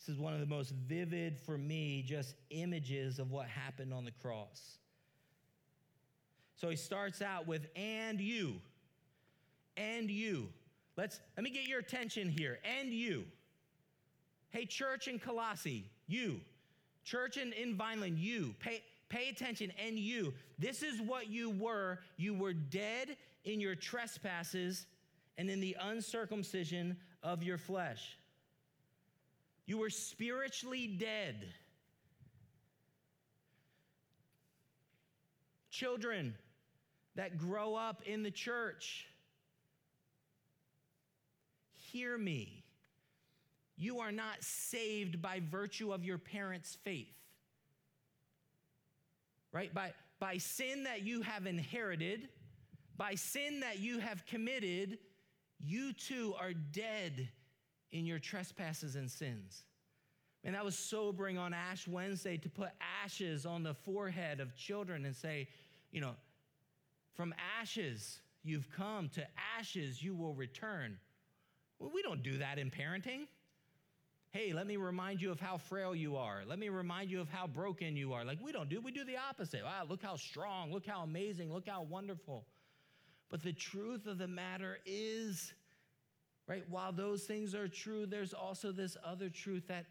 Is 0.10 0.18
one 0.18 0.34
of 0.34 0.40
the 0.40 0.46
most 0.46 0.72
vivid 0.72 1.38
for 1.38 1.58
me, 1.58 2.04
just 2.06 2.36
images 2.50 3.20
of 3.20 3.32
what 3.32 3.48
happened 3.48 3.94
on 3.94 4.04
the 4.04 4.12
cross. 4.12 4.78
So 6.56 6.70
he 6.70 6.76
starts 6.76 7.22
out 7.22 7.48
with, 7.48 7.68
and 7.76 8.20
you, 8.20 8.56
and 9.78 10.12
you. 10.12 10.50
Let's, 10.98 11.22
let 11.38 11.46
me 11.46 11.52
get 11.52 11.68
your 11.68 11.80
attention 11.80 12.28
here, 12.28 12.60
and 12.66 12.92
you. 12.92 13.24
Hey, 14.50 14.66
church 14.66 15.08
in 15.08 15.20
Colossae, 15.20 15.86
you. 16.08 16.42
Church 17.06 17.38
in, 17.38 17.54
in 17.54 17.76
Vineland, 17.76 18.20
you, 18.20 18.54
pay, 18.60 18.84
pay 19.08 19.30
attention, 19.30 19.72
and 19.82 19.98
you. 19.98 20.34
This 20.58 20.84
is 20.84 21.02
what 21.02 21.30
you 21.30 21.52
were. 21.52 22.00
You 22.18 22.34
were 22.34 22.54
dead 22.54 23.16
in 23.46 23.62
your 23.62 23.76
trespasses 23.76 24.86
and 25.38 25.50
in 25.50 25.62
the 25.62 25.78
uncircumcision 25.80 26.98
of 27.24 27.42
your 27.42 27.58
flesh. 27.58 28.19
You 29.70 29.78
were 29.78 29.92
spiritually 29.92 30.88
dead. 30.88 31.46
Children 35.70 36.34
that 37.16 37.38
grow 37.38 37.76
up 37.76 38.02
in 38.08 38.24
the 38.24 38.32
church, 38.32 39.06
hear 41.76 42.18
me. 42.18 42.64
You 43.78 44.00
are 44.00 44.12
not 44.12 44.44
saved 44.44 45.22
by 45.22 45.40
virtue 45.52 45.94
of 45.94 46.04
your 46.04 46.18
parents' 46.18 46.76
faith. 46.84 47.14
Right? 49.52 49.72
By, 49.72 49.94
by 50.20 50.40
sin 50.40 50.86
that 50.86 51.04
you 51.04 51.22
have 51.22 51.46
inherited, 51.46 52.30
by 52.98 53.14
sin 53.14 53.60
that 53.60 53.78
you 53.78 54.00
have 54.00 54.26
committed, 54.26 54.98
you 55.64 55.94
too 55.94 56.34
are 56.40 56.54
dead 56.54 57.30
in 57.92 58.06
your 58.06 58.20
trespasses 58.20 58.96
and 58.96 59.10
sins. 59.10 59.64
And 60.44 60.56
that 60.56 60.64
was 60.64 60.78
sobering 60.78 61.38
on 61.38 61.54
Ash 61.54 61.88
Wednesday 61.88 62.38
to 62.38 62.50
put 62.50 62.70
ashes 63.04 63.46
on 63.46 63.64
the 63.64 63.74
forehead 63.74 64.40
of 64.40 64.56
children 64.56 65.06
and 65.06 65.16
say, 65.16 65.48
you 65.92 66.00
know, 66.00 66.16
from 67.14 67.34
ashes 67.60 68.22
you've 68.44 68.70
come, 68.72 69.10
to 69.10 69.28
ashes 69.58 70.02
you 70.02 70.16
will 70.16 70.34
return. 70.34 70.98
Well, 71.80 71.92
we 71.94 72.02
don't 72.02 72.24
do 72.24 72.38
that 72.38 72.58
in 72.58 72.72
parenting. 72.72 73.28
Hey, 74.32 74.54
let 74.54 74.68
me 74.68 74.78
remind 74.78 75.22
you 75.22 75.32
of 75.32 75.40
how 75.40 75.58
frail 75.58 75.96
you 75.96 76.16
are. 76.16 76.44
Let 76.48 76.60
me 76.60 76.70
remind 76.70 77.10
you 77.10 77.20
of 77.20 77.30
how 77.30 77.48
broken 77.48 77.98
you 77.98 78.14
are. 78.14 78.24
Like, 78.24 78.38
we 78.42 78.52
don't 78.52 78.70
do, 78.70 78.80
we 78.80 78.92
do 78.92 79.04
the 79.04 79.18
opposite. 79.18 79.64
Wow, 79.64 79.86
look 79.90 80.04
how 80.04 80.16
strong, 80.16 80.72
look 80.72 80.86
how 80.86 81.02
amazing, 81.02 81.52
look 81.52 81.68
how 81.68 81.82
wonderful. 81.82 82.46
But 83.30 83.44
the 83.44 83.54
truth 83.54 84.06
of 84.06 84.20
the 84.20 84.28
matter 84.28 84.78
is, 84.86 85.52
right, 86.50 86.64
while 86.68 86.92
those 86.92 87.24
things 87.24 87.54
are 87.54 87.68
true, 87.68 88.06
there's 88.06 88.34
also 88.34 88.72
this 88.72 88.98
other 89.06 89.30
truth 89.30 89.68
that 89.68 89.86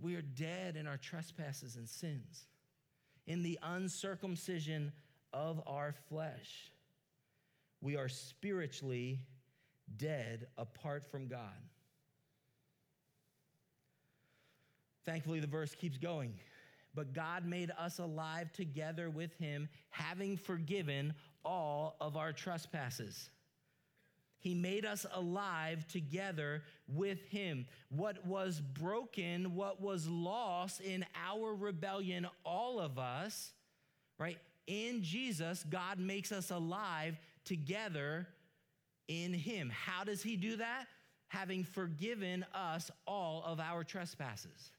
we 0.00 0.14
are 0.14 0.22
dead 0.22 0.76
in 0.76 0.86
our 0.86 0.96
trespasses 0.96 1.76
and 1.76 1.88
sins, 1.88 2.46
in 3.26 3.42
the 3.42 3.58
uncircumcision 3.62 4.92
of 5.32 5.62
our 5.66 5.94
flesh. 6.08 6.72
We 7.82 7.96
are 7.96 8.08
spiritually 8.08 9.20
dead 9.98 10.46
apart 10.56 11.10
from 11.10 11.28
God. 11.28 11.52
Thankfully, 15.04 15.40
the 15.40 15.46
verse 15.46 15.74
keeps 15.74 15.98
going. 15.98 16.34
But 16.94 17.12
God 17.12 17.44
made 17.44 17.70
us 17.78 17.98
alive 17.98 18.50
together 18.52 19.10
with 19.10 19.36
him, 19.36 19.68
having 19.90 20.38
forgiven 20.38 21.12
all 21.44 21.96
of 22.00 22.16
our 22.16 22.32
trespasses. 22.32 23.28
He 24.46 24.54
made 24.54 24.86
us 24.86 25.04
alive 25.12 25.88
together 25.88 26.62
with 26.86 27.20
him. 27.30 27.66
What 27.88 28.24
was 28.24 28.60
broken, 28.60 29.56
what 29.56 29.82
was 29.82 30.06
lost 30.06 30.80
in 30.80 31.04
our 31.28 31.52
rebellion, 31.52 32.28
all 32.44 32.78
of 32.78 32.96
us, 32.96 33.50
right? 34.20 34.38
In 34.68 35.02
Jesus, 35.02 35.64
God 35.68 35.98
makes 35.98 36.30
us 36.30 36.52
alive 36.52 37.18
together 37.44 38.28
in 39.08 39.34
him. 39.34 39.68
How 39.68 40.04
does 40.04 40.22
he 40.22 40.36
do 40.36 40.58
that? 40.58 40.84
Having 41.26 41.64
forgiven 41.64 42.46
us 42.54 42.88
all 43.04 43.42
of 43.44 43.58
our 43.58 43.82
trespasses. 43.82 44.70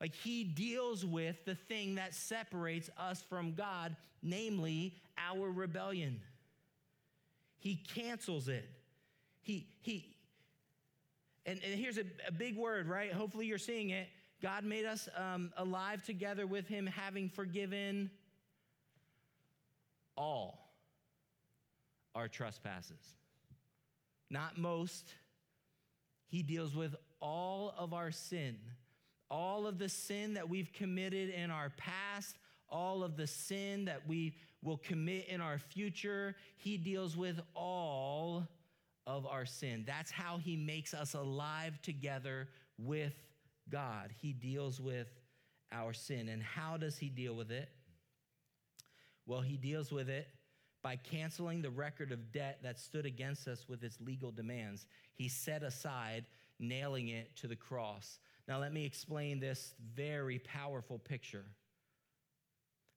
Like 0.00 0.14
he 0.14 0.44
deals 0.44 1.04
with 1.04 1.44
the 1.44 1.56
thing 1.56 1.96
that 1.96 2.14
separates 2.14 2.90
us 2.96 3.24
from 3.28 3.54
God, 3.54 3.96
namely 4.22 4.94
our 5.18 5.50
rebellion. 5.50 6.20
He 7.64 7.76
cancels 7.94 8.48
it. 8.48 8.68
He, 9.40 9.66
he, 9.80 10.14
and, 11.46 11.58
and 11.64 11.80
here's 11.80 11.96
a, 11.96 12.04
a 12.28 12.30
big 12.30 12.58
word, 12.58 12.86
right? 12.86 13.10
Hopefully 13.10 13.46
you're 13.46 13.56
seeing 13.56 13.88
it. 13.88 14.06
God 14.42 14.64
made 14.64 14.84
us 14.84 15.08
um, 15.16 15.50
alive 15.56 16.04
together 16.04 16.46
with 16.46 16.68
him, 16.68 16.86
having 16.86 17.30
forgiven 17.30 18.10
all 20.14 20.74
our 22.14 22.28
trespasses. 22.28 23.00
Not 24.28 24.58
most. 24.58 25.14
He 26.28 26.42
deals 26.42 26.76
with 26.76 26.94
all 27.18 27.74
of 27.78 27.94
our 27.94 28.10
sin 28.10 28.58
all 29.30 29.66
of 29.66 29.78
the 29.78 29.88
sin 29.88 30.34
that 30.34 30.48
we've 30.48 30.72
committed 30.72 31.30
in 31.30 31.50
our 31.50 31.72
past, 31.76 32.36
all 32.68 33.02
of 33.02 33.16
the 33.16 33.26
sin 33.26 33.86
that 33.86 34.06
we 34.06 34.34
will 34.64 34.78
commit 34.78 35.28
in 35.28 35.40
our 35.40 35.58
future. 35.58 36.34
He 36.56 36.76
deals 36.76 37.16
with 37.16 37.38
all 37.54 38.48
of 39.06 39.26
our 39.26 39.46
sin. 39.46 39.84
That's 39.86 40.10
how 40.10 40.38
he 40.38 40.56
makes 40.56 40.94
us 40.94 41.14
alive 41.14 41.80
together 41.82 42.48
with 42.78 43.14
God. 43.70 44.10
He 44.20 44.32
deals 44.32 44.80
with 44.80 45.08
our 45.70 45.92
sin. 45.92 46.28
And 46.28 46.42
how 46.42 46.78
does 46.78 46.96
he 46.96 47.08
deal 47.08 47.34
with 47.34 47.50
it? 47.50 47.68
Well, 49.26 49.42
he 49.42 49.56
deals 49.56 49.92
with 49.92 50.08
it 50.08 50.28
by 50.82 50.96
canceling 50.96 51.62
the 51.62 51.70
record 51.70 52.12
of 52.12 52.32
debt 52.32 52.60
that 52.62 52.78
stood 52.78 53.06
against 53.06 53.46
us 53.48 53.66
with 53.68 53.82
its 53.82 53.98
legal 54.00 54.30
demands. 54.30 54.86
He 55.14 55.28
set 55.28 55.62
aside, 55.62 56.24
nailing 56.58 57.08
it 57.08 57.36
to 57.36 57.46
the 57.46 57.56
cross. 57.56 58.18
Now, 58.48 58.58
let 58.60 58.72
me 58.72 58.84
explain 58.84 59.40
this 59.40 59.74
very 59.94 60.38
powerful 60.38 60.98
picture. 60.98 61.44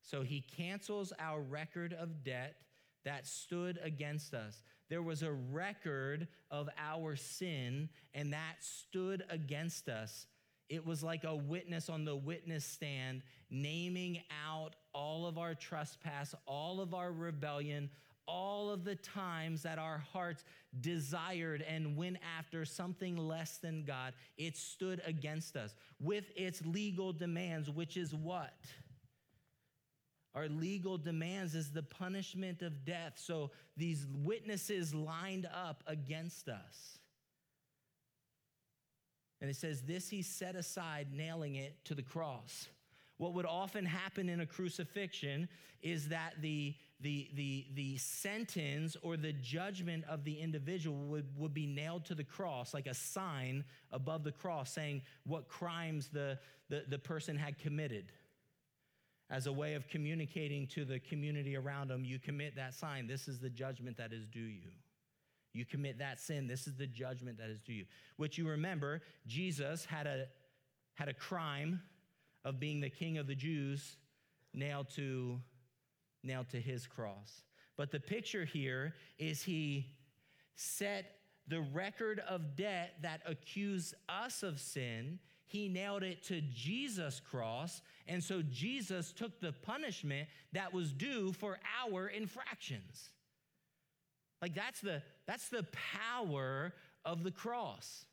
So, 0.08 0.22
he 0.24 0.39
cancels 0.39 1.12
our 1.20 1.41
record 1.41 1.91
of 1.93 2.24
debt 2.24 2.55
that 3.03 3.28
stood 3.28 3.78
against 3.84 4.34
us. 4.34 4.64
There 4.89 5.03
was 5.03 5.22
a 5.22 5.32
record 5.32 6.30
of 6.49 6.70
our 6.78 7.18
sin, 7.18 7.89
and 8.14 8.32
that 8.32 8.55
stood 8.62 9.26
against 9.30 9.89
us. 9.89 10.26
It 10.70 10.86
was 10.86 11.03
like 11.03 11.26
a 11.26 11.36
witness 11.36 11.89
on 11.89 12.05
the 12.05 12.16
witness 12.16 12.64
stand, 12.64 13.22
naming 13.49 14.22
out 14.47 14.78
all 14.93 15.26
of 15.26 15.38
our 15.38 15.53
trespass, 15.53 16.34
all 16.45 16.80
of 16.80 16.93
our 16.93 17.12
rebellion, 17.12 17.89
all 18.30 18.70
of 18.70 18.86
the 18.86 18.95
times 18.95 19.64
that 19.64 19.78
our 19.78 19.97
hearts 20.14 20.45
desired 20.80 21.64
and 21.68 21.97
went 21.97 22.18
after 22.38 22.64
something 22.64 23.18
less 23.18 23.58
than 23.58 23.84
God, 23.84 24.14
it 24.38 24.55
stood 24.55 25.01
against 25.05 25.58
us 25.58 25.76
with 25.99 26.26
its 26.36 26.66
legal 26.66 27.12
demands, 27.12 27.70
which 27.70 27.97
is 27.97 28.14
what? 28.14 28.53
Our 30.38 30.50
legal 30.50 31.00
demands 31.00 31.56
is 31.56 31.72
the 31.72 31.82
punishment 31.82 32.62
of 32.62 32.86
death. 32.86 33.14
So 33.16 33.50
these 33.76 34.06
witnesses 34.24 34.94
lined 34.94 35.48
up 35.52 35.84
against 35.88 36.48
us. 36.48 37.00
And 39.42 39.50
it 39.50 39.56
says, 39.56 39.82
This 39.82 40.10
he 40.10 40.22
set 40.22 40.56
aside, 40.56 41.08
nailing 41.12 41.56
it 41.56 41.84
to 41.86 41.96
the 41.96 42.04
cross. 42.04 42.68
What 43.18 43.34
would 43.34 43.48
often 43.48 43.84
happen 43.84 44.30
in 44.30 44.42
a 44.42 44.46
crucifixion 44.46 45.50
is 45.82 46.10
that 46.10 46.36
the, 46.40 46.76
the, 47.02 47.32
the, 47.34 47.66
the 47.74 47.98
sentence 47.98 48.96
or 49.02 49.18
the 49.18 49.34
judgment 49.34 50.04
of 50.08 50.24
the 50.24 50.40
individual 50.40 50.98
would, 51.08 51.26
would 51.36 51.54
be 51.56 51.66
nailed 51.66 52.06
to 52.06 52.16
the 52.16 52.24
cross, 52.24 52.76
like 52.76 52.86
a 52.86 52.94
sign 52.94 53.66
above 53.92 54.24
the 54.24 54.32
cross 54.32 54.72
saying 54.72 55.02
what 55.26 55.48
crimes 55.48 56.10
the, 56.10 56.38
the, 56.70 56.84
the 56.90 57.00
person 57.00 57.36
had 57.36 57.58
committed. 57.58 58.12
As 59.30 59.46
a 59.46 59.52
way 59.52 59.74
of 59.74 59.88
communicating 59.90 60.68
to 60.68 60.86
the 60.86 61.00
community 61.00 61.56
around 61.58 61.90
them, 61.90 62.06
you 62.06 62.18
commit 62.18 62.56
that 62.56 62.74
sign. 62.74 63.08
This 63.08 63.28
is 63.28 63.40
the 63.40 63.50
judgment 63.50 63.98
that 63.98 64.14
is 64.14 64.26
due 64.26 64.40
you. 64.40 64.70
You 65.54 65.66
commit 65.66 66.00
that 66.00 66.20
sin. 66.20 66.48
This 66.48 66.68
is 66.68 66.76
the 66.76 66.88
judgment 66.88 67.38
that 67.40 67.50
is 67.50 67.60
due 67.60 67.74
you. 67.74 67.86
Which 68.16 68.38
you 68.38 68.48
remember, 68.48 69.02
Jesus 69.26 69.84
had 69.86 70.08
a, 70.08 70.28
had 70.94 71.10
a 71.10 71.14
crime 71.14 71.82
of 72.46 72.60
being 72.60 72.80
the 72.80 72.90
king 72.90 73.18
of 73.18 73.28
the 73.28 73.36
Jews 73.36 73.98
nailed 74.54 74.90
to, 74.92 75.40
nailed 76.24 76.50
to 76.50 76.62
his 76.62 76.88
cross. 76.88 77.42
But 77.76 77.92
the 77.92 78.00
picture 78.00 78.46
here 78.46 78.96
is 79.20 79.44
he 79.44 79.88
set 80.56 81.18
the 81.48 81.62
record 81.62 82.22
of 82.28 82.56
debt 82.56 82.96
that 83.02 83.22
accused 83.26 83.96
us 84.10 84.44
of 84.44 84.60
sin, 84.60 85.20
he 85.46 85.70
nailed 85.70 86.04
it 86.04 86.24
to 86.24 86.42
Jesus' 86.42 87.22
cross. 87.22 87.82
And 88.08 88.24
so 88.24 88.41
Jesus 88.41 89.12
took 89.12 89.39
the 89.39 89.51
punishment 89.51 90.30
that 90.53 90.74
was 90.74 90.93
due 90.93 91.34
for 91.34 91.60
our 91.84 92.08
infractions. 92.08 93.10
Like 94.41 94.53
that's 94.53 94.80
the 94.82 95.01
that's 95.26 95.49
the 95.49 95.66
power 96.01 96.74
of 97.03 97.24
the 97.24 97.32
cross. 97.32 98.05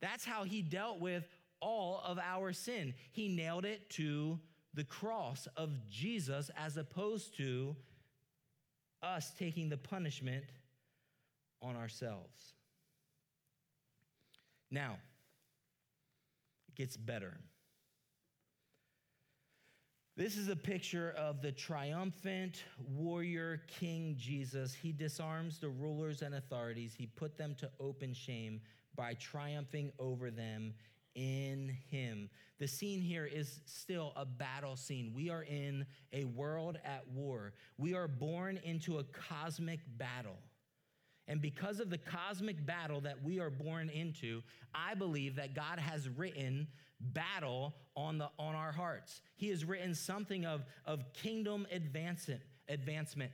That's 0.00 0.24
how 0.24 0.44
he 0.44 0.62
dealt 0.62 1.00
with 1.00 1.26
all 1.60 2.00
of 2.04 2.18
our 2.18 2.52
sin. 2.52 2.94
He 3.12 3.28
nailed 3.28 3.64
it 3.64 3.90
to 3.90 4.38
the 4.74 4.84
cross 4.84 5.46
of 5.56 5.70
Jesus 5.88 6.50
as 6.56 6.76
opposed 6.76 7.36
to 7.38 7.76
us 9.02 9.32
taking 9.38 9.68
the 9.68 9.76
punishment 9.76 10.44
on 11.62 11.76
ourselves. 11.76 12.54
Now, 14.70 14.98
it 16.68 16.74
gets 16.74 16.96
better. 16.96 17.34
This 20.16 20.36
is 20.36 20.48
a 20.48 20.54
picture 20.54 21.12
of 21.18 21.42
the 21.42 21.50
triumphant 21.50 22.62
warrior 22.88 23.62
King 23.66 24.14
Jesus. 24.16 24.72
He 24.72 24.92
disarms 24.92 25.58
the 25.58 25.68
rulers 25.68 26.22
and 26.22 26.36
authorities, 26.36 26.94
he 26.96 27.06
put 27.06 27.36
them 27.36 27.56
to 27.58 27.68
open 27.80 28.14
shame 28.14 28.60
by 28.94 29.14
triumphing 29.14 29.90
over 29.98 30.30
them 30.30 30.74
in 31.16 31.76
him. 31.90 32.30
The 32.60 32.68
scene 32.68 33.00
here 33.00 33.26
is 33.26 33.58
still 33.66 34.12
a 34.14 34.24
battle 34.24 34.76
scene. 34.76 35.12
We 35.12 35.30
are 35.30 35.42
in 35.42 35.84
a 36.12 36.26
world 36.26 36.78
at 36.84 37.08
war. 37.08 37.52
We 37.76 37.94
are 37.94 38.06
born 38.06 38.60
into 38.62 38.98
a 38.98 39.04
cosmic 39.04 39.80
battle. 39.98 40.38
And 41.26 41.40
because 41.40 41.80
of 41.80 41.90
the 41.90 41.98
cosmic 41.98 42.64
battle 42.64 43.00
that 43.00 43.20
we 43.24 43.40
are 43.40 43.50
born 43.50 43.88
into, 43.88 44.42
I 44.72 44.94
believe 44.94 45.34
that 45.36 45.54
God 45.54 45.80
has 45.80 46.08
written 46.08 46.68
battle 47.12 47.74
on, 47.96 48.18
the, 48.18 48.28
on 48.38 48.54
our 48.54 48.72
hearts. 48.72 49.20
He 49.36 49.50
has 49.50 49.64
written 49.64 49.94
something 49.94 50.46
of, 50.46 50.64
of 50.86 51.12
kingdom 51.12 51.66
advancement. 51.70 52.40
advancement. 52.68 53.32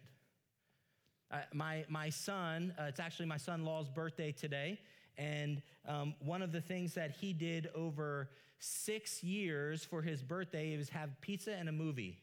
Uh, 1.30 1.38
my, 1.54 1.84
my 1.88 2.10
son, 2.10 2.74
uh, 2.78 2.84
it's 2.88 2.98
actually 2.98 3.26
my 3.26 3.36
son 3.36 3.64
Law's 3.64 3.88
birthday 3.88 4.32
today, 4.32 4.80
And 5.20 5.60
um, 5.86 6.14
one 6.20 6.40
of 6.40 6.50
the 6.50 6.62
things 6.62 6.94
that 6.94 7.10
he 7.10 7.34
did 7.34 7.68
over 7.74 8.30
six 8.58 9.22
years 9.22 9.84
for 9.84 10.00
his 10.00 10.22
birthday 10.22 10.76
was 10.78 10.88
have 10.88 11.10
pizza 11.20 11.52
and 11.52 11.68
a 11.68 11.72
movie. 11.72 12.18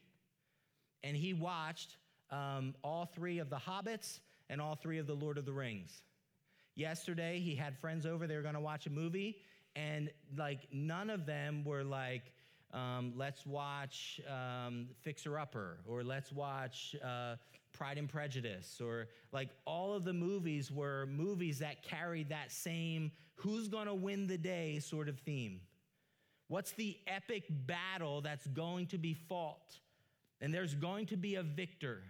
And 1.04 1.16
he 1.16 1.32
watched 1.32 1.96
um, 2.30 2.74
all 2.82 3.06
three 3.06 3.38
of 3.38 3.50
the 3.50 3.56
Hobbits 3.56 4.18
and 4.50 4.60
all 4.60 4.74
three 4.74 4.98
of 4.98 5.06
the 5.06 5.14
Lord 5.14 5.38
of 5.38 5.44
the 5.44 5.52
Rings. 5.52 6.02
Yesterday, 6.74 7.38
he 7.38 7.54
had 7.54 7.78
friends 7.78 8.04
over, 8.04 8.26
they 8.26 8.36
were 8.36 8.42
gonna 8.42 8.60
watch 8.60 8.86
a 8.86 8.90
movie, 8.90 9.38
and 9.76 10.10
like 10.36 10.68
none 10.72 11.10
of 11.10 11.26
them 11.26 11.64
were 11.64 11.84
like, 11.84 12.32
um, 12.72 13.12
let's 13.16 13.46
watch 13.46 14.20
um, 14.28 14.88
Fixer 15.02 15.38
Upper, 15.38 15.78
or 15.86 16.02
let's 16.02 16.32
watch 16.32 16.94
uh, 17.04 17.36
Pride 17.72 17.98
and 17.98 18.08
Prejudice, 18.08 18.80
or 18.82 19.08
like 19.32 19.48
all 19.64 19.94
of 19.94 20.04
the 20.04 20.12
movies 20.12 20.70
were 20.70 21.06
movies 21.06 21.58
that 21.60 21.82
carried 21.82 22.28
that 22.28 22.52
same 22.52 23.10
who's 23.36 23.68
gonna 23.68 23.94
win 23.94 24.26
the 24.26 24.36
day 24.38 24.78
sort 24.80 25.08
of 25.08 25.18
theme. 25.20 25.60
What's 26.48 26.72
the 26.72 26.96
epic 27.06 27.44
battle 27.48 28.20
that's 28.20 28.46
going 28.48 28.86
to 28.88 28.98
be 28.98 29.14
fought? 29.14 29.78
And 30.40 30.52
there's 30.52 30.74
going 30.74 31.06
to 31.06 31.16
be 31.16 31.34
a 31.34 31.42
victor. 31.42 32.02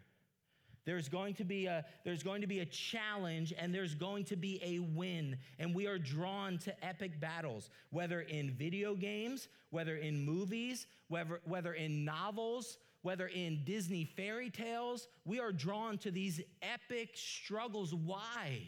There's 0.85 1.09
going 1.09 1.35
to 1.35 1.45
be 1.45 1.67
a 1.67 1.85
there's 2.05 2.23
going 2.23 2.41
to 2.41 2.47
be 2.47 2.61
a 2.61 2.67
challenge 2.67 3.53
and 3.59 3.75
there's 3.75 3.95
going 3.95 4.25
to 4.27 4.37
be 4.37 4.61
a 4.63 4.79
win 4.79 5.37
and 5.59 5.75
we 5.75 5.87
are 5.87 5.99
drawn 5.99 6.59
to 6.59 6.85
epic 6.85 7.21
battles 7.21 7.71
whether 7.91 8.23
in 8.23 8.51
video 8.53 8.95
games, 8.95 9.49
whether 9.71 9.97
in 9.97 10.25
movies, 10.25 10.87
whether 11.09 11.41
whether 11.45 11.75
in 11.75 12.05
novels, 12.05 12.79
whether 13.03 13.27
in 13.27 13.65
Disney 13.65 14.05
fairy 14.05 14.51
tales, 14.51 15.09
we 15.25 15.39
are 15.41 15.53
drawn 15.53 15.99
to 15.99 16.11
these 16.11 16.41
epic 16.63 17.11
struggles. 17.15 17.95
Why? 17.95 18.63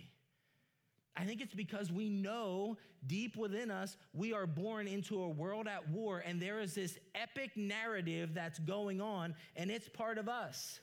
I 1.16 1.24
think 1.24 1.40
it's 1.40 1.54
because 1.54 1.90
we 1.90 2.08
know 2.08 2.76
deep 3.06 3.36
within 3.36 3.70
us 3.70 3.96
we 4.14 4.32
are 4.32 4.46
born 4.46 4.86
into 4.86 5.22
a 5.22 5.28
world 5.28 5.66
at 5.66 5.88
war, 5.90 6.22
and 6.24 6.40
there 6.40 6.60
is 6.60 6.74
this 6.74 6.98
epic 7.14 7.56
narrative 7.56 8.34
that's 8.34 8.58
going 8.60 9.00
on, 9.00 9.34
and 9.56 9.70
it's 9.70 9.88
part 9.88 10.18
of 10.18 10.28
us. 10.28 10.80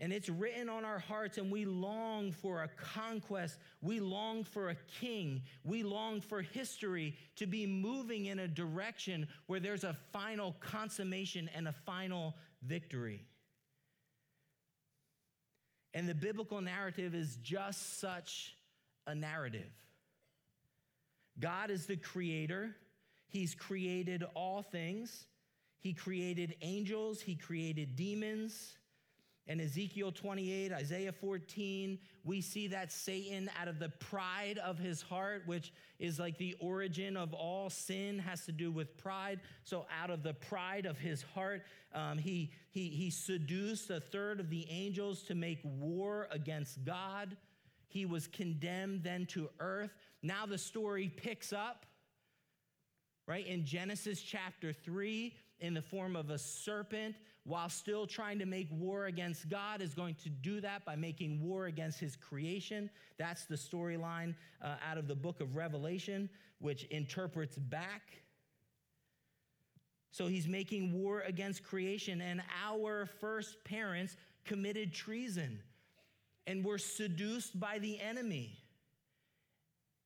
And 0.00 0.14
it's 0.14 0.30
written 0.30 0.70
on 0.70 0.86
our 0.86 0.98
hearts, 0.98 1.36
and 1.36 1.52
we 1.52 1.66
long 1.66 2.32
for 2.32 2.62
a 2.62 2.68
conquest. 2.68 3.58
We 3.82 4.00
long 4.00 4.44
for 4.44 4.70
a 4.70 4.76
king. 4.98 5.42
We 5.62 5.82
long 5.82 6.22
for 6.22 6.40
history 6.40 7.18
to 7.36 7.46
be 7.46 7.66
moving 7.66 8.24
in 8.24 8.38
a 8.38 8.48
direction 8.48 9.28
where 9.46 9.60
there's 9.60 9.84
a 9.84 9.94
final 10.10 10.56
consummation 10.58 11.50
and 11.54 11.68
a 11.68 11.74
final 11.84 12.34
victory. 12.62 13.26
And 15.92 16.08
the 16.08 16.14
biblical 16.14 16.62
narrative 16.62 17.14
is 17.14 17.36
just 17.42 18.00
such 18.00 18.54
a 19.06 19.14
narrative. 19.14 19.70
God 21.38 21.70
is 21.70 21.84
the 21.84 21.96
creator, 21.96 22.74
He's 23.28 23.54
created 23.54 24.24
all 24.34 24.62
things. 24.62 25.26
He 25.78 25.92
created 25.92 26.56
angels, 26.62 27.20
He 27.20 27.34
created 27.34 27.96
demons. 27.96 28.78
In 29.50 29.60
Ezekiel 29.60 30.12
28, 30.12 30.72
Isaiah 30.72 31.10
14, 31.10 31.98
we 32.22 32.40
see 32.40 32.68
that 32.68 32.92
Satan, 32.92 33.50
out 33.60 33.66
of 33.66 33.80
the 33.80 33.88
pride 33.88 34.58
of 34.58 34.78
his 34.78 35.02
heart, 35.02 35.42
which 35.44 35.72
is 35.98 36.20
like 36.20 36.38
the 36.38 36.54
origin 36.60 37.16
of 37.16 37.34
all 37.34 37.68
sin, 37.68 38.20
has 38.20 38.44
to 38.44 38.52
do 38.52 38.70
with 38.70 38.96
pride. 38.96 39.40
So, 39.64 39.86
out 40.00 40.08
of 40.08 40.22
the 40.22 40.34
pride 40.34 40.86
of 40.86 40.98
his 40.98 41.24
heart, 41.34 41.62
um, 41.92 42.16
he, 42.16 42.52
he, 42.70 42.90
he 42.90 43.10
seduced 43.10 43.90
a 43.90 43.98
third 43.98 44.38
of 44.38 44.50
the 44.50 44.70
angels 44.70 45.24
to 45.24 45.34
make 45.34 45.58
war 45.64 46.28
against 46.30 46.84
God. 46.84 47.36
He 47.88 48.06
was 48.06 48.28
condemned 48.28 49.02
then 49.02 49.26
to 49.30 49.50
earth. 49.58 49.90
Now 50.22 50.46
the 50.46 50.58
story 50.58 51.08
picks 51.08 51.52
up, 51.52 51.86
right? 53.26 53.44
In 53.48 53.66
Genesis 53.66 54.22
chapter 54.22 54.72
3, 54.72 55.34
in 55.58 55.74
the 55.74 55.82
form 55.82 56.14
of 56.14 56.30
a 56.30 56.38
serpent, 56.38 57.16
while 57.50 57.68
still 57.68 58.06
trying 58.06 58.38
to 58.38 58.46
make 58.46 58.68
war 58.70 59.06
against 59.06 59.48
God, 59.48 59.82
is 59.82 59.92
going 59.92 60.14
to 60.22 60.28
do 60.28 60.60
that 60.60 60.84
by 60.84 60.94
making 60.94 61.42
war 61.42 61.66
against 61.66 61.98
his 61.98 62.14
creation. 62.14 62.88
That's 63.18 63.44
the 63.46 63.56
storyline 63.56 64.36
uh, 64.62 64.76
out 64.88 64.98
of 64.98 65.08
the 65.08 65.16
book 65.16 65.40
of 65.40 65.56
Revelation, 65.56 66.30
which 66.60 66.84
interprets 66.84 67.56
back. 67.56 68.02
So 70.12 70.28
he's 70.28 70.46
making 70.46 70.92
war 70.92 71.22
against 71.26 71.64
creation, 71.64 72.20
and 72.20 72.40
our 72.64 73.06
first 73.20 73.64
parents 73.64 74.16
committed 74.44 74.94
treason 74.94 75.58
and 76.46 76.64
were 76.64 76.78
seduced 76.78 77.58
by 77.58 77.80
the 77.80 78.00
enemy 78.00 78.58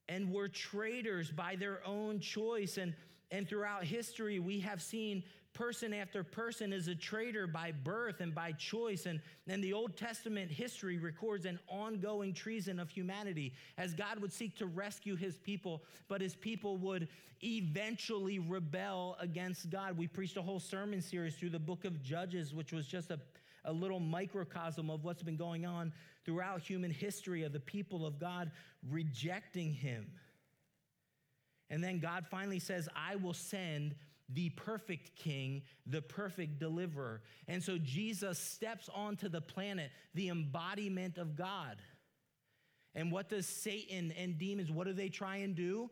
and 0.09 0.33
were 0.33 0.49
traitors 0.49 1.31
by 1.31 1.57
their 1.57 1.81
own 1.87 2.21
choice. 2.21 2.79
And, 2.79 2.95
and 3.31 3.47
throughout 3.47 3.85
history, 3.85 4.39
we 4.39 4.61
have 4.61 4.81
seen 4.81 5.25
person 5.55 5.95
after 5.95 6.23
person 6.23 6.73
is 6.73 6.89
a 6.89 6.95
traitor 6.95 7.47
by 7.47 7.73
birth 7.73 8.21
and 8.21 8.35
by 8.35 8.53
choice. 8.53 9.07
And, 9.07 9.21
and 9.49 9.63
the 9.63 9.73
Old 9.73 9.97
Testament 9.97 10.51
history 10.51 10.99
records 10.99 11.47
an 11.47 11.59
ongoing 11.69 12.35
treason 12.35 12.79
of 12.81 12.91
humanity 12.91 13.55
as 13.79 13.95
God 13.95 14.19
would 14.19 14.33
seek 14.33 14.57
to 14.59 14.67
rescue 14.67 15.17
his 15.17 15.39
people, 15.39 15.85
but 16.09 16.21
his 16.21 16.35
people 16.35 16.77
would 16.79 17.09
eventually 17.43 18.39
rebel 18.39 19.17
against 19.21 19.71
God. 19.71 19.97
We 19.97 20.09
preached 20.09 20.37
a 20.37 20.43
whole 20.43 20.61
sermon 20.61 21.01
series 21.01 21.37
through 21.37 21.51
the 21.51 21.59
book 21.59 21.85
of 21.85 22.03
Judges, 22.03 22.53
which 22.53 22.73
was 22.73 22.87
just 22.87 23.11
a, 23.11 23.21
a 23.65 23.73
little 23.73 24.01
microcosm 24.01 24.91
of 24.91 25.05
what's 25.05 25.23
been 25.23 25.37
going 25.37 25.65
on 25.65 25.93
throughout 26.25 26.61
human 26.61 26.91
history 26.91 27.45
of 27.45 27.53
the 27.53 27.61
people 27.61 28.05
of 28.05 28.19
God 28.19 28.51
rejecting 28.91 29.73
him. 29.73 30.07
And 31.71 31.83
then 31.83 31.99
God 31.99 32.27
finally 32.31 32.59
says, 32.59 32.89
I 32.95 33.17
will 33.17 33.35
send 33.35 33.95
the 34.29 34.51
perfect 34.51 35.17
king, 35.17 35.63
the 35.87 36.03
perfect 36.03 36.59
deliverer. 36.59 37.23
And 37.49 37.63
so 37.63 37.79
Jesus 37.79 38.39
steps 38.39 38.89
onto 38.95 39.29
the 39.29 39.41
planet, 39.41 39.91
the 40.15 40.29
embodiment 40.29 41.19
of 41.19 41.37
God. 41.37 41.77
And 42.95 43.11
what 43.11 43.29
does 43.29 43.47
Satan 43.47 44.13
and 44.13 44.39
demons, 44.39 44.71
what 44.71 44.87
do 44.87 44.93
they 44.93 45.09
try 45.09 45.37
and 45.37 45.55
do? 45.55 45.91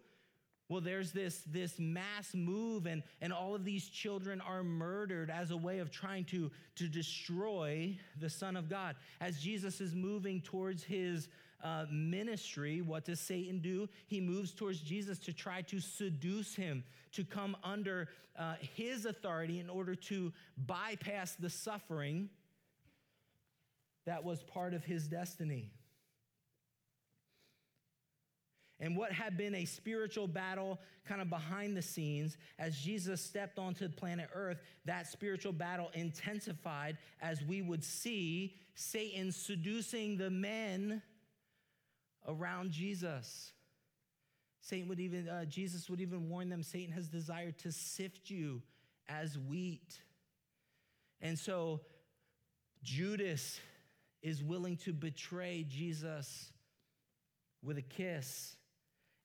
Well, 0.69 0.81
there's 0.81 1.13
this, 1.13 1.43
this 1.47 1.79
mass 1.79 2.33
move, 2.33 2.87
and, 2.87 3.03
and 3.21 3.31
all 3.31 3.55
of 3.55 3.63
these 3.65 3.89
children 3.89 4.41
are 4.41 4.65
murdered 4.65 5.31
as 5.31 5.51
a 5.51 5.57
way 5.57 5.81
of 5.81 5.91
trying 5.91 6.25
to, 6.27 6.51
to 6.77 6.89
destroy 6.89 7.99
the 8.19 8.31
Son 8.31 8.57
of 8.57 8.71
God. 8.71 8.97
As 9.21 9.39
Jesus 9.39 9.83
is 9.83 9.95
moving 9.95 10.41
towards 10.41 10.83
his 10.83 11.29
uh, 11.63 11.87
ministry, 11.91 12.81
what 12.81 13.05
does 13.05 13.21
Satan 13.21 13.61
do? 13.61 13.89
He 14.07 14.21
moves 14.21 14.53
towards 14.53 14.81
Jesus 14.81 15.19
to 15.21 15.33
try 15.33 15.63
to 15.63 15.81
seduce 15.81 16.55
him, 16.55 16.85
to 17.13 17.25
come 17.25 17.57
under 17.63 18.09
uh, 18.39 18.55
his 18.75 19.07
authority 19.07 19.61
in 19.61 19.71
order 19.71 19.95
to 19.95 20.33
bypass 20.57 21.35
the 21.35 21.51
suffering 21.51 22.29
that 24.07 24.25
was 24.25 24.43
part 24.43 24.75
of 24.75 24.85
his 24.85 25.07
destiny. 25.07 25.71
and 28.83 28.97
what 28.97 29.13
had 29.13 29.37
been 29.37 29.55
a 29.55 29.65
spiritual 29.65 30.27
battle 30.27 30.81
kind 31.07 31.23
of 31.23 31.31
behind 31.31 31.77
the 31.77 31.83
scenes 31.83 32.37
as 32.59 32.77
Jesus 32.77 33.21
stepped 33.21 33.57
onto 33.57 33.89
planet 33.89 34.29
Earth, 34.35 34.59
that 34.85 35.07
spiritual 35.07 35.53
battle 35.53 35.91
intensified 35.95 36.99
as 37.23 37.43
we 37.45 37.63
would 37.63 37.85
see 37.85 38.57
Satan 38.75 39.31
seducing 39.31 40.17
the 40.17 40.31
men 40.31 41.01
around 42.27 42.71
Jesus. 42.71 43.53
Satan 44.61 44.89
would 44.89 45.01
even, 45.01 45.29
uh, 45.29 45.45
Jesus 45.45 45.91
would 45.91 46.01
even 46.01 46.29
warn 46.29 46.49
them 46.49 46.63
Satan 46.63 46.93
has 46.93 47.09
desired 47.09 47.59
to 47.59 47.73
sift 47.73 48.31
you 48.31 48.63
as 49.09 49.39
wheat. 49.39 50.01
And 51.21 51.39
so 51.39 51.81
Judas 52.83 53.61
is 54.23 54.43
willing 54.43 54.77
to 54.79 54.93
betray 54.93 55.67
Jesus 55.69 56.53
with 57.63 57.79
a 57.79 57.83
kiss. 57.83 58.57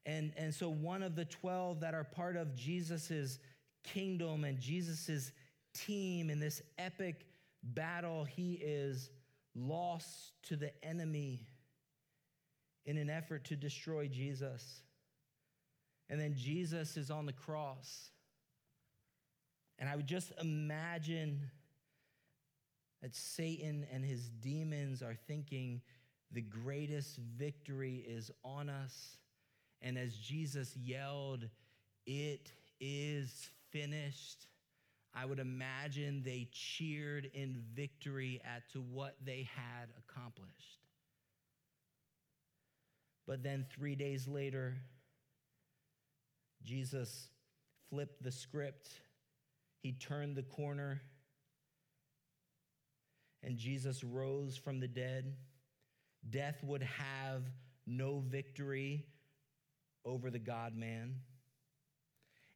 And, 0.06 0.32
and 0.38 0.54
so, 0.54 0.70
one 0.70 1.04
of 1.04 1.16
the 1.16 1.26
12 1.26 1.82
that 1.82 1.94
are 1.94 2.04
part 2.04 2.38
of 2.38 2.56
Jesus's 2.56 3.40
kingdom 3.84 4.44
and 4.44 4.60
Jesus's 4.60 5.32
team 5.74 6.30
in 6.30 6.40
this 6.40 6.62
epic 6.78 7.28
battle, 7.62 8.24
he 8.24 8.54
is 8.54 9.10
lost 9.54 10.32
to 10.44 10.56
the 10.56 10.72
enemy 10.84 11.46
in 12.88 12.98
an 12.98 13.10
effort 13.10 13.44
to 13.46 13.56
destroy 13.56 14.08
Jesus. 14.08 14.82
And 16.10 16.20
then 16.20 16.34
Jesus 16.36 16.98
is 16.98 17.12
on 17.12 17.28
the 17.28 17.34
cross. 17.34 18.10
And 19.78 19.88
I 19.88 19.96
would 19.96 20.08
just 20.08 20.32
imagine 20.42 21.52
that 23.04 23.16
Satan 23.16 23.86
and 23.94 24.04
his 24.04 24.28
demons 24.28 25.04
are 25.04 25.16
thinking 25.28 25.82
the 26.32 26.42
greatest 26.42 27.18
victory 27.38 28.04
is 28.08 28.32
on 28.44 28.70
us 28.70 29.18
and 29.82 29.98
as 29.98 30.16
Jesus 30.16 30.76
yelled, 30.76 31.48
It 32.06 32.52
is 32.80 33.50
finished, 33.72 34.48
I 35.14 35.26
would 35.26 35.40
imagine 35.40 36.24
they 36.24 36.48
cheered 36.52 37.30
in 37.34 37.64
victory 37.74 38.42
at 38.44 38.70
to 38.74 38.80
what 38.82 39.16
they 39.24 39.48
had 39.56 39.90
accomplished. 39.98 40.87
But 43.28 43.44
then 43.44 43.66
three 43.70 43.96
days 43.96 44.28
later, 44.28 44.78
Jesus 46.64 47.28
flipped 47.90 48.24
the 48.24 48.32
script, 48.32 48.90
he 49.82 49.92
turned 49.92 50.36
the 50.36 50.44
corner, 50.44 51.02
and 53.44 53.58
Jesus 53.58 54.04
rose 54.04 54.58
from 54.58 54.80
the 54.80 54.88
dead. 54.88 55.36
Death 56.30 56.64
would 56.64 56.82
have 56.82 57.44
no 57.86 58.20
victory 58.20 59.06
over 60.04 60.30
the 60.30 60.40
God 60.40 60.76
man. 60.76 61.16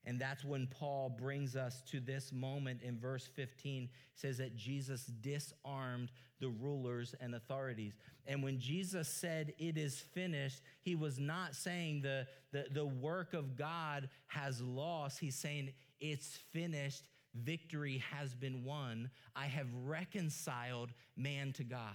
And 0.05 0.19
that's 0.19 0.43
when 0.43 0.67
Paul 0.67 1.09
brings 1.09 1.55
us 1.55 1.81
to 1.91 1.99
this 1.99 2.31
moment 2.31 2.81
in 2.81 2.97
verse 2.99 3.29
15. 3.35 3.89
Says 4.15 4.37
that 4.39 4.55
Jesus 4.55 5.05
disarmed 5.05 6.11
the 6.39 6.49
rulers 6.49 7.13
and 7.21 7.35
authorities. 7.35 7.93
And 8.25 8.43
when 8.43 8.59
Jesus 8.59 9.07
said, 9.07 9.53
It 9.59 9.77
is 9.77 9.99
finished, 10.13 10.61
he 10.81 10.95
was 10.95 11.19
not 11.19 11.55
saying 11.55 12.01
the, 12.01 12.27
the, 12.51 12.65
the 12.71 12.85
work 12.85 13.33
of 13.33 13.55
God 13.55 14.09
has 14.27 14.59
lost. 14.61 15.19
He's 15.19 15.35
saying, 15.35 15.71
It's 15.99 16.39
finished. 16.51 17.03
Victory 17.33 18.03
has 18.11 18.33
been 18.33 18.65
won. 18.65 19.09
I 19.35 19.45
have 19.45 19.67
reconciled 19.85 20.91
man 21.15 21.53
to 21.53 21.63
God. 21.63 21.93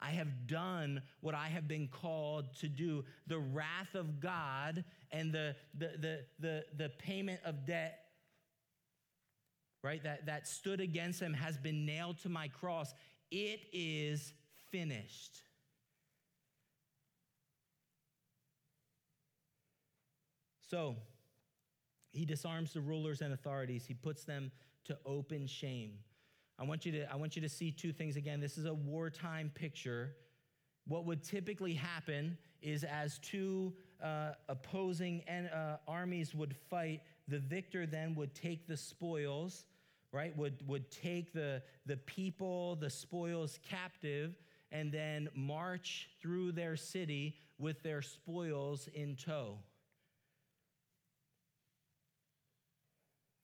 I 0.00 0.10
have 0.10 0.46
done 0.46 1.02
what 1.20 1.34
I 1.34 1.48
have 1.48 1.66
been 1.66 1.88
called 1.88 2.54
to 2.60 2.68
do. 2.68 3.04
The 3.26 3.38
wrath 3.38 3.94
of 3.94 4.20
God 4.20 4.84
and 5.10 5.32
the, 5.32 5.56
the, 5.76 5.90
the, 5.98 6.24
the, 6.38 6.64
the 6.76 6.88
payment 6.98 7.40
of 7.44 7.66
debt, 7.66 7.98
right, 9.82 10.02
that, 10.04 10.26
that 10.26 10.46
stood 10.46 10.80
against 10.80 11.20
him 11.20 11.34
has 11.34 11.56
been 11.56 11.84
nailed 11.84 12.18
to 12.18 12.28
my 12.28 12.48
cross. 12.48 12.94
It 13.30 13.60
is 13.72 14.32
finished. 14.70 15.42
So, 20.70 20.96
he 22.12 22.24
disarms 22.24 22.72
the 22.72 22.80
rulers 22.80 23.20
and 23.20 23.32
authorities. 23.32 23.84
He 23.86 23.94
puts 23.94 24.24
them 24.24 24.50
to 24.84 24.98
open 25.06 25.46
shame. 25.46 25.92
I 26.58 26.64
want 26.64 26.84
you 26.84 26.92
to, 26.92 27.12
I 27.12 27.16
want 27.16 27.36
you 27.36 27.42
to 27.42 27.48
see 27.48 27.70
two 27.70 27.92
things 27.92 28.16
again. 28.16 28.40
This 28.40 28.58
is 28.58 28.64
a 28.64 28.74
wartime 28.74 29.50
picture. 29.54 30.16
What 30.86 31.04
would 31.04 31.22
typically 31.22 31.74
happen 31.74 32.36
is 32.62 32.82
as 32.82 33.18
two 33.20 33.72
uh, 34.02 34.32
opposing 34.48 35.22
en- 35.28 35.46
uh, 35.46 35.76
armies 35.86 36.34
would 36.34 36.56
fight, 36.68 37.02
the 37.28 37.38
victor 37.38 37.86
then 37.86 38.14
would 38.16 38.34
take 38.34 38.66
the 38.66 38.76
spoils, 38.76 39.66
right? 40.12 40.36
Would, 40.36 40.66
would 40.66 40.90
take 40.90 41.32
the, 41.32 41.62
the 41.86 41.96
people, 41.98 42.76
the 42.76 42.90
spoils 42.90 43.58
captive, 43.68 44.34
and 44.72 44.90
then 44.90 45.28
march 45.34 46.10
through 46.20 46.52
their 46.52 46.76
city 46.76 47.36
with 47.58 47.82
their 47.82 48.02
spoils 48.02 48.88
in 48.94 49.14
tow. 49.16 49.58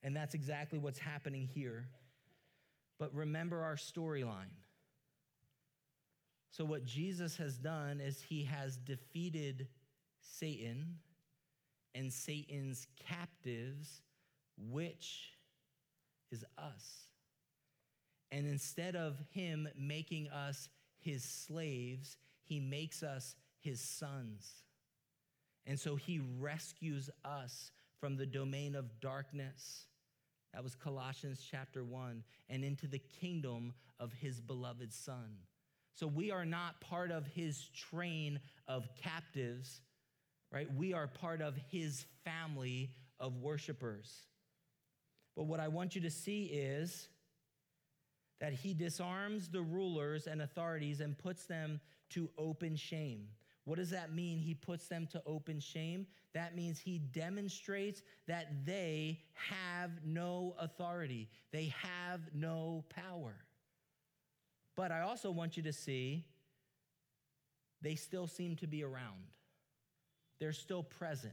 And 0.02 0.14
that's 0.14 0.34
exactly 0.34 0.78
what's 0.78 0.98
happening 0.98 1.48
here. 1.54 1.86
But 2.98 3.14
remember 3.14 3.62
our 3.62 3.76
storyline. 3.76 4.52
So, 6.50 6.64
what 6.64 6.84
Jesus 6.84 7.36
has 7.38 7.56
done 7.58 8.00
is 8.00 8.20
he 8.22 8.44
has 8.44 8.76
defeated 8.76 9.66
Satan 10.20 10.98
and 11.94 12.12
Satan's 12.12 12.86
captives, 13.08 14.02
which 14.56 15.32
is 16.30 16.44
us. 16.58 17.08
And 18.30 18.46
instead 18.46 18.96
of 18.96 19.20
him 19.30 19.68
making 19.78 20.28
us 20.28 20.68
his 20.98 21.22
slaves, 21.22 22.16
he 22.42 22.60
makes 22.60 23.02
us 23.02 23.36
his 23.60 23.80
sons. 23.80 24.64
And 25.66 25.78
so 25.78 25.96
he 25.96 26.20
rescues 26.40 27.10
us 27.24 27.70
from 28.00 28.16
the 28.16 28.26
domain 28.26 28.74
of 28.74 29.00
darkness 29.00 29.86
that 30.54 30.62
was 30.62 30.76
Colossians 30.76 31.44
chapter 31.50 31.82
1, 31.82 32.22
and 32.48 32.64
into 32.64 32.86
the 32.86 33.00
kingdom 33.20 33.74
of 33.98 34.12
his 34.12 34.40
beloved 34.40 34.92
Son. 34.92 35.38
So 35.94 36.06
we 36.06 36.30
are 36.30 36.44
not 36.44 36.80
part 36.80 37.10
of 37.10 37.26
his 37.26 37.68
train 37.74 38.38
of 38.68 38.88
captives, 39.02 39.80
right? 40.52 40.72
We 40.72 40.92
are 40.92 41.08
part 41.08 41.42
of 41.42 41.56
his 41.70 42.06
family 42.24 42.92
of 43.18 43.36
worshipers. 43.36 44.12
But 45.36 45.44
what 45.44 45.58
I 45.58 45.68
want 45.68 45.96
you 45.96 46.00
to 46.02 46.10
see 46.10 46.44
is 46.44 47.08
that 48.40 48.52
he 48.52 48.74
disarms 48.74 49.48
the 49.48 49.62
rulers 49.62 50.28
and 50.28 50.40
authorities 50.40 51.00
and 51.00 51.18
puts 51.18 51.46
them 51.46 51.80
to 52.10 52.30
open 52.38 52.76
shame. 52.76 53.26
What 53.64 53.78
does 53.78 53.90
that 53.90 54.12
mean? 54.12 54.38
He 54.38 54.54
puts 54.54 54.88
them 54.88 55.06
to 55.12 55.22
open 55.26 55.58
shame. 55.58 56.06
That 56.34 56.54
means 56.54 56.78
he 56.78 56.98
demonstrates 56.98 58.02
that 58.26 58.66
they 58.66 59.20
have 59.32 59.90
no 60.04 60.54
authority, 60.58 61.28
they 61.50 61.74
have 61.82 62.20
no 62.34 62.84
power. 62.88 63.34
But 64.76 64.90
I 64.90 65.00
also 65.00 65.30
want 65.30 65.56
you 65.56 65.62
to 65.62 65.72
see 65.72 66.24
they 67.80 67.94
still 67.94 68.26
seem 68.26 68.56
to 68.56 68.66
be 68.66 68.82
around, 68.82 69.30
they're 70.40 70.52
still 70.52 70.82
present. 70.82 71.32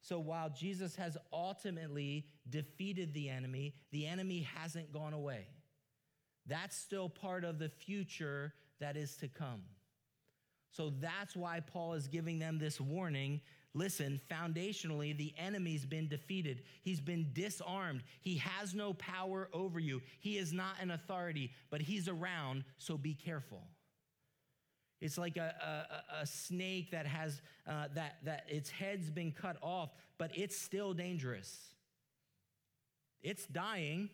So 0.00 0.18
while 0.18 0.50
Jesus 0.50 0.96
has 0.96 1.16
ultimately 1.32 2.26
defeated 2.50 3.14
the 3.14 3.30
enemy, 3.30 3.74
the 3.90 4.06
enemy 4.06 4.46
hasn't 4.54 4.92
gone 4.92 5.14
away. 5.14 5.46
That's 6.46 6.76
still 6.76 7.08
part 7.08 7.42
of 7.42 7.58
the 7.58 7.70
future 7.70 8.52
that 8.80 8.98
is 8.98 9.16
to 9.16 9.28
come. 9.28 9.62
So 10.74 10.92
that's 11.00 11.36
why 11.36 11.60
Paul 11.60 11.94
is 11.94 12.08
giving 12.08 12.40
them 12.40 12.58
this 12.58 12.80
warning. 12.80 13.40
Listen, 13.74 14.20
foundationally, 14.28 15.16
the 15.16 15.32
enemy's 15.38 15.86
been 15.86 16.08
defeated. 16.08 16.62
He's 16.82 17.00
been 17.00 17.30
disarmed. 17.32 18.02
He 18.20 18.36
has 18.38 18.74
no 18.74 18.94
power 18.94 19.48
over 19.52 19.78
you. 19.78 20.02
He 20.18 20.36
is 20.36 20.52
not 20.52 20.74
an 20.80 20.90
authority, 20.90 21.52
but 21.70 21.80
he's 21.80 22.08
around, 22.08 22.64
so 22.76 22.96
be 22.96 23.14
careful. 23.14 23.62
It's 25.00 25.16
like 25.16 25.36
a, 25.36 25.54
a, 26.10 26.22
a 26.22 26.26
snake 26.26 26.90
that 26.90 27.06
has 27.06 27.40
uh, 27.68 27.88
that, 27.94 28.16
that 28.24 28.46
its 28.48 28.70
head's 28.70 29.10
been 29.10 29.32
cut 29.32 29.56
off, 29.62 29.90
but 30.18 30.30
it's 30.34 30.56
still 30.56 30.92
dangerous. 30.92 31.56
It's 33.22 33.46
dying, 33.46 34.10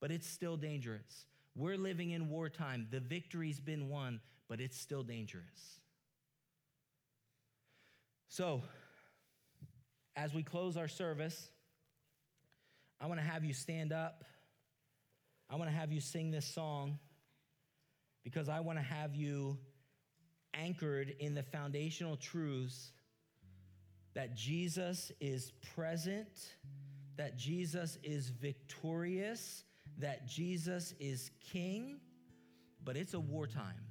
but 0.00 0.10
it's 0.10 0.26
still 0.26 0.56
dangerous. 0.56 1.26
We're 1.54 1.76
living 1.76 2.10
in 2.10 2.30
wartime. 2.30 2.88
The 2.90 3.00
victory's 3.00 3.60
been 3.60 3.88
won, 3.88 4.20
but 4.48 4.60
it's 4.60 4.78
still 4.78 5.02
dangerous. 5.02 5.80
So, 8.28 8.62
as 10.14 10.34
we 10.34 10.42
close 10.42 10.76
our 10.76 10.88
service, 10.88 11.48
I 13.00 13.06
want 13.06 13.20
to 13.20 13.26
have 13.26 13.44
you 13.44 13.52
stand 13.52 13.92
up. 13.92 14.24
I 15.48 15.56
want 15.56 15.70
to 15.70 15.76
have 15.76 15.92
you 15.92 16.00
sing 16.00 16.30
this 16.30 16.46
song 16.46 16.98
because 18.24 18.48
I 18.48 18.60
want 18.60 18.78
to 18.78 18.84
have 18.84 19.14
you 19.14 19.58
anchored 20.54 21.14
in 21.20 21.34
the 21.34 21.42
foundational 21.42 22.16
truths 22.16 22.92
that 24.14 24.34
Jesus 24.34 25.12
is 25.20 25.52
present, 25.74 26.54
that 27.16 27.36
Jesus 27.36 27.98
is 28.02 28.30
victorious, 28.30 29.64
that 29.98 30.26
Jesus 30.26 30.94
is 30.98 31.30
king, 31.52 32.00
but 32.82 32.96
it's 32.96 33.14
a 33.14 33.20
wartime. 33.20 33.84